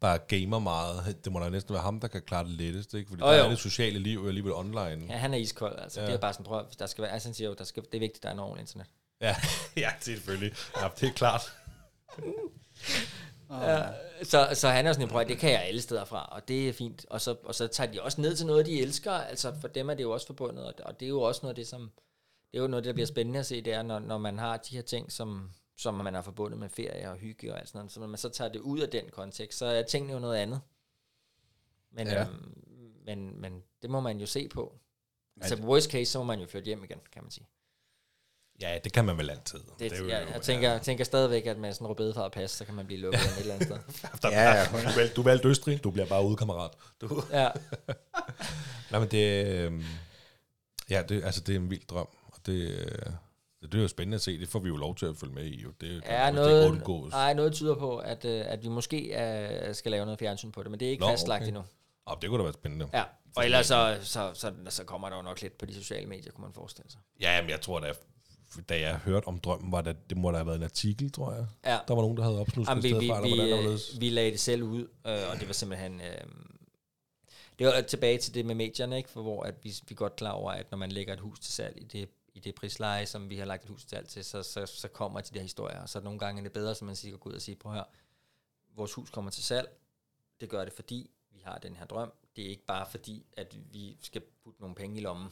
[0.00, 1.24] bare gamer meget.
[1.24, 3.08] Det må da næsten være ham, der kan klare det lettest, ikke?
[3.08, 3.44] Fordi oh, der jo.
[3.44, 5.06] er det sociale liv alligevel online.
[5.08, 6.00] Ja, han er iskold, altså.
[6.00, 6.06] Ja.
[6.06, 7.94] Det er bare sådan, prøv, der skal være, altså han siger jo, der skal, det
[7.94, 8.86] er vigtigt, der er en ordentlig internet.
[9.20, 9.36] Ja,
[9.76, 10.52] ja selvfølgelig.
[10.76, 11.52] Ja, det er klart.
[13.50, 13.86] Ja,
[14.22, 16.68] så, så han er sådan en prøv, det kan jeg alle steder fra, og det
[16.68, 17.06] er fint.
[17.10, 19.12] Og så, og så tager de også ned til noget, de elsker.
[19.12, 21.52] Altså for dem er det jo også forbundet, og, og det er jo også noget
[21.52, 21.90] af det, som
[22.52, 24.56] det er jo noget, der bliver spændende at se, det er, når, når man har
[24.56, 27.78] de her ting, som, som man har forbundet med ferie og hygge og alt sådan
[27.78, 30.18] noget, så når man så tager det ud af den kontekst, så er tingene jo
[30.18, 30.60] noget andet.
[31.92, 32.14] Men, Ja.
[32.14, 32.20] ja.
[32.28, 32.54] øhm,
[33.06, 34.74] men, men det må man jo se på.
[35.40, 37.46] Altså det- worst case, så må man jo flytte hjem igen, kan man sige.
[38.60, 39.60] Ja, det kan man vel altid.
[39.78, 42.50] Det, er jo- jeg, jeg, tænker, jeg tænker stadigvæk, at med sådan en rødbedefarvet pas,
[42.50, 43.78] så kan man blive lukket et eller andet sted.
[44.22, 46.70] Der, Ja, ja, du, valgte, du valgte Østrig, du bliver bare udekammerat.
[47.00, 47.22] Du.
[47.32, 47.50] Ja.
[48.90, 49.84] Nej, men det, øh,
[50.90, 52.88] ja, det, altså, det er en vild drøm, og det,
[53.62, 54.40] øh, det, det er jo spændende at se.
[54.40, 55.62] Det får vi jo lov til at følge med i.
[55.62, 55.68] Jo.
[55.68, 57.12] Det, det er jo noget, ikke undgås.
[57.12, 60.62] nej, noget tyder på, at, øh, at vi måske øh, skal lave noget fjernsyn på
[60.62, 61.48] det, men det er ikke Nå, fastlagt okay.
[61.48, 61.62] endnu.
[62.06, 62.88] Og det kunne da være spændende.
[62.92, 63.04] Ja,
[63.36, 66.32] og ellers så, så, så, så kommer der jo nok lidt på de sociale medier,
[66.32, 67.00] kunne man forestille sig.
[67.20, 67.92] Ja, men jeg tror da,
[68.68, 71.32] da jeg hørte om drømmen, var det, det må da have været en artikel, tror
[71.32, 71.46] jeg.
[71.64, 71.78] Ja.
[71.88, 74.10] Der var nogen, der havde opsnusket Jamen, vi, vi, fra, hvordan vi, der var vi
[74.10, 76.00] lagde det selv ud, øh, og det var simpelthen...
[76.00, 76.24] Øh,
[77.58, 79.10] det var tilbage til det med medierne, ikke?
[79.10, 81.40] For hvor at vi, vi er godt klar over, at når man lægger et hus
[81.40, 82.08] til salg i det,
[82.38, 84.88] i det prisleje, som vi har lagt et hus til alt til, så, så, så
[84.88, 85.80] kommer de der historier.
[85.80, 87.56] Og så nogle gange er det bedre, som man siger, at gå ud og sige,
[87.56, 87.84] prøv her,
[88.76, 89.68] vores hus kommer til salg.
[90.40, 92.12] Det gør det, fordi vi har den her drøm.
[92.36, 95.28] Det er ikke bare fordi, at vi skal putte nogle penge i lommen,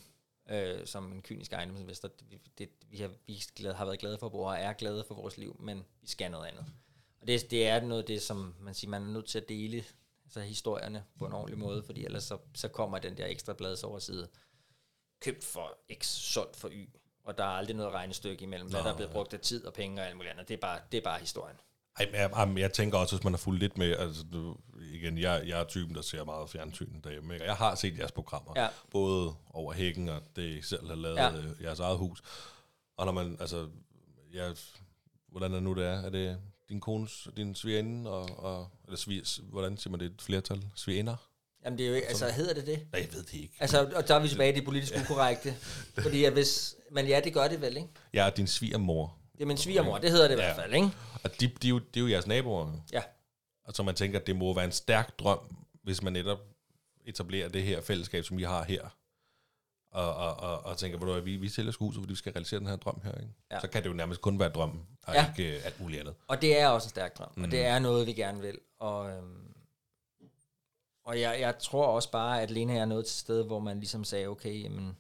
[0.51, 2.09] øh, som en kynisk ejendomsinvestor.
[2.09, 5.39] Det, det, vi, har, vi glade, har været glade for, og er glade for vores
[5.39, 6.67] liv, men vi skal noget andet.
[7.21, 9.49] Og det, det er noget af det, som man siger, man er nødt til at
[9.49, 9.85] dele
[10.25, 13.85] altså historierne på en ordentlig måde, fordi ellers så, så kommer den der ekstra blads
[13.85, 14.29] overside
[15.21, 16.89] købt for X, solgt for Y,
[17.25, 19.65] og der er aldrig noget regnestykke imellem, hvad Nå, der er blevet brugt af tid
[19.67, 20.49] og penge og alt muligt andet.
[20.49, 21.57] Det er bare, det er bare historien.
[21.99, 24.57] Ej, jeg, jamen, jeg tænker også, hvis man har fulgt lidt med, altså du,
[24.93, 27.47] igen, jeg, jeg er typen, der ser meget fjernsyn derhjemme, ikke?
[27.47, 28.69] jeg har set jeres programmer, Ja.
[28.91, 31.31] både over hækken og det, I selv har lavet Ja.
[31.35, 31.43] ja.
[31.63, 32.23] jeres eget hus.
[32.97, 33.69] Og når man, altså,
[34.33, 34.57] jeg,
[35.29, 36.01] hvordan er nu det er?
[36.03, 36.39] Er det
[36.69, 40.65] din kones, din svigerinde, og, og eller svigers, hvordan siger man det, et flertal?
[40.75, 41.17] Svigerinder?
[41.65, 42.87] Jamen det er jo ikke, altså hedder det det?
[42.93, 43.55] Nej, jeg ved det ikke.
[43.61, 45.55] Altså, og der er vi tilbage i det politisk ukorrekte.
[46.03, 47.89] Fordi at hvis, men ja, det gør det vel, ikke?
[48.13, 50.45] Jeg er din svigermor, Det er min svigermor, det hedder det i Ja.
[50.45, 50.91] hvert fald, ikke?
[51.25, 52.73] og de, de, er jo, de er jo jeres naboer.
[52.93, 53.03] Ja.
[53.65, 56.39] Og så man tænker, at det må være en stærk drøm, hvis man netop
[57.07, 58.89] etablerer det her fællesskab, som vi har her.
[59.93, 62.67] Og, og, og, og tænker, hvor vi, vi sælger huset, fordi vi skal realisere den
[62.69, 63.13] her drøm her.
[63.13, 63.33] Ikke?
[63.51, 63.61] Ja.
[63.61, 65.21] Så kan det jo nærmest kun være drøm, og Ja.
[65.23, 65.43] ja.
[65.43, 66.15] ikke uh, alt muligt andet.
[66.29, 67.45] Og det er også en stærk drøm, mm.
[67.45, 68.59] og det er noget, vi gerne vil.
[68.79, 69.55] Og, øhm,
[71.07, 73.79] og jeg, jeg tror også bare, at Lena er nået til et sted, hvor man
[73.79, 74.99] ligesom sagde, okay, jamen,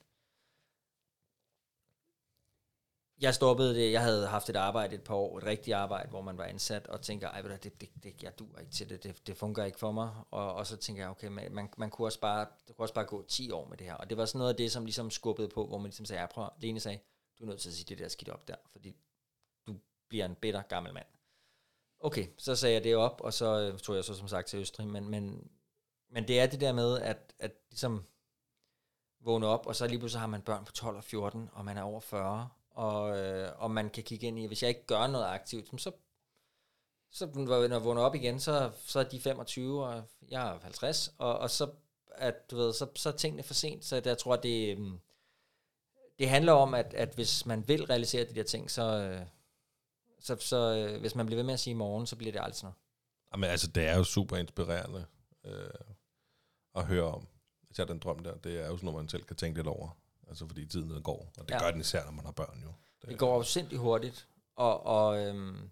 [3.21, 6.23] jeg stoppede det, jeg havde haft et arbejde et par år, et rigtigt arbejde, hvor
[6.23, 8.89] man var ansat, og tænker, ej, ved du, det, det, det, jeg duer ikke til
[8.89, 11.69] det, det, det fungerer ikke for mig, og, og så tænker jeg, okay, man, man,
[11.77, 14.11] man kunne også bare, det kunne også bare gå 10 år med det her, og
[14.11, 16.27] det var sådan noget af det, som ligesom skubbede på, hvor man ligesom sagde, ja,
[16.27, 16.99] prøv, Lene sagde,
[17.39, 18.97] du er nødt til at sige det der skidt op der, fordi
[19.67, 19.77] du
[20.09, 21.07] bliver en bitter gammel mand.
[22.01, 24.59] Okay, så sagde jeg det op, og så øh, tog jeg så som sagt til
[24.59, 25.51] Østrig, men, men,
[26.11, 28.05] men det er det der med, at, at ligesom
[29.21, 31.77] vågne op, og så lige pludselig har man børn på 12 og 14, og man
[31.77, 35.07] er over 40, og, øh, og man kan kigge ind i, hvis jeg ikke gør
[35.07, 35.93] noget aktivt, så,
[37.11, 41.15] så når jeg vågner op igen, så, så er de 25, og jeg er 50,
[41.19, 41.71] og, og så,
[42.15, 44.93] at, du ved, så, så er tingene for sent, så jeg tror, det, øh,
[46.19, 49.27] det handler om, at, at hvis man vil realisere de der ting, så, øh,
[50.21, 52.41] så, så øh, hvis man bliver ved med at sige i morgen, så bliver det
[52.41, 52.77] aldrig sådan noget.
[53.33, 55.07] Jamen, altså, det er jo super inspirerende
[55.47, 55.70] øh,
[56.74, 57.26] at høre om.
[57.70, 59.88] Især den drøm der, det er jo sådan noget, man selv kan tænke lidt over.
[60.28, 61.59] Altså, fordi tiden den går, og det Ja.
[61.62, 62.72] gør den især, når man har børn jo.
[63.09, 65.70] Det går jo sindssygt hurtigt, og, og, øhm,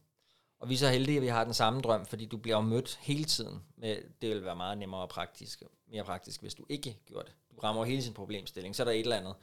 [0.61, 2.97] og vi er så heldige, at vi har den samme drøm, fordi du bliver mødt
[3.03, 3.63] hele tiden.
[3.77, 7.35] Med, det vil være meget nemmere og praktisk, mere praktisk, hvis du ikke gjorde det.
[7.51, 9.35] Du rammer hele sin problemstilling, så er der et eller andet.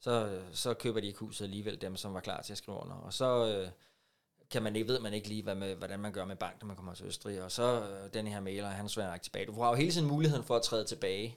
[0.00, 2.96] Så, så køber de ikke huset alligevel, dem som var klar til at skrive under.
[2.96, 3.70] Og så øh,
[4.50, 6.66] kan man ikke, ved man ikke lige, hvad med, hvordan man gør med bank, når
[6.66, 7.42] man kommer til Østrig.
[7.42, 9.46] Og så øh, den her mailer, han sværer ikke tilbage.
[9.46, 11.36] Du får jo hele tiden muligheden for at træde tilbage.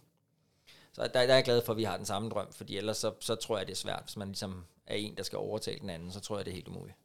[0.93, 2.97] Så der, der er jeg glad for, at vi har den samme drøm, fordi ellers
[2.97, 5.79] så, så tror jeg, det er svært, hvis man ligesom er en, der skal overtale
[5.79, 6.97] den anden, så tror jeg, det er helt umuligt.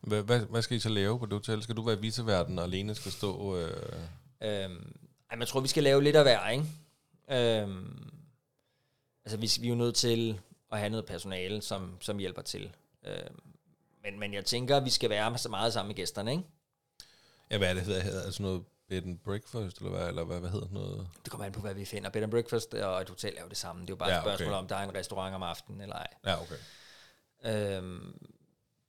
[0.00, 1.62] Hvad, hvad, hvad skal I så lave på det hotel?
[1.62, 3.56] Skal du være viceverden, og alene skal stå...
[3.56, 3.92] Øh,
[4.42, 4.94] Øhm,
[5.30, 6.64] ej, men jeg tror, vi skal lave lidt af hver, ikke?
[7.30, 8.10] Øhm,
[9.24, 10.40] altså, vi, vi er jo nødt til
[10.72, 12.70] at have noget personale, som, som hjælper til.
[13.06, 13.55] Øhm,
[14.06, 16.44] men, men jeg tænker, at vi skal være så meget sammen med gæsterne, ikke?
[17.50, 18.00] ja, hvad er det hedder?
[18.00, 21.08] hedder altså noget bed and breakfast, eller hvad, eller hvad, hvad hedder noget?
[21.24, 22.10] Det kommer an på, hvad vi finder.
[22.10, 23.82] Bed and breakfast og et hotel er jo det samme.
[23.82, 24.58] Det er jo bare Ja, et spørgsmål okay.
[24.58, 26.06] om, der er en restaurant om aftenen eller ej.
[26.26, 26.56] Ja, okay.
[27.44, 28.18] Øhm,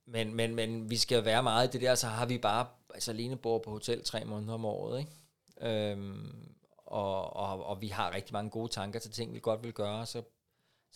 [0.05, 3.11] men, men, men vi skal være meget i det der, så har vi bare, altså
[3.11, 5.91] alene bor på hotel tre måneder om året, ikke?
[5.91, 9.73] Øhm, og, og, og vi har rigtig mange gode tanker til ting, vi godt vil
[9.73, 10.23] gøre, så,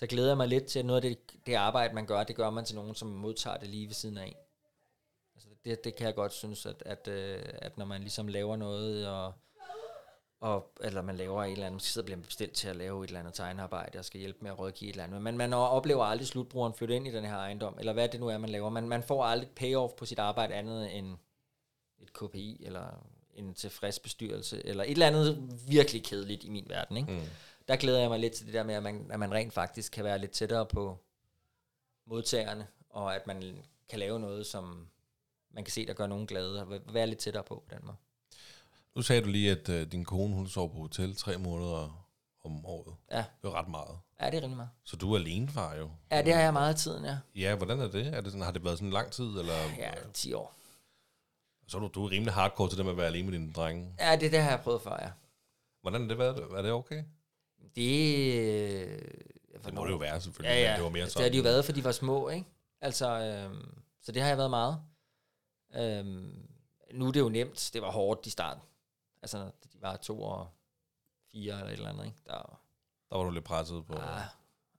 [0.01, 2.35] så glæder jeg mig lidt til, at noget af det, det arbejde, man gør, det
[2.35, 4.35] gør man til nogen, som modtager det lige ved siden af.
[5.35, 8.55] Altså det, det kan jeg godt synes, at, at, øh, at når man ligesom laver
[8.55, 9.33] noget, og,
[10.39, 13.07] og, eller man laver et eller andet, så bliver man bestilt til at lave et
[13.07, 15.21] eller andet tegnearbejde, og skal hjælpe med at rådgive et eller andet.
[15.21, 18.27] Men man oplever aldrig slutbrugeren flytte ind i den her ejendom, eller hvad det nu
[18.27, 18.69] er, man laver.
[18.69, 21.17] Man, man får aldrig payoff på sit arbejde andet end
[21.99, 26.97] et KPI, eller en tilfreds bestyrelse, eller et eller andet virkelig kedeligt i min verden.
[26.97, 27.11] Ikke?
[27.11, 27.21] Mm.
[27.71, 29.91] Der glæder jeg mig lidt til det der med, at man, at man rent faktisk
[29.91, 30.97] kan være lidt tættere på
[32.05, 33.57] modtagerne, og at man
[33.89, 34.87] kan lave noget, som
[35.51, 37.97] man kan se, der gør nogen glade, og være lidt tættere på på den måde.
[38.95, 42.05] Nu sagde du lige, at øh, din kone, hun sover på hotel tre måneder
[42.45, 42.95] om året.
[43.11, 43.99] Ja, Det er ret meget.
[44.21, 44.69] ja det er rimelig meget.
[44.83, 45.89] Så du er alene far jo.
[46.11, 47.17] Ja, det har jeg meget af tiden, ja.
[47.35, 48.07] Ja, hvordan er det?
[48.07, 49.25] Er det sådan, har det været sådan lang tid?
[49.39, 50.53] Eller, Ja, 10 år.
[51.67, 53.53] Så er du, du er rimelig hardcore til det med at være alene med dine
[53.53, 53.95] drenge.
[53.99, 55.09] Ja, det, det har jeg prøvet før, ja.
[55.81, 56.37] Hvordan er det været?
[56.57, 57.03] Er det okay?
[57.75, 58.35] Det...
[58.35, 59.01] øh,
[59.65, 60.55] Det må det jo være, selvfølgelig.
[60.55, 60.75] Ja, ja.
[60.75, 61.23] Det var mere Altså, sådan.
[61.23, 62.45] det har de jo været, for de var små, ikke?
[62.81, 64.81] Altså, øhm, så det har jeg været meget.
[65.75, 66.47] Øhm,
[66.93, 67.69] nu er det jo nemt.
[67.73, 68.63] Det var hårdt i starten.
[69.21, 69.37] Altså,
[69.73, 70.47] de var to og
[71.31, 72.17] fire eller et eller andet, ikke?
[72.25, 72.59] Der,
[73.09, 73.93] Der var du lidt presset på...
[73.93, 74.21] ah,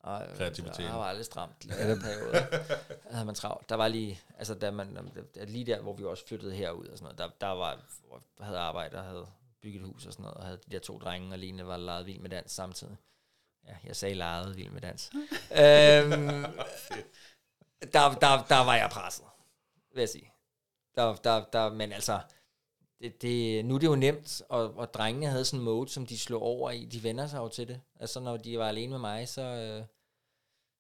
[0.01, 0.85] og, kreativiteten.
[0.85, 2.33] Der var aldrig stramt i den periode.
[3.09, 3.68] Der havde man travlt.
[3.68, 4.99] Der var lige, altså da man,
[5.47, 8.47] lige der, hvor vi også flyttede herud og sådan noget, der, der var, hvor jeg
[8.47, 9.26] havde arbejde og havde
[9.62, 11.76] bygget et hus og sådan noget, og havde de der to drenge, og Lene var
[11.76, 12.96] lejet vild med dans samtidig.
[13.66, 15.10] Ja, jeg sagde lejet vild med dans.
[15.62, 16.44] øhm,
[17.92, 19.24] der, der, der var jeg presset,
[19.94, 20.32] vil jeg sige.
[20.94, 22.20] Der, der, der, men altså,
[23.00, 26.06] det, det, nu er det jo nemt, og, og drengene havde sådan en mode, som
[26.06, 26.84] de slog over i.
[26.84, 27.80] De vender sig jo til det.
[28.00, 29.84] Altså, når de var alene med mig, så, øh,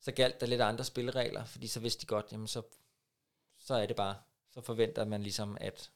[0.00, 2.62] så galt der lidt andre spilleregler, fordi så vidste de godt, jamen så,
[3.58, 4.16] så er det bare.
[4.50, 5.90] Så forventer man ligesom, at,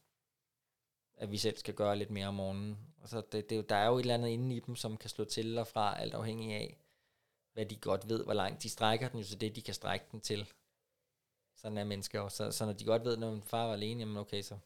[1.17, 2.79] at vi selv skal gøre lidt mere om morgenen.
[3.01, 5.25] Altså, det, det, der er jo et eller andet inde i dem, som kan slå
[5.25, 6.79] til og fra, alt afhængig af,
[7.53, 10.07] hvad de godt ved, hvor langt de strækker den, jo så det, de kan strække
[10.13, 10.53] den til.
[11.57, 12.37] Sådan er mennesker også.
[12.37, 14.59] Så, så når de godt ved, når min far var alene, jamen okay, så,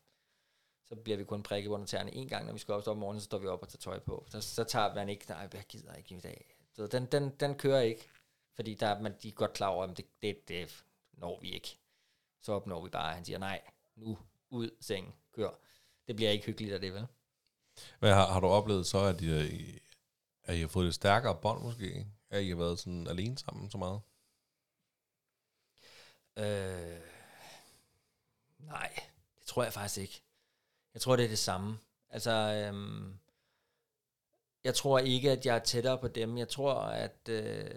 [0.85, 3.21] så bliver vi kun prikket under tæerne en gang, når vi skal op om morgenen,
[3.21, 4.27] så står vi op og tager tøj på.
[4.29, 6.57] Så, så tager man ikke, nej, jeg gider ikke i dag.
[6.73, 8.09] Så den, den, den kører ikke,
[8.55, 11.79] fordi der, man, de er godt klar over, at det, det, det når vi ikke.
[12.43, 13.61] Så opnår vi bare, han siger, nej,
[13.97, 14.19] nu,
[14.51, 15.51] ud, seng, kør.
[16.11, 17.07] Det bliver ikke hyggeligt af det, vel?
[17.99, 19.79] Hvad har, har du oplevet så, at I, I-
[20.43, 22.07] at I har fået et stærkere bånd måske?
[22.31, 24.01] At I har været sådan alene sammen så meget?
[26.39, 27.01] Øh,
[28.59, 28.93] nej,
[29.39, 30.23] det tror jeg faktisk ikke.
[30.95, 31.79] Jeg tror, det er det samme.
[32.09, 33.19] Altså, øhm,
[34.65, 36.39] jeg tror ikke, at jeg er tættere på dem.
[36.39, 37.29] Jeg tror, at...
[37.29, 37.71] Øh,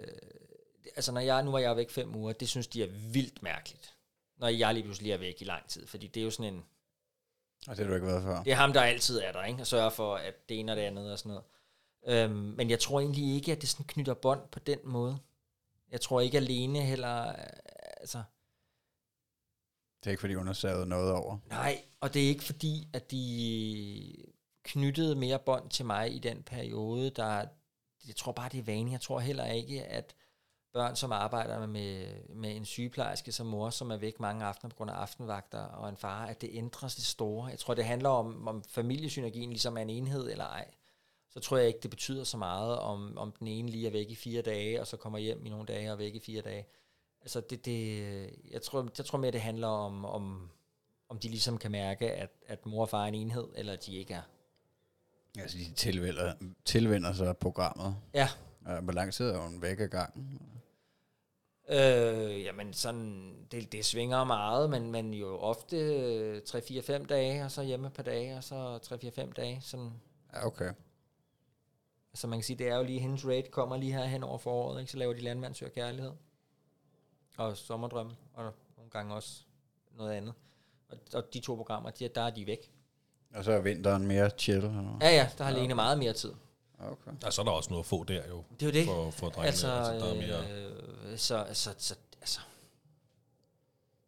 [0.96, 3.96] altså, når jeg, nu var jeg væk fem uger, det synes de er vildt mærkeligt.
[4.36, 5.86] Når jeg lige pludselig er væk i lang tid.
[5.86, 6.64] Fordi det er jo sådan en...
[7.68, 8.42] Og det har du ikke været før.
[8.42, 9.60] Det er ham, der altid er der, ikke?
[9.62, 11.44] Og sørger for, at det ene og det andet og sådan noget.
[12.06, 15.18] Øhm, men jeg tror egentlig ikke, at det sådan knytter bånd på den måde.
[15.90, 17.28] Jeg tror ikke alene heller...
[17.28, 17.34] øh,
[18.00, 18.22] Altså,
[20.00, 21.38] Det er ikke, fordi hun har savet noget over.
[21.48, 24.16] Nej, og det er ikke fordi, at de
[24.62, 27.10] knyttede mere bånd til mig i den periode.
[27.10, 27.44] Der,
[28.06, 28.92] jeg tror bare, det er vane.
[28.92, 30.14] Jeg tror heller ikke, at
[30.74, 34.76] børn, som arbejder med, med en sygeplejerske som mor, som er væk mange aftener på
[34.76, 37.46] grund af aftenvagter, og en far, at det ændres det store.
[37.46, 40.70] Jeg tror, det handler om, om familiesynergien ligesom er en enhed eller ej.
[41.30, 44.10] Så tror jeg ikke, det betyder så meget, om, om den ene lige er væk
[44.10, 46.42] i fire dage, og så kommer hjem i nogle dage og er væk i fire
[46.42, 46.66] dage.
[47.20, 50.50] Altså, det, det, jeg, tror, jeg tror mere, det handler om, om,
[51.08, 53.86] om de ligesom kan mærke, at, at mor og far er en enhed, eller at
[53.86, 54.22] de ikke er.
[55.38, 56.32] Altså, de tilvælger,
[56.64, 57.96] tilvender sig programmet.
[58.14, 58.28] Ja.
[58.68, 60.40] Ja, hvor lang tid er hun væk ad gangen?
[61.68, 67.50] Øh, jamen, sådan, det, det svinger meget, men, men jo ofte øh, 3-4-5 dage, og
[67.50, 68.78] så hjemme et par dage, og så
[69.22, 69.58] 3-4-5 dage.
[69.62, 69.92] Sådan.
[70.32, 70.72] Ja, okay.
[72.12, 74.38] Altså, man kan sige, det er jo lige, hendes rate kommer lige her hen over
[74.38, 74.92] foråret, ikke?
[74.92, 76.12] så laver de landmand søger kærlighed.
[77.38, 79.42] Og sommerdrøm, og nogle gange også
[79.96, 80.34] noget andet.
[80.88, 82.70] Og, og de to programmer, de, der er de væk.
[83.34, 84.64] Og så er vinteren mere chill.
[84.64, 84.98] Eller?
[85.00, 86.32] Ja, ja, der har Lene meget mere tid.
[86.90, 87.10] Okay.
[87.26, 88.44] Og så er der også noget at få der jo.
[88.60, 88.86] Det er jo det.
[88.86, 89.46] For, for drengene.
[89.46, 90.50] Altså, altså, der er mere...
[91.12, 92.40] øh, så, så, så, altså,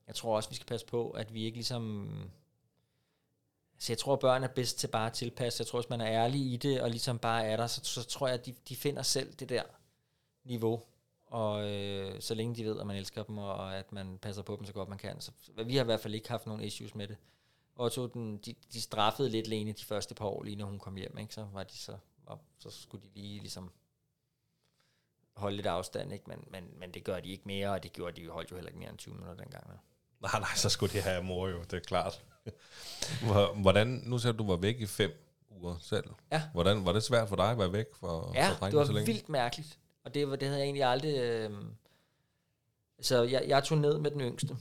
[0.07, 2.09] jeg tror også, vi skal passe på, at vi ikke ligesom,
[3.75, 5.61] altså jeg tror, at børn er bedst til bare at tilpasse.
[5.61, 8.03] Jeg tror, hvis man er ærlig i det, og ligesom bare er der, så, så
[8.03, 9.63] tror jeg, at de, de finder selv det der
[10.45, 10.83] niveau.
[11.27, 14.57] Og øh, så længe de ved, at man elsker dem, og at man passer på
[14.57, 15.21] dem så godt man kan.
[15.21, 15.31] Så
[15.67, 17.17] vi har i hvert fald ikke haft nogen issues med det.
[17.77, 20.97] Otto, den, de, de straffede lidt Lene de første par år, lige når hun kom
[20.97, 21.35] hjem, ikke?
[21.35, 21.97] Så var de så,
[22.27, 23.73] op, så skulle de lige ligesom
[25.37, 26.25] holde lidt afstand, ikke?
[26.29, 28.69] Men, men, men det gør de ikke mere, og det gjorde de holdt jo heller
[28.69, 29.65] ikke mere end 20 minutter dengang.
[29.69, 29.77] Ja.
[30.21, 32.25] Nej, nej, så skulle det have mor jo, det er klart.
[33.23, 35.11] Hvor- Hvordan, nu ser du, du var væk i fem
[35.51, 36.05] uger selv.
[36.33, 36.43] Ja.
[36.53, 38.93] Hvordan, var det svært for dig at være væk for, Ja, for det var så
[38.93, 39.07] længe?
[39.07, 39.79] vildt mærkeligt.
[40.05, 41.17] Og det, var, det havde jeg egentlig aldrig...
[41.19, 41.53] Øh,
[43.01, 44.57] så jeg, jeg tog ned med den yngste.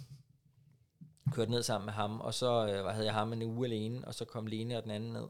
[1.32, 4.14] Kørte ned sammen med ham, og så øh, havde jeg ham en uge alene, og
[4.16, 5.28] så kom Lene og den anden ned.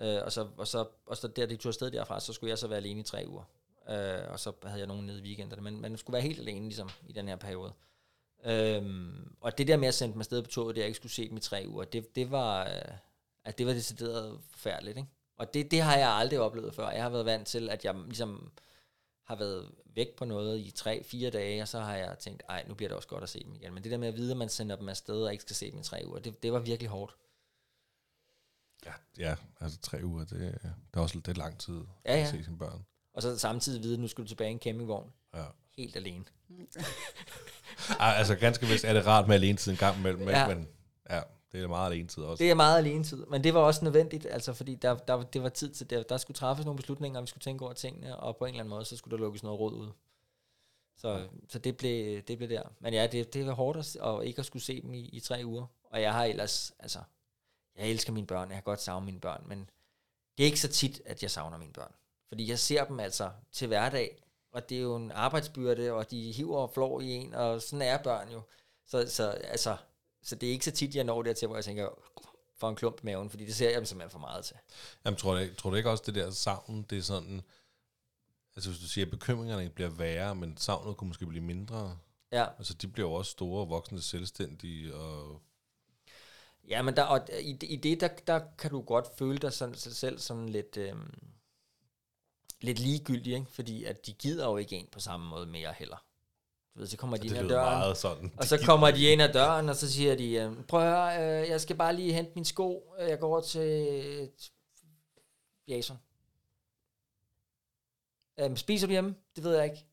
[0.00, 2.58] Øh, og, så, og, så, og så der de tog afsted derfra, så skulle jeg
[2.58, 3.42] så være alene i tre uger.
[3.88, 6.64] Øh, og så havde jeg nogen nede i weekenderne, men man skulle være helt alene
[6.64, 7.72] ligesom, i den her periode.
[8.44, 11.12] Øhm, og det der med at sende dem afsted på toget, det jeg ikke skulle
[11.12, 12.96] se dem i tre uger, det, det var, øh,
[13.44, 15.08] at det var decideret forfærdeligt, ikke?
[15.36, 16.90] Og det, det har jeg aldrig oplevet før.
[16.90, 18.52] Jeg har været vant til, at jeg ligesom
[19.24, 22.64] har været væk på noget i tre, fire dage, og så har jeg tænkt, ej,
[22.68, 23.74] nu bliver det også godt at se dem igen.
[23.74, 25.70] Men det der med at vide, at man sender dem afsted og ikke skal se
[25.70, 27.16] dem i tre uger, det, det var virkelig hårdt.
[28.86, 32.18] Ja, ja, altså tre uger, det, det er også det er lang tid Ja, at
[32.18, 32.30] ja.
[32.30, 32.84] se sine børn.
[33.14, 35.12] Og så samtidig vide, at nu skal du tilbage i en campingvogn.
[35.34, 35.44] Ja.
[35.76, 36.24] Helt alene.
[38.00, 40.28] Ej, altså ganske vist er det rart med alene tid en gang imellem?
[40.28, 40.48] Ja.
[40.48, 40.68] men
[41.10, 41.20] ja,
[41.52, 42.44] det er meget alene tid også.
[42.44, 45.42] Det er meget alene tid, men det var også nødvendigt, altså fordi der, der, det
[45.42, 48.16] var tid til, der, der skulle træffes nogle beslutninger, og vi skulle tænke over tingene,
[48.16, 49.88] og på en eller anden måde, så skulle der lukkes noget råd ud.
[50.96, 52.62] Så, så det, blev, det blev der.
[52.80, 55.20] Men ja, det, det var hårdt at, at ikke at skulle se dem i, i
[55.20, 55.66] tre uger.
[55.84, 56.98] Og jeg har ellers, altså,
[57.76, 59.70] jeg elsker mine børn, jeg har godt savnet mine børn, men
[60.38, 61.92] det er ikke så tit, at jeg savner mine børn.
[62.28, 64.22] Fordi jeg ser dem altså til hverdag,
[64.52, 67.82] og det er jo en arbejdsbyrde, og de hiver og flår i en, og sådan
[67.82, 68.42] er børn jo.
[68.86, 69.76] Så, så, altså,
[70.22, 71.88] så det er ikke så tit, jeg når dertil, hvor jeg tænker,
[72.58, 74.56] for en klump i maven, fordi det ser jeg dem simpelthen for meget til.
[75.04, 77.42] Jamen, tror, du, tror du ikke også, det der savn, det er sådan...
[78.56, 81.98] Altså, hvis du siger, at bekymringerne bliver værre, men savnet kunne måske blive mindre.
[82.32, 85.42] Ja, Altså, de bliver jo også store, voksne, selvstændige, og
[86.68, 89.74] ja men der, og i, i det, der, der kan du godt føle dig sådan,
[89.74, 91.14] sig selv sådan lidt, øhm,
[92.60, 93.46] lidt ligegyldig, ikke?
[93.50, 95.96] fordi at de gider jo ikke en på samme måde mere heller.
[96.74, 98.32] Du ved, så kommer de det ind ad døren, meget sådan.
[98.36, 101.42] og så kommer de ind ad døren, og så siger de, øh, prøv at høre,
[101.42, 104.30] øh, jeg skal bare lige hente min sko, Øh, jeg går over til
[105.68, 105.98] Jason.
[108.40, 109.14] Øhm, spiser du hjemme?
[109.36, 109.84] Det ved jeg ikke.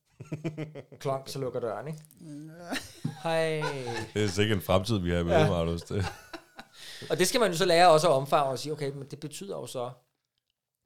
[1.01, 1.99] Klonk, så lukker døren, ikke?
[3.23, 3.63] Hej.
[4.13, 5.95] Det er sikkert en fremtid, vi har med, Ja.
[5.95, 6.05] Det.
[7.09, 9.19] Og det skal man jo så lære også at omfavne og sige, okay, men det
[9.19, 9.91] betyder jo så,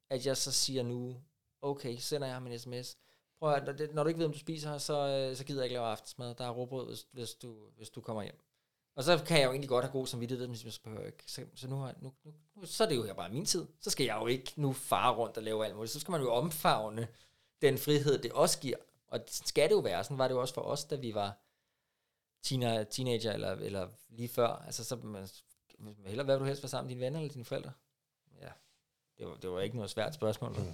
[0.09, 1.15] at jeg så siger nu,
[1.61, 2.97] okay, sender jeg ham en sms.
[3.39, 5.43] Prøv at, når, det, når du ikke ved, om du spiser her, så, øh, så
[5.43, 6.35] gider jeg ikke lave aftensmad.
[6.35, 8.39] Der er råbrød, hvis, hvis, du, hvis du kommer hjem.
[8.95, 11.23] Og så kan jeg jo egentlig godt have god samvittighed, men så, behøver jeg ikke.
[11.27, 13.65] Så, så nu, har, nu, nu, nu, så er det jo her bare min tid.
[13.79, 15.91] Så skal jeg jo ikke nu fare rundt og lave alt muligt.
[15.91, 17.07] Så skal man jo omfavne
[17.61, 18.77] den frihed, det også giver.
[19.07, 20.03] Og skal det jo være.
[20.03, 21.37] Sådan var det jo også for os, da vi var
[22.89, 24.47] teenager eller, eller lige før.
[24.47, 25.27] Altså, så man,
[26.05, 27.71] hellere hvad vil du helst være sammen med dine venner eller dine forældre?
[28.41, 28.49] Ja,
[29.17, 30.51] det var, det var ikke noget svært spørgsmål.
[30.51, 30.73] Mm.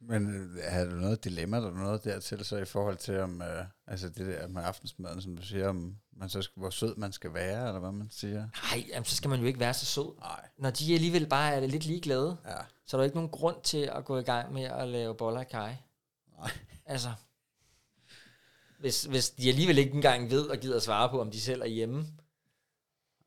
[0.00, 3.42] Men øh, er der noget dilemma, der er noget dertil, så i forhold til, om,
[3.42, 6.96] øh, altså det der med aftensmaden, som du siger, om man så skal, hvor sød
[6.96, 8.48] man skal være, eller hvad man siger?
[8.72, 10.18] Nej, jamen, så skal man jo ikke være så sød.
[10.20, 10.48] Nej.
[10.58, 12.56] Når de alligevel bare er lidt ligeglade, Ja.
[12.86, 15.40] så er der ikke nogen grund til at gå i gang med at lave boller
[15.40, 15.76] i kaj.
[16.38, 16.50] Nej.
[16.86, 17.08] Altså,
[18.80, 21.60] hvis, hvis de alligevel ikke engang ved og gider at svare på, om de selv
[21.62, 22.06] er hjemme.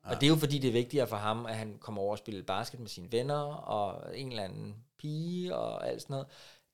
[0.04, 0.10] Ja.
[0.10, 2.18] Og det er jo fordi, det er vigtigere for ham, at han kommer over og
[2.18, 6.26] spiller basket med sine venner, og en eller anden pige, og alt sådan noget,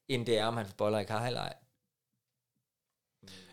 [0.08, 1.54] end det er, om han får boller i kaj eller ej.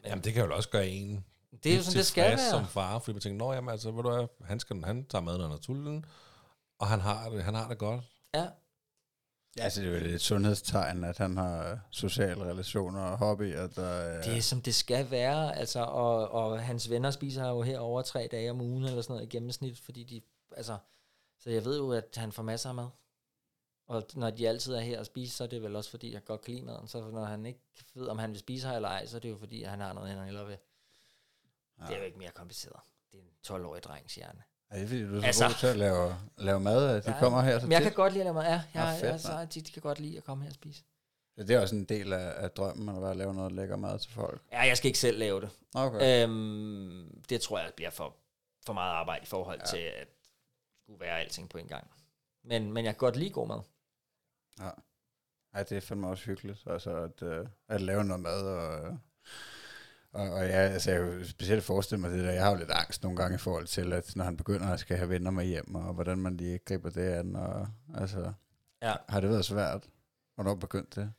[0.05, 1.25] Jamen, det kan jo også gøre en
[1.63, 2.49] Det er jo sådan, det skal være.
[2.49, 5.21] som far, fordi man tænker, nå jamen, altså, ved du hvad, han, skal, han tager
[5.21, 6.05] mad, når han er sulten,
[6.79, 8.01] og han har det, han har det godt.
[8.33, 8.47] Ja,
[9.57, 14.17] Ja, altså det er jo et sundhedstegn, at han har sociale relationer og hobbyer, der...
[14.17, 17.79] øh, det er som det skal være, altså, og, og hans venner spiser jo her
[17.79, 20.21] over tre dage om ugen, eller sådan noget i gennemsnit, fordi de,
[20.57, 20.77] altså,
[21.39, 22.89] så jeg ved jo, at han får masser af mad.
[23.87, 26.25] Og når de altid er her og spiser, så er det vel også, fordi jeg
[26.25, 26.87] godt kan lide maden.
[26.87, 27.59] Så når han ikke
[27.93, 29.93] ved, om han vil spise her eller ej, så er det jo, fordi han har
[29.93, 30.57] noget, han hellere vil.
[31.79, 31.85] Ja.
[31.85, 32.79] Det er jo ikke mere kompliceret.
[33.11, 34.43] Det er en 12-årig drengs hjerne.
[34.71, 37.11] Er det fordi, du er så Altså- god til at lave, lave mad, at de
[37.11, 37.87] Ja, kommer her så Men jeg tit?
[37.87, 38.43] kan godt lide at lave mad.
[38.43, 39.49] Ja, Ah, jeg, fedt, jeg, så, mand.
[39.49, 40.83] de, de kan godt lide at komme her og spise.
[41.37, 43.99] Ja, Det er også en del af, af drømmen, at bare lave noget lækker mad
[43.99, 44.41] til folk.
[44.51, 45.49] Ja, jeg skal ikke selv lave det.
[45.75, 46.23] Okay.
[46.27, 48.15] Øhm, det tror jeg bliver for,
[48.65, 49.63] for meget arbejde i forhold ja.
[49.65, 49.69] Ja.
[49.71, 50.07] til at
[50.83, 51.87] skulle være alting på en gang.
[52.43, 53.59] Men, men jeg kan godt lide god mad.
[54.59, 54.69] Ja.
[55.53, 58.93] Ej, det er fandme også hyggeligt, altså at, øh, at lave noget mad, og, øh,
[60.11, 62.71] og, og ja, altså, jeg kan specielt forestille mig det der, jeg har jo lidt
[62.71, 65.45] angst nogle gange i forhold til, at når han begynder at skal have venner med
[65.45, 68.33] hjem, og hvordan man lige griber det an, og altså,
[68.81, 68.93] Ja.
[69.09, 69.87] har det været svært?
[70.35, 71.13] Hvornår begyndte det?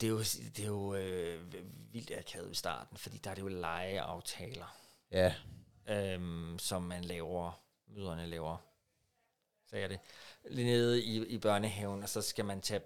[0.00, 1.52] Det er jo, det er jo øh,
[1.92, 4.76] vildt akavet i starten, fordi der er det jo legeaftaler,
[5.10, 5.34] Ja,
[5.88, 8.56] øhm, som man laver møderne laver,
[9.70, 9.98] sagde jeg det,
[10.56, 12.80] nede i, i børnehaven, og så skal man tage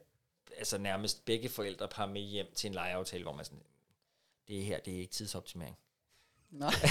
[0.58, 3.62] altså nærmest begge forældre par med hjem til en legeaftale, hvor man sådan,
[4.56, 5.76] det her, det er ikke tidsoptimering.
[6.50, 6.72] Nej.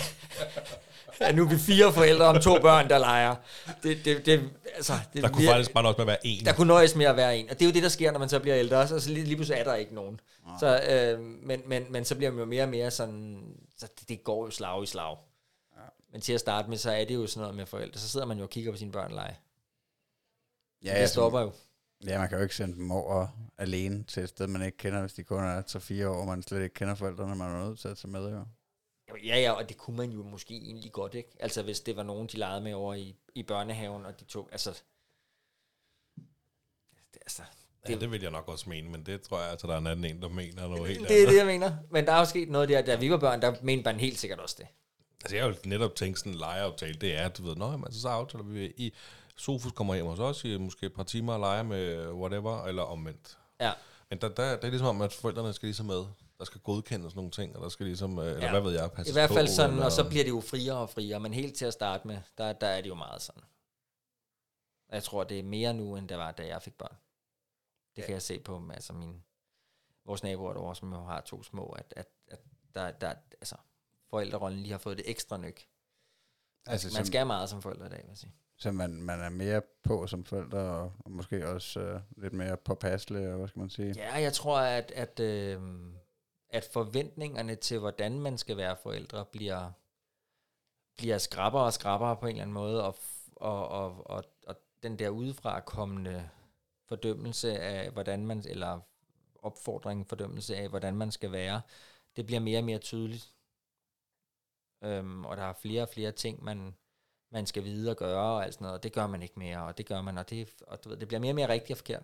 [1.21, 3.35] Ja, nu er vi fire forældre om to børn, der leger.
[3.83, 6.45] Det, det, det, altså, det Der kunne vir- faktisk bare nøjes med at være en.
[6.45, 7.49] der kunne nøjes med at være en.
[7.49, 8.88] Og det er jo det, der sker, når man så bliver ældre.
[8.88, 10.19] Så lige, lige pludselig er der ikke nogen.
[10.59, 13.43] Så, øh, men, men, men så bliver man jo mere og mere sådan,
[13.77, 15.17] så det, det går jo slag i slag.
[16.11, 17.99] Men til at starte med, så er det jo sådan noget med forældre.
[17.99, 19.38] Så sidder man jo og kigger på sine børn lege.
[20.83, 21.51] Ja, det stopper jo.
[22.07, 25.01] Ja, man kan jo ikke sende dem over alene til et sted, man ikke kender,
[25.01, 27.79] hvis de kun er 3-4 år, og man slet ikke kender forældrene, man er nødt
[27.79, 28.45] til at tage med, jo.
[29.23, 31.29] Ja, ja, og det kunne man jo måske egentlig godt, ikke?
[31.39, 34.49] Altså, hvis det var nogen, de legede med over i, i børnehaven, og de tog,
[34.51, 34.81] altså...
[37.13, 37.43] Det, altså,
[37.89, 39.87] Ja, det vil jeg nok også mene, men det tror jeg, at der er en
[39.87, 41.77] anden en, der mener noget helt det er det, jeg mener.
[41.91, 44.19] Men der er jo sket noget der, da vi var børn, der mente man helt
[44.19, 44.67] sikkert også det.
[45.23, 47.85] Altså, jeg vil netop tænke sådan en legeaftale, det er, at du ved, nå, jamen,
[47.85, 48.93] altså, så aftaler vi i
[49.41, 52.84] Sofus kommer hjem hos os i måske et par timer og leger med whatever, eller
[52.84, 53.38] omvendt.
[53.59, 53.73] Ja.
[54.09, 56.05] Men der, der, det er ligesom om, at forældrene skal ligesom med.
[56.38, 58.51] Der skal godkendes nogle ting, og der skal ligesom, øh, eller Ja.
[58.51, 60.41] hvad ved jeg, passes I hvert fald på, sådan, eller, og så bliver det jo
[60.41, 63.22] friere og friere, men helt til at starte med, der, der er det jo meget
[63.22, 63.43] sådan.
[64.91, 66.95] Jeg tror, det er mere nu, end det var, da jeg fik børn.
[67.95, 69.23] Det kan jeg se på altså min,
[70.05, 72.39] vores naboer derovre, som jo har to små, at, at, at
[72.76, 73.55] der, der, altså,
[74.09, 75.68] forældrerollen lige har fået det ekstra nyk.
[76.65, 79.21] Altså, Man som, skal meget som forældre i dag, vil jeg sige så man, man
[79.21, 83.47] er mere på som forældre, og, og måske også øh, lidt mere påpasselig, og hvad
[83.47, 83.93] skal man sige?
[83.97, 85.61] Ja, jeg tror, at, at, øh,
[86.49, 89.71] at forventningerne til, hvordan man skal være forældre, bliver,
[90.97, 92.95] bliver skrappere og skrappere på en eller anden måde, og,
[93.35, 96.29] og, og, og, og den der udefra kommende
[96.88, 98.79] fordømmelse af, hvordan man, eller
[99.41, 101.61] opfordring, fordømmelse af, hvordan man skal være,
[102.15, 103.33] det bliver mere og mere tydeligt.
[104.83, 106.75] Øhm, og der er flere og flere ting, man,
[107.31, 109.63] man skal vide og gøre, og alt sådan noget, og det gør man ikke mere,
[109.63, 111.71] og det gør man, og det, og du ved, det bliver mere og mere rigtigt
[111.71, 112.03] og forkert.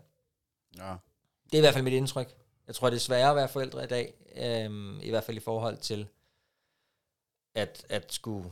[0.78, 0.96] Ja.
[1.46, 2.36] Det er i hvert fald mit indtryk.
[2.68, 5.40] Jeg tror, det er sværere at være forældre i dag, øhm, i hvert fald i
[5.40, 6.08] forhold til
[7.56, 8.52] at, at skulle,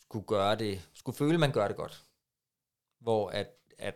[0.00, 2.04] skulle gøre det, skulle føle, man gør det godt.
[2.98, 3.94] Hvor at, at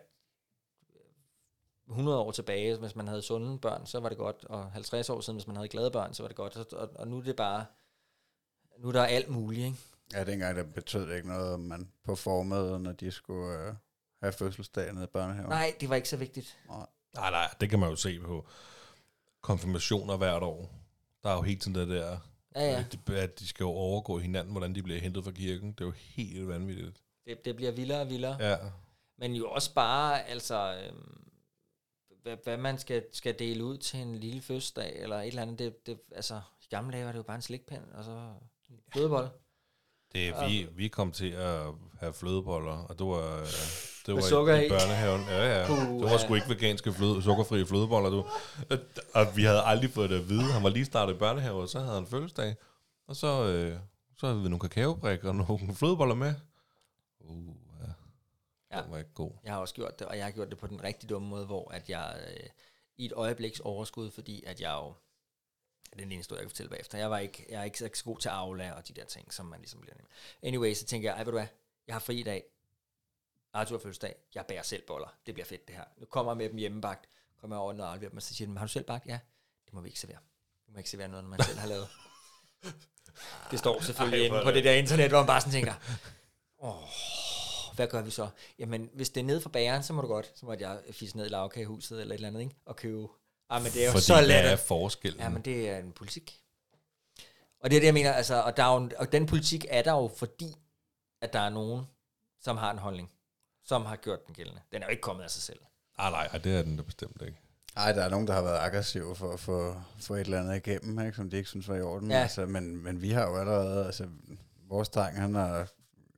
[1.89, 5.21] 100 år tilbage, hvis man havde sunde børn, så var det godt, og 50 år
[5.21, 7.23] siden, hvis man havde glade børn, så var det godt, og, og, og nu er
[7.23, 7.67] det bare,
[8.79, 9.79] nu er der alt muligt, ikke?
[10.13, 13.75] Ja, dengang der betød det ikke noget, om man performede, når de skulle øh,
[14.23, 15.49] have fødselsdag nede i børnehaven.
[15.51, 16.59] Nej, det var ikke så vigtigt.
[16.69, 18.47] Nej, nej, det kan man jo se på
[19.41, 20.71] konfirmationer hvert år.
[21.23, 22.19] Der er jo hele tiden det der,
[22.57, 22.79] Ja, ja.
[22.79, 25.73] at de, at de skal jo overgå hinanden, hvordan de bliver hentet fra kirken.
[25.73, 27.03] Det er jo helt vanvittigt.
[27.27, 28.37] Det, det bliver vildere og vildere.
[28.41, 28.57] Ja,
[29.19, 31.29] Men jo også bare, altså, øhm,
[32.23, 35.59] hvad, hvad man skal, skal dele ud til en lille fødselsdag, eller et eller andet,
[35.59, 38.33] det, det, altså, i gamle dage var det jo bare en slikpind, og så
[38.71, 39.29] en flødebold.
[40.13, 41.61] Det er, vi, vi kom til at
[41.99, 43.47] have flødeboller, og det var, øh,
[44.07, 44.69] det var sukker i, i.
[44.69, 45.21] børnehaven.
[45.21, 45.67] Ja, ja.
[45.67, 48.25] Puh, det var sgu ikke veganske fløde, sukkerfrie flødeboller, du.
[49.15, 50.53] Og vi havde aldrig fået det at vide.
[50.53, 52.57] Han var lige startet i børnehave, og så havde han fødselsdag.
[53.09, 53.79] Og så, øh,
[54.19, 56.35] så havde vi nogle kakaobrikker og nogle flødeboller med.
[57.21, 57.93] Uh, ja.
[58.77, 58.83] Ja.
[58.83, 59.31] Det var ikke god.
[59.45, 61.47] Jeg har også gjort det, og jeg har gjort det på den rigtig dumme måde,
[61.47, 62.47] hvor at jeg øh,
[62.97, 64.95] i et øjebliks overskud, fordi at jeg jo,
[65.91, 67.79] det er den ene historie, jeg kan fortælle bagefter, jeg, var ikke, jeg er ikke
[67.79, 70.07] så god til Aula og de der ting, som man ligesom bliver nem.
[70.43, 71.47] Anyway, så tænker jeg, ej, ved du hvad,
[71.87, 72.45] jeg har fri i dag,
[73.53, 75.85] Arthur har fødselsdag, jeg bærer selv boller, det bliver fedt det her.
[75.97, 77.09] Nu kommer jeg med dem hjemmebagt,
[77.41, 79.07] kommer jeg over og afleverer dem, og så siger de, har du selv bagt?
[79.07, 79.19] Ja,
[79.67, 80.19] det må vi ikke servere.
[80.67, 81.89] Vi må ikke servere noget, man selv har lavet.
[83.51, 85.75] Det står selvfølgelig Ej, inde på det der internet, hvor man bare sådan tænker,
[86.59, 86.75] åh,
[87.75, 88.29] hvad gør vi så?
[88.59, 90.33] Jamen, hvis det er nede for bageren, så må du godt.
[90.35, 92.55] Så måtte jeg fisse ned i lavkagehuset eller et eller andet, ikke?
[92.65, 93.09] Og købe.
[93.51, 94.53] Ah, men det er jo Fordi så hvad let.
[94.53, 95.21] er forskellen?
[95.21, 96.41] Ja, men det er en politik.
[97.61, 99.83] Og det er det, jeg mener, altså, og, der er jo, og den politik er
[99.83, 100.55] der jo, fordi,
[101.23, 101.85] at der er nogen,
[102.41, 103.11] som har en holdning,
[103.65, 104.61] som har gjort den gældende.
[104.73, 105.59] Den er jo ikke kommet af sig selv.
[105.99, 107.39] Ah, nej, det er den da bestemt ikke.
[107.77, 110.57] Ej, der er nogen, der har været aggressive for at få, få et eller andet
[110.57, 112.11] igennem, ikke, som de ikke synes var i orden.
[112.11, 112.17] Ja.
[112.23, 114.09] Altså, men, men vi har jo allerede, altså,
[114.69, 115.69] vores dreng, han har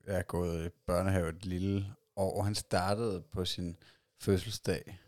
[0.06, 1.86] er gået i børnehave et lille
[2.16, 2.42] år.
[2.42, 3.76] Han startede på sin
[4.20, 4.98] fødselsdag.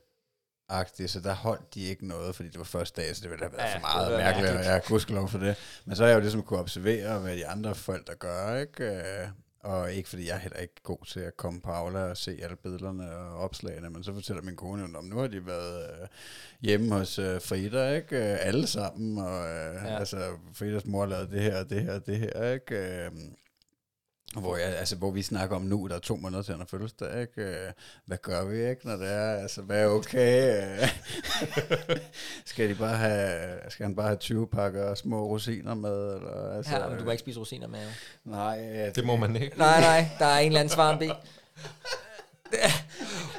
[0.69, 3.45] Agtigt, så der holdt de ikke noget, fordi det var første dag, så det ville
[3.45, 4.73] have været Ja, for det meget var mærkeligt, og mærkeligt.
[4.73, 5.57] jeg kunne lov for det.
[5.85, 8.85] Men så har jeg jo ligesom kunne observere, hvad de andre forældre gør, ikke?
[8.85, 9.28] Øh,
[9.65, 12.39] Og ikke fordi jeg er heller ikke god til at komme på Aula og se
[12.43, 15.82] alle billederne og opslagene, men så fortæller min kone jo, om nu har de været
[15.82, 16.09] øh,
[16.61, 18.16] hjemme hos øh, Frida, ikke?
[18.32, 19.91] Øh, alle sammen, og øh, Ja.
[19.93, 19.99] ja.
[19.99, 23.11] altså Fridas mor lavede det her, og det her, og det her, ikke?
[24.36, 26.61] Øh, hvor, jeg, altså, hvor vi snakker om nu, der er to måneder til han
[26.61, 27.43] har fødselsdag, ikke?
[27.43, 27.73] Øh,
[28.06, 29.35] Hvad gør vi, ikke, når det er?
[29.35, 30.62] Altså, hvad er okay?
[30.82, 30.89] Øh,
[32.44, 36.15] skal, de bare have, skal han bare have 20 pakker små rosiner med?
[36.15, 37.78] Eller, altså, Ja, men du må ikke spise rosiner med.
[37.81, 37.89] jo.
[38.31, 39.59] Nej, øh, Det må man ikke.
[39.59, 41.11] Nej, nej, der er en eller anden svarmbi.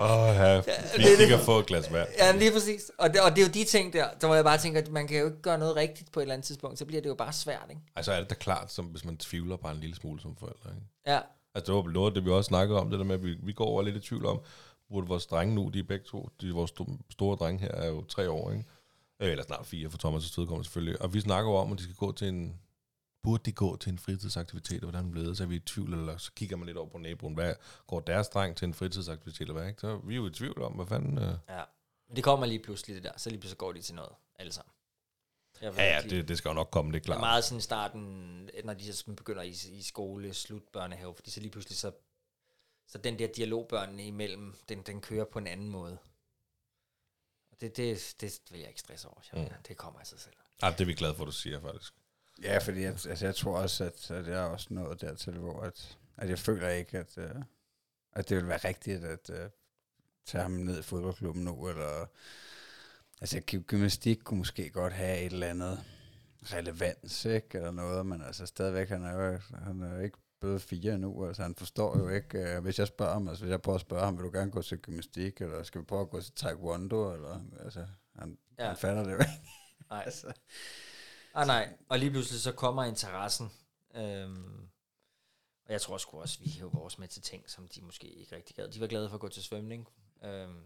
[0.02, 0.62] Åh, oh, ja.
[0.98, 2.08] Vi få et glas vand.
[2.20, 2.92] Ja, lige præcis.
[2.98, 4.92] Og det, og det er jo de ting der, der hvor jeg bare tænker, at
[4.92, 7.10] man kan jo ikke gøre noget rigtigt på et eller andet tidspunkt, så bliver det
[7.10, 7.82] jo bare svært, ikke?
[7.96, 10.70] Altså er det da klart, som, hvis man tvivler bare en lille smule som forældre.
[10.70, 10.88] Ikke?
[11.08, 11.20] Ja,
[11.56, 13.54] Altså det var noget, det vi også snakkede om, det der med, at vi, vi
[13.54, 14.40] går over lidt i tvivl om,
[14.90, 17.88] burde vores drenge nu, de er begge to, de, vores sto- store drenge her er
[17.88, 18.64] jo tre år, ikke?
[19.22, 21.02] Øh, Eller snart fire, for Thomas' vedkommende selvfølgelig.
[21.02, 22.54] Og vi snakker jo om, at de skal gå til en,
[23.26, 25.94] burde de gå til en fritidsaktivitet, og hvordan blev det, så er vi i tvivl,
[25.94, 27.54] eller så kigger man lidt over på naboen, hvad
[27.88, 29.82] går deres dreng til en fritidsaktivitet, eller hvad, ikke?
[29.82, 31.18] Så vi er jo i tvivl om, hvad fanden...
[31.18, 31.34] Øh...
[31.50, 31.64] ja.
[32.08, 34.52] Men det kommer lige pludselig det der, så lige pludselig går de til noget, alle
[34.52, 34.72] sammen.
[35.62, 37.20] Ja, ja, det, det skal jo nok komme, det er Det er klart.
[37.20, 41.52] meget sådan starten, når de så begynder i, i skole, slut børnehave, fordi så lige
[41.52, 41.92] pludselig så,
[42.88, 45.98] så den der dialog børnene imellem, den, den kører på en anden måde.
[47.52, 49.20] Og det, det, det vil jeg ikke stresse over.
[49.34, 49.64] Jeg, mm.
[49.68, 50.34] Det kommer af sig selv.
[50.62, 51.94] Ja, det er vi glade for, at du siger, faktisk.
[52.44, 55.62] Ja, fordi jeg, altså, jeg tror også, at, at jeg er også nået dertil, hvor
[55.62, 57.42] at, at jeg føler ikke, at, uh,
[58.14, 59.50] at det vil være rigtigt at uh,
[60.26, 62.06] tage ham ned i fodboldklubben nu, eller
[63.22, 65.84] altså gy- gymnastik kunne måske godt have et eller andet
[66.44, 70.62] relevans, ikke, eller noget, men altså stadigvæk, han er jo han er jo ikke blevet
[70.62, 73.62] fire endnu, altså han forstår jo ikke, uh, hvis jeg spørger ham, altså hvis jeg
[73.62, 76.10] prøver at spørge ham, vil du gerne gå til gymnastik, eller skal vi prøve at
[76.10, 77.86] gå til taekwondo, eller altså,
[78.20, 78.68] han, ja.
[78.68, 79.42] han fatter det jo ikke.
[79.90, 80.04] Nej.
[80.06, 80.34] altså.
[81.36, 81.74] Ah, nej.
[81.90, 83.52] Og lige pludselig så kommer interessen.
[83.96, 84.70] Øhm,
[85.66, 88.36] og jeg tror sgu også, vi hæver vores med til ting, som de måske ikke
[88.36, 88.68] rigtig gad.
[88.68, 89.88] De var glade for at gå til svømning.
[90.24, 90.64] Øhm,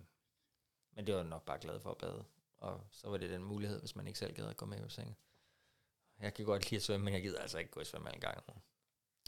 [0.95, 2.23] men det var nok bare glade for at bade.
[2.57, 4.81] Og så var det den mulighed, hvis man ikke selv gad at gå med i
[4.81, 5.15] bassinet.
[6.21, 8.19] Jeg kan godt lide at svømme, men jeg gider altså ikke gå i svømme en
[8.19, 8.37] gang.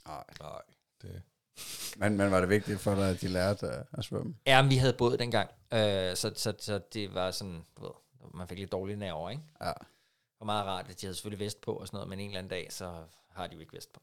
[0.05, 0.23] Nej.
[0.39, 0.61] Nej,
[1.01, 1.21] det...
[1.97, 4.35] Men, men var det vigtigt for dig, at de lærte at, at svømme?
[4.45, 5.49] Ja, men vi havde båd dengang.
[5.73, 7.91] Øh, så, så, så det var sådan, du ved,
[8.33, 9.43] man fik lidt dårlige nerver, ikke?
[9.61, 9.73] Ja.
[10.41, 12.39] Var meget rart, at de havde selvfølgelig vest på og sådan noget, men en eller
[12.39, 14.01] anden dag, så har de jo ikke vest på.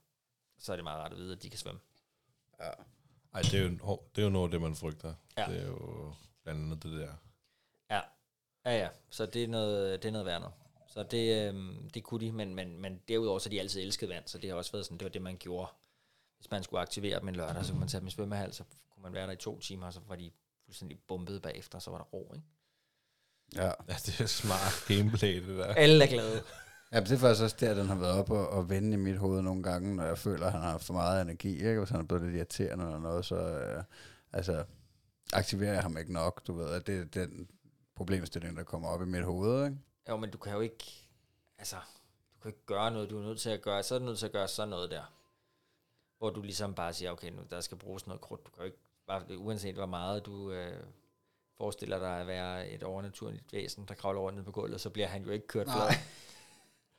[0.59, 1.81] Så er det meget rart at vide, at de kan svømme.
[2.61, 2.71] Ja.
[3.35, 5.15] Ej, det er, jo, hov, det er jo noget af det, man frygter.
[5.39, 5.47] Ja.
[5.51, 6.13] Det er jo
[6.43, 7.15] blandt andet det der.
[7.91, 8.01] Ja,
[8.65, 8.89] ja, ja.
[9.11, 10.55] Så det er noget, det er noget værd noget.
[10.87, 14.27] Så det, øhm, det kunne de, men, men, men derudover så de altid elsket vand,
[14.27, 15.71] så det har også været sådan, det var det, man gjorde.
[16.37, 18.65] Hvis man skulle aktivere dem en lørdag, så kunne man tage dem i svømmehal, så
[18.91, 20.31] kunne man være der i to timer, og så var de
[20.65, 22.47] fuldstændig bumpet bagefter, og så var der ro, ikke?
[23.55, 23.67] Ja.
[23.67, 25.65] Ja, det er smart gameplay, det der.
[25.65, 26.43] Alle er glade.
[26.93, 29.19] ja, det er faktisk også der, den har været op og, og vende i mit
[29.19, 31.55] hoved nogle gange, når jeg føler, at han har for meget energi.
[31.55, 31.79] Ikke?
[31.79, 33.85] Hvis han er blevet lidt irriterende eller noget, så øh,
[34.33, 34.65] altså,
[35.33, 36.47] aktiverer jeg ham ikke nok.
[36.47, 37.49] Du ved, at det er den
[37.97, 39.65] problemstilling, der kommer op i mit hoved.
[39.65, 39.77] Ikke?
[40.09, 41.09] Jo, men du kan jo ikke,
[41.59, 41.77] altså,
[42.35, 44.19] du kan ikke gøre noget, du er nødt til at gøre, så er du nødt
[44.19, 45.13] til at gøre sådan noget der.
[46.19, 48.47] Hvor du ligesom bare siger, okay, nu der skal bruges noget krudt.
[48.47, 50.83] Du kan jo ikke, bare, uanset hvor meget du øh,
[51.59, 55.23] forestiller dig at være et overnaturligt væsen, der kravler rundt på gulvet, så bliver han
[55.23, 55.95] jo ikke kørt flad.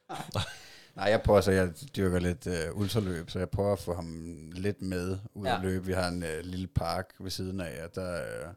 [0.95, 4.31] Nej, jeg prøver så, jeg dyrker lidt øh, ultraløb, så jeg prøver at få ham
[4.53, 5.45] lidt med ud.
[5.45, 5.55] Ja.
[5.55, 5.85] at løbe.
[5.85, 8.53] Vi har en øh, lille park ved siden af, og der, øh,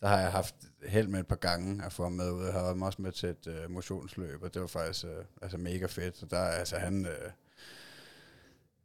[0.00, 0.54] der har jeg haft
[0.86, 2.44] held med et par gange at få ham med ud.
[2.44, 5.58] Jeg har været også med til et øh, motionsløb, og det var faktisk øh, altså
[5.58, 6.18] mega fedt.
[6.18, 7.30] Så der, altså han, øh,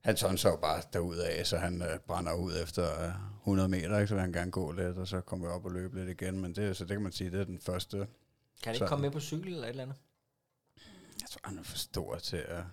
[0.02, 3.11] han tonser jo bare derudad, så han øh, brænder ud efter øh,
[3.41, 4.07] 100 meter, ikke?
[4.07, 6.40] så vil han gerne gå lidt, og så kommer vi op og løbe lidt igen.
[6.40, 7.98] Men det, så det kan man sige, det er den første.
[7.98, 8.07] Kan
[8.64, 9.98] han ikke Så- komme med på cykel eller et eller andet?
[11.22, 12.64] Jeg tror, han er for stor til at,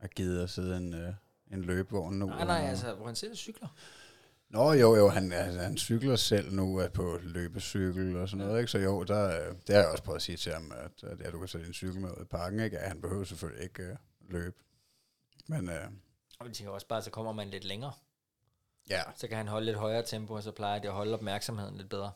[0.00, 1.12] at gide at sidde en, øh,
[1.52, 2.26] en løbevogn nu.
[2.26, 3.68] Nej, nej, altså, hvor han selv cykler.
[4.50, 8.60] Nå jo, jo, han, altså, han cykler selv nu er på løbecykel og sådan noget,
[8.60, 8.70] ikke?
[8.70, 11.20] Så jo, der, øh, det har jeg også prøvet at sige til ham, at, at
[11.20, 12.76] ja, du kan sætte din cykel med ud i parken, ikke?
[12.76, 13.96] Ja, han behøver selvfølgelig ikke øh,
[14.28, 14.56] løbe.
[15.48, 15.84] Men øh,
[16.44, 17.92] Og jeg tænker også bare, så kommer man lidt længere.
[18.90, 21.76] ja, Så kan han holde lidt højere tempo, og så plejer det at holde opmærksomheden
[21.76, 22.12] lidt bedre.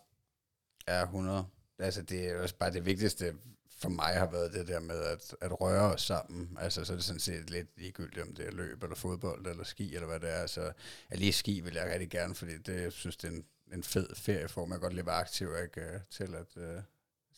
[0.86, 1.46] er 100.
[1.78, 3.34] Altså, det er også bare det vigtigste
[3.70, 6.58] for mig har været det der med at, at røre os sammen.
[6.60, 9.64] Altså, så er det sådan set lidt ligegyldigt, om det er løb, eller fodbold, eller
[9.64, 10.40] ski, eller hvad det er.
[10.40, 10.72] Altså,
[11.10, 13.82] ja, lige ski vil jeg rigtig gerne, fordi det, jeg synes, det er en, en
[13.82, 14.70] fed ferieform.
[14.70, 15.80] Jeg kan godt leve aktiv, ikke?
[15.80, 16.64] øh, Til at, det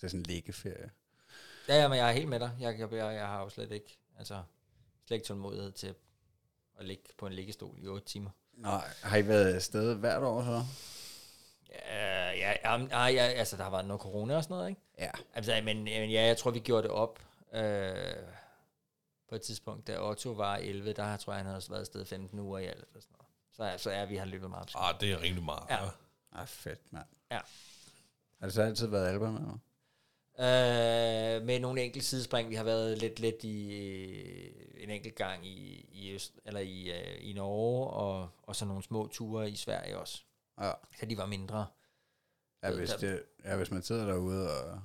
[0.03, 0.91] er sådan en liggeferie.
[1.69, 2.57] Ja, ja, men jeg er helt med dig.
[2.61, 4.43] Jeg, jeg, jeg, jeg har jo slet ikke, altså,
[5.07, 5.95] slet ikke tålmodighed til
[6.81, 8.31] at ligge på en liggestol i 8 timer.
[8.53, 10.63] Nej, har I været afsted hvert år så?
[11.71, 14.81] Ja, ja, ja, ja, ja, altså, der har været noget corona og sådan noget, ikke?
[14.99, 15.11] Ja.
[15.35, 17.19] Altså, men, men ja, jeg tror, vi gjorde det op
[17.53, 17.95] øh,
[19.29, 22.39] på et tidspunkt, da Otto var 11, der tror jeg, han havde været afsted 15
[22.39, 22.85] uger i alt.
[22.89, 23.77] Eller sådan noget.
[23.79, 24.73] Så, så er vi har løbet meget.
[24.75, 25.65] Ah, det er rimelig meget.
[25.71, 25.85] Ja.
[25.85, 25.91] Ja.
[26.33, 27.07] Ah, fedt, mand.
[27.31, 27.41] Ja.
[28.41, 29.41] Har det så altid været Alba med?
[30.41, 32.51] Øh, med nogle enkelte sidespring.
[32.51, 36.91] Vi har været lidt lidt i øh, en enkelt gang i, i Øst, eller i,
[36.91, 40.23] øh, i Norge, og, og så nogle små ture i Sverige også.
[40.61, 40.73] Ja.
[41.01, 41.67] Så de var mindre.
[42.63, 44.81] Ja, hvis, det, ja, hvis man sidder derude og,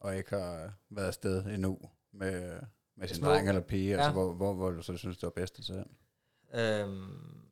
[0.00, 1.78] og ikke har været afsted endnu
[2.12, 2.60] med,
[2.96, 3.96] med sin dreng eller pige, ja.
[3.96, 3.96] Ja.
[3.96, 5.84] altså, hvor, hvor, hvor du så synes, det var bedst at tage?
[6.54, 7.50] Øhm,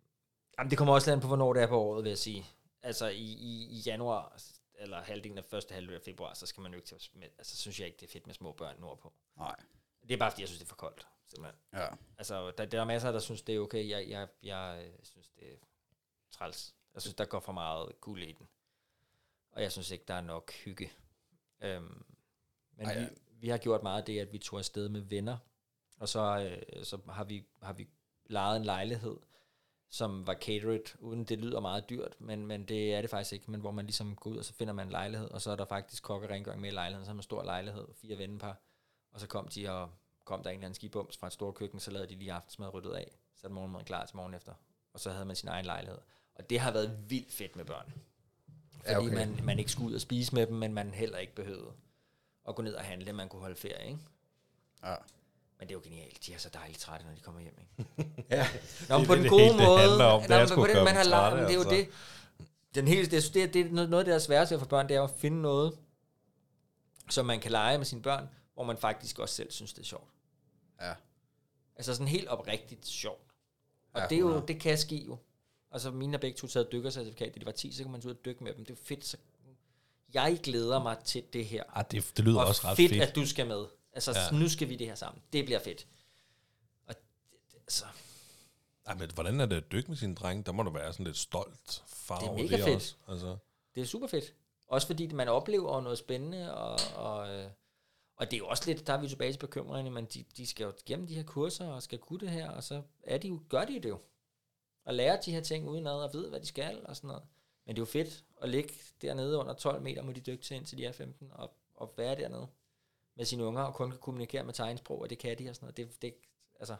[0.58, 2.46] jamen, det kommer også an på, hvornår det er på året, vil jeg sige.
[2.82, 4.38] altså i, i, i januar,
[4.78, 7.56] eller halvdelen af første halvdel af februar, så skal man jo ikke til, med, altså
[7.56, 9.12] synes jeg ikke, det er fedt med små børn nordpå.
[9.36, 9.56] Nej.
[10.02, 11.60] Det er bare, fordi jeg synes, det er for koldt, simpelthen.
[11.72, 11.88] Ja.
[12.18, 13.88] Altså, der, der er masser, der synes, det er okay.
[13.88, 15.56] Jeg, jeg, jeg øh, synes, det er
[16.30, 16.74] træls.
[16.94, 18.48] Jeg synes, der går for meget guld i den.
[19.50, 20.92] Og jeg synes ikke, der er nok hygge.
[21.60, 22.04] Øhm,
[22.72, 23.08] men Ej, vi, ja.
[23.30, 25.38] vi har gjort meget af det, at vi tog afsted med venner.
[25.98, 26.20] Og så,
[26.68, 27.88] øh, så har, vi, har vi
[28.26, 29.16] lejet en lejlighed,
[29.90, 33.50] som var catered, uden det lyder meget dyrt, men, men det er det faktisk ikke.
[33.50, 35.56] Men hvor man ligesom går ud, og så finder man en lejlighed, og så er
[35.56, 37.04] der faktisk kok og rengøring med i lejligheden.
[37.04, 38.56] Så har man en stor lejlighed, fire vennepar.
[39.12, 39.90] Og så kom de, og
[40.24, 42.74] kom der en eller anden skibums fra et stort køkken, så lavede de lige aftensmad
[42.74, 43.18] ryddet af.
[43.34, 44.52] Så er morgenmaden klar til morgen efter.
[44.92, 45.98] Og så havde man sin egen lejlighed.
[46.34, 47.92] Og det har været vildt fedt med børn.
[48.70, 49.14] Fordi Ja, okay.
[49.14, 51.72] man, man ikke skulle ud og spise med dem, men man heller ikke behøvede
[52.48, 53.12] at gå ned og handle.
[53.12, 53.98] Man kunne holde ferie, ikke?
[54.84, 54.94] Ja.
[55.58, 56.26] Men det er jo genialt.
[56.26, 58.10] De er så dejligt trætte, når de kommer hjem, ikke?
[58.30, 58.48] ja.
[58.88, 59.78] Nå, men Det på er den det gode det måde.
[59.78, 60.20] handler om.
[60.20, 61.74] Det Nå, er men på den, man har lagt, det er jo altså.
[61.76, 61.88] det.
[62.74, 64.88] Den hele, det, det, det er noget noget af det, der er sværeste for børn,
[64.88, 65.78] det er at finde noget,
[67.10, 69.86] som man kan lege med sine børn, hvor man faktisk også selv synes, det er
[69.86, 70.08] sjovt.
[70.80, 70.92] Ja.
[71.76, 73.22] Altså sådan helt oprigtigt sjovt.
[73.92, 74.46] Og Ja, det, er jo, 100.
[74.52, 75.18] det kan ske jo.
[75.72, 78.10] Altså mine har begge to taget dykkercertifikat, da de var 10, så kan man tage
[78.10, 78.64] ud og dykke med dem.
[78.64, 79.04] Det er fedt.
[79.04, 79.16] Så
[80.14, 81.62] jeg glæder mig til det her.
[81.74, 83.02] Ah, det, det lyder og også ret fedt, fedt.
[83.02, 83.64] at du skal med.
[84.06, 84.38] Altså, Ja.
[84.38, 85.22] nu skal vi det her sammen.
[85.32, 85.86] Det bliver fedt.
[86.86, 87.02] Og det,
[87.52, 87.84] det, altså,
[88.86, 90.42] Ej, men hvordan er det at dykke med sine drenge?
[90.42, 92.74] Der må du være sådan lidt stolt far Det er over mega det fedt.
[92.76, 92.94] Også.
[93.08, 93.36] Altså,
[93.74, 94.34] det er super fedt.
[94.68, 97.50] Også fordi man oplever noget spændende, og, og, øh,
[98.16, 100.46] og det er jo også lidt, der er vi tilbage til bekymringerne, men de, de
[100.46, 103.28] skal jo gennem de her kurser, og skal kunne det her, og så er de
[103.28, 103.98] jo, gør de det jo.
[104.84, 107.22] Og lærer de her ting udenad, og ved, hvad de skal, og sådan noget.
[107.66, 110.56] Men det er jo fedt at ligge dernede under 12 meter, må de dykke til,
[110.56, 112.46] indtil de er 15, og, og være dernede
[113.18, 115.66] med sine unger, og kun kan kommunikere med tegnsprog, og det kan de, og sådan
[115.66, 115.76] noget.
[115.76, 116.14] Det, det,
[116.60, 116.76] altså,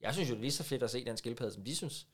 [0.00, 2.06] jeg synes jo, det er lige så fedt at se den skildpadde, som de synes.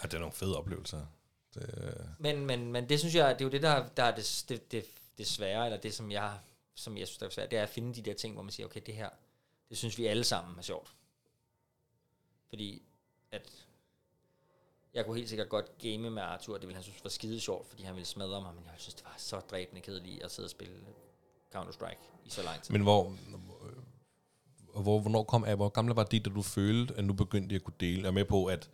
[0.00, 1.06] ej, det er nogle fede oplevelser.
[1.54, 4.44] Det, Men, men, men det synes jeg, det er jo det, der, der er det,
[4.48, 4.86] det, det,
[5.18, 6.38] det svære, eller det, som jeg,
[6.74, 8.52] som jeg synes, der er svært, det er at finde de der ting, hvor man
[8.52, 9.10] siger, okay, det her,
[9.68, 10.92] det synes vi alle sammen er sjovt.
[12.48, 12.82] Fordi,
[13.30, 13.66] at
[14.94, 17.68] jeg kunne helt sikkert godt game med Arthur, det ville han synes var skide sjovt,
[17.68, 20.46] fordi han ville smadre mig, men jeg synes, det var så dræbende kedeligt at sidde
[20.46, 20.84] og spille
[21.56, 22.72] Counter-Strike i så lang tid.
[22.72, 23.16] men hvor,
[24.82, 27.64] hvor, hvornår kom, hvor gamle var de, da du følte, at nu begyndte I at
[27.64, 28.00] kunne dele?
[28.00, 28.70] Jeg er med på, at,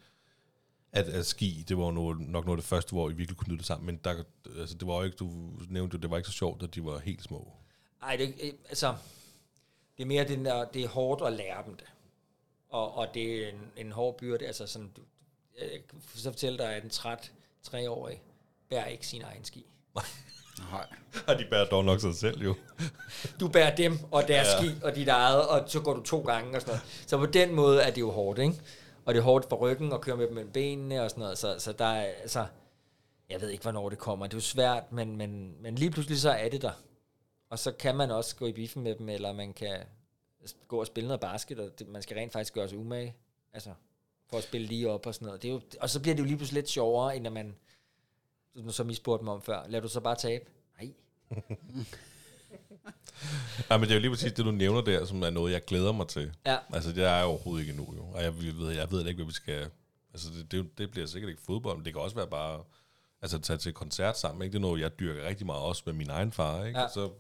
[0.93, 3.49] at, at ski, det var noget, nok noget af det første, hvor I virkelig kunne
[3.49, 4.25] nyde det sammen, men der,
[4.59, 5.31] altså, det var jo ikke, du
[5.69, 7.53] nævnte jo, det var ikke så sjovt, at de var helt små.
[8.03, 8.97] Ej, det, øh, altså,
[9.97, 11.87] det er mere den der, det er hårdt at lære dem det.
[12.69, 15.03] Og, og det er en, en hård byrde, altså sådan, du,
[15.61, 17.33] jeg kan så fortælle dig, at en træt
[17.63, 18.23] treårig
[18.69, 19.67] bærer ikke sin egen ski.
[20.59, 20.87] Nej.
[21.27, 22.55] Og de bærer dog nok sig selv, jo.
[23.41, 24.59] Du bærer dem og deres ja.
[24.59, 27.05] ski og dit eget, og så går du to gange og sådan noget.
[27.07, 28.55] Så på den måde er det jo hårdt, ikke?
[29.05, 31.39] Og det er hårdt for ryggen og køre med dem mellem benene og sådan noget.
[31.39, 32.47] Så, så der er, altså,
[33.31, 34.27] jeg ved ikke, hvornår det kommer.
[34.27, 36.73] Det er jo svært, men, men, men lige pludselig så er det der.
[37.51, 39.79] Og så kan man også gå i biffen med dem, eller man kan
[40.69, 43.17] gå og spille noget basket, og det, man skal rent faktisk gøre sig umage.
[43.53, 43.71] Altså,
[44.31, 45.43] for at spille lige op og sådan noget.
[45.43, 47.57] Det er jo, og så bliver det jo lige pludselig lidt sjovere, end at man,
[48.69, 50.45] som I spurgte mig om før, lader du så bare tabe?
[50.81, 50.93] Nej.
[53.69, 55.65] Nej, men det er jo lige præcis det, du nævner der, som er noget, jeg
[55.65, 56.33] glæder mig til.
[56.47, 56.59] Ja.
[56.73, 58.05] Altså, det er jeg overhovedet ikke endnu, jo.
[58.05, 59.71] Og jeg ved, jeg ved ikke, hvad vi skal...
[60.13, 62.65] Altså, det, det, det bliver sikkert ikke fodbold, men det kan også være bare...
[63.23, 64.53] Altså, tage til koncert sammen, ikke?
[64.53, 66.79] Det er noget, jeg dyrker rigtig meget, også med min egen far, ikke?
[66.79, 66.85] Ja.
[66.85, 67.11] Og så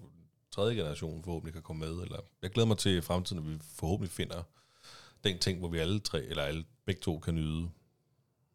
[0.50, 2.18] tredje generation forhåbentlig kan komme med, eller...
[2.42, 4.42] Jeg glæder mig til fremtiden, at vi forhåbentlig finder
[5.24, 7.70] den ting, hvor vi alle tre, eller alle begge to kan nyde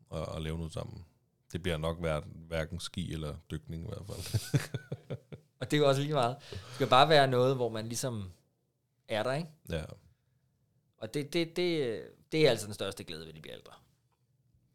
[0.10, 1.06] og, og lave noget sammen.
[1.52, 4.60] Det bliver nok hver, hverken ski eller dykning i hvert fald.
[5.60, 6.36] Og det er jo også lige meget.
[6.52, 8.32] Det skal bare være noget, hvor man ligesom
[9.08, 9.50] er der, ikke?
[9.70, 9.84] ja.
[10.98, 12.02] Og det, det, det,
[12.32, 13.72] det er altså den største glæde ved de bliver ældre.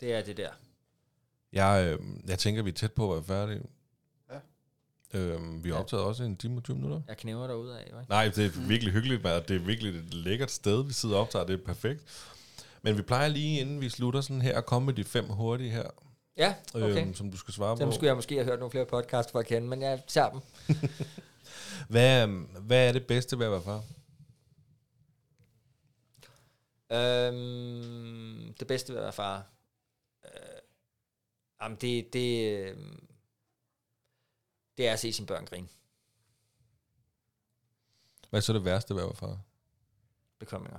[0.00, 0.50] Det er det der.
[1.52, 3.62] Jeg, øh, jeg tænker, vi er tæt på at være færdige.
[4.30, 4.38] Ja.
[5.18, 5.80] Øhm, vi har Ja.
[5.82, 7.00] optaget også en time og 20 minutter.
[7.08, 7.96] Jeg knæver derude af, ikke?
[8.08, 11.20] Nej, det er virkelig hyggeligt, og det er virkelig et lækkert sted, vi sidder og
[11.20, 11.46] optager.
[11.46, 12.04] Det er perfekt.
[12.82, 15.70] Men vi plejer lige, inden vi slutter sådan her, at komme med de fem hurtige
[15.70, 15.90] her,
[16.36, 17.02] Ja, okay.
[17.02, 17.92] øhm, som du skal svare Dem på.
[17.92, 20.40] skulle jeg måske have hørt nogle flere podcasts for at kende, men jeg tager dem.
[21.88, 23.84] Hvad, øhm, hvad er det bedste ved at være far?
[26.92, 29.46] Øhm, det bedste ved at være far.
[30.24, 30.60] Øh,
[31.62, 32.76] jamen, det, det, øh,
[34.76, 35.68] det er at se sine børn grine.
[38.30, 39.38] Hvad er så det værste ved at være far?
[40.38, 40.78] Bekymringer.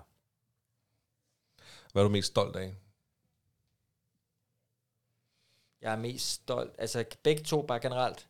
[1.92, 2.76] Hvad er du mest stolt af?
[5.82, 8.30] Jeg er mest stolt, altså begge to bare generelt.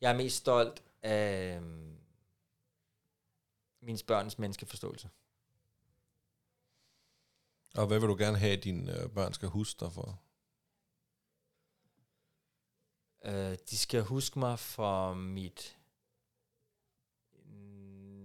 [0.00, 1.96] Jeg er mest stolt af øhm,
[3.82, 5.10] min børns menneskeforståelse.
[7.74, 10.20] Og hvad vil du gerne have, at dine øh, børn skal huske dig for?
[13.24, 15.78] Øh, de skal huske mig for mit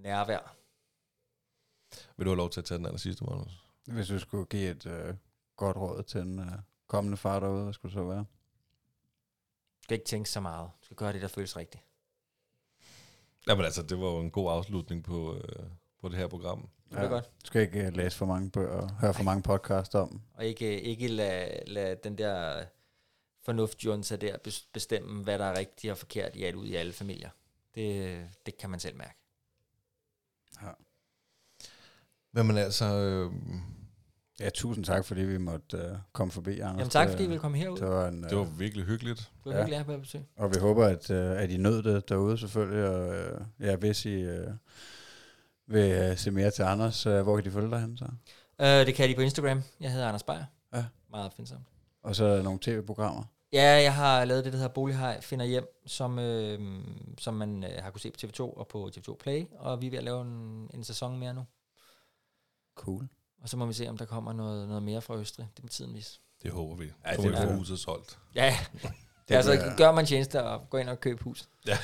[0.01, 0.55] nærvær.
[2.17, 3.65] Vil du have lov til at tage den aller sidste, Magnus?
[3.85, 5.15] Hvis du skulle give et øh,
[5.55, 6.51] godt råd til en øh,
[6.87, 8.25] kommende far derude, hvad skulle det så være?
[9.87, 10.69] Skal ikke tænke så meget.
[10.81, 11.83] Du skal gøre det, der føles rigtigt.
[13.47, 15.65] Jamen altså, det var jo en god afslutning på, øh,
[16.01, 16.69] på det her program.
[16.91, 17.25] Det er godt.
[17.25, 20.21] Du skal ikke øh, læse for mange bøger og høre for mange podcasts om.
[20.33, 22.65] Og ikke, ikke lade, lad den der
[23.45, 26.93] fornuftjunta der bes- bestemme, hvad der er rigtigt og forkert i alt ud i alle
[26.93, 27.29] familier.
[27.75, 29.15] Det, det kan man selv mærke.
[32.35, 33.31] Jamen altså, øh,
[34.39, 35.83] Ja, tusind tak, fordi vi måtte øh,
[36.13, 36.77] komme forbi, Anders.
[36.79, 37.77] Jamen tak, fordi I ville komme herud.
[37.77, 39.19] Det var en, øh, det var virkelig hyggeligt.
[39.19, 39.57] Det var Ja.
[39.57, 40.21] virkelig at have på besøg.
[40.37, 42.87] Og vi håber, at, øh, at I nød det derude selvfølgelig.
[42.89, 44.47] Og øh, ja, hvis I øh,
[45.67, 48.05] vil øh, se mere til Anders, øh, hvor kan de følge dig hen så?
[48.59, 49.61] Uh, det kan de på Instagram.
[49.79, 50.45] Jeg hedder Anders Beyer.
[50.73, 50.85] Ja.
[51.11, 51.61] Meget opfindsomt.
[52.03, 53.23] Og så er der nogle tv-programmer.
[53.53, 56.59] Ja, jeg har lavet det, der hedder Bolighej finder hjem, som, øh,
[57.19, 59.45] som man øh, har kunne se på TV2 og på TV2 Play.
[59.57, 61.45] Og vi er ved at lave en, en sæson mere nu.
[62.75, 63.07] Cool.
[63.47, 65.47] Og så må vi se, om der kommer noget, noget mere fra Østrig.
[65.55, 66.19] Det må tiden vise.
[66.43, 66.85] Det håber vi.
[67.05, 68.17] Ja, Ja, så det er- huset solgt.
[68.35, 68.57] Ja,
[69.29, 71.49] Det altså bliver- gør man tjeneste og gå ind og købe hus.
[71.67, 71.77] Ja.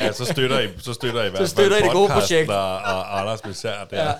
[0.00, 2.50] Ja, så støtter I, så støtter I fald støtter I det gode projekt.
[2.50, 4.04] Og, og Anders især der.
[4.04, 4.08] Ja.
[4.10, 4.14] Ja.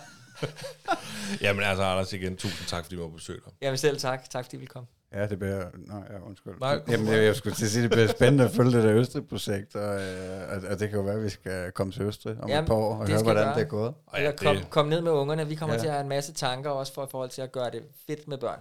[1.46, 3.42] Jamen altså, Anders igen, tusind tak, fordi du var på besøg.
[3.62, 4.30] Jamen selv tak.
[4.30, 4.86] Tak fordi I ville komme.
[5.14, 5.64] Ja, det bliver...
[5.76, 6.52] Nej, ja, undskyld.
[6.60, 6.80] Nej.
[6.88, 9.76] Jamen, jeg, jeg skulle til at sige, det bliver spændende at følge det der Østrig-projekt,
[9.76, 12.48] og, øh, og, og det kan jo være, at vi skal komme til Østrig om
[12.48, 13.54] Jamen, et par år og det høre, skal hvordan gøre.
[13.54, 13.94] det er gået.
[14.06, 15.46] Og Eller kom, det, kom ned med ungerne.
[15.48, 15.78] Vi kommer Ja.
[15.78, 15.82] ja.
[15.82, 18.28] til at have en masse tanker også for i forhold til at gøre det fedt
[18.28, 18.58] med børn.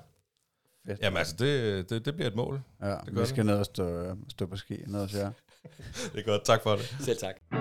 [0.87, 0.99] Fedt.
[1.01, 2.61] jamen altså, det, det, det bliver et mål.
[2.81, 5.31] ja, det vi skal ned og stå, stå på ski ned hos jer.
[6.13, 6.95] Det er godt, tak for det.
[7.01, 7.60] Selv tak.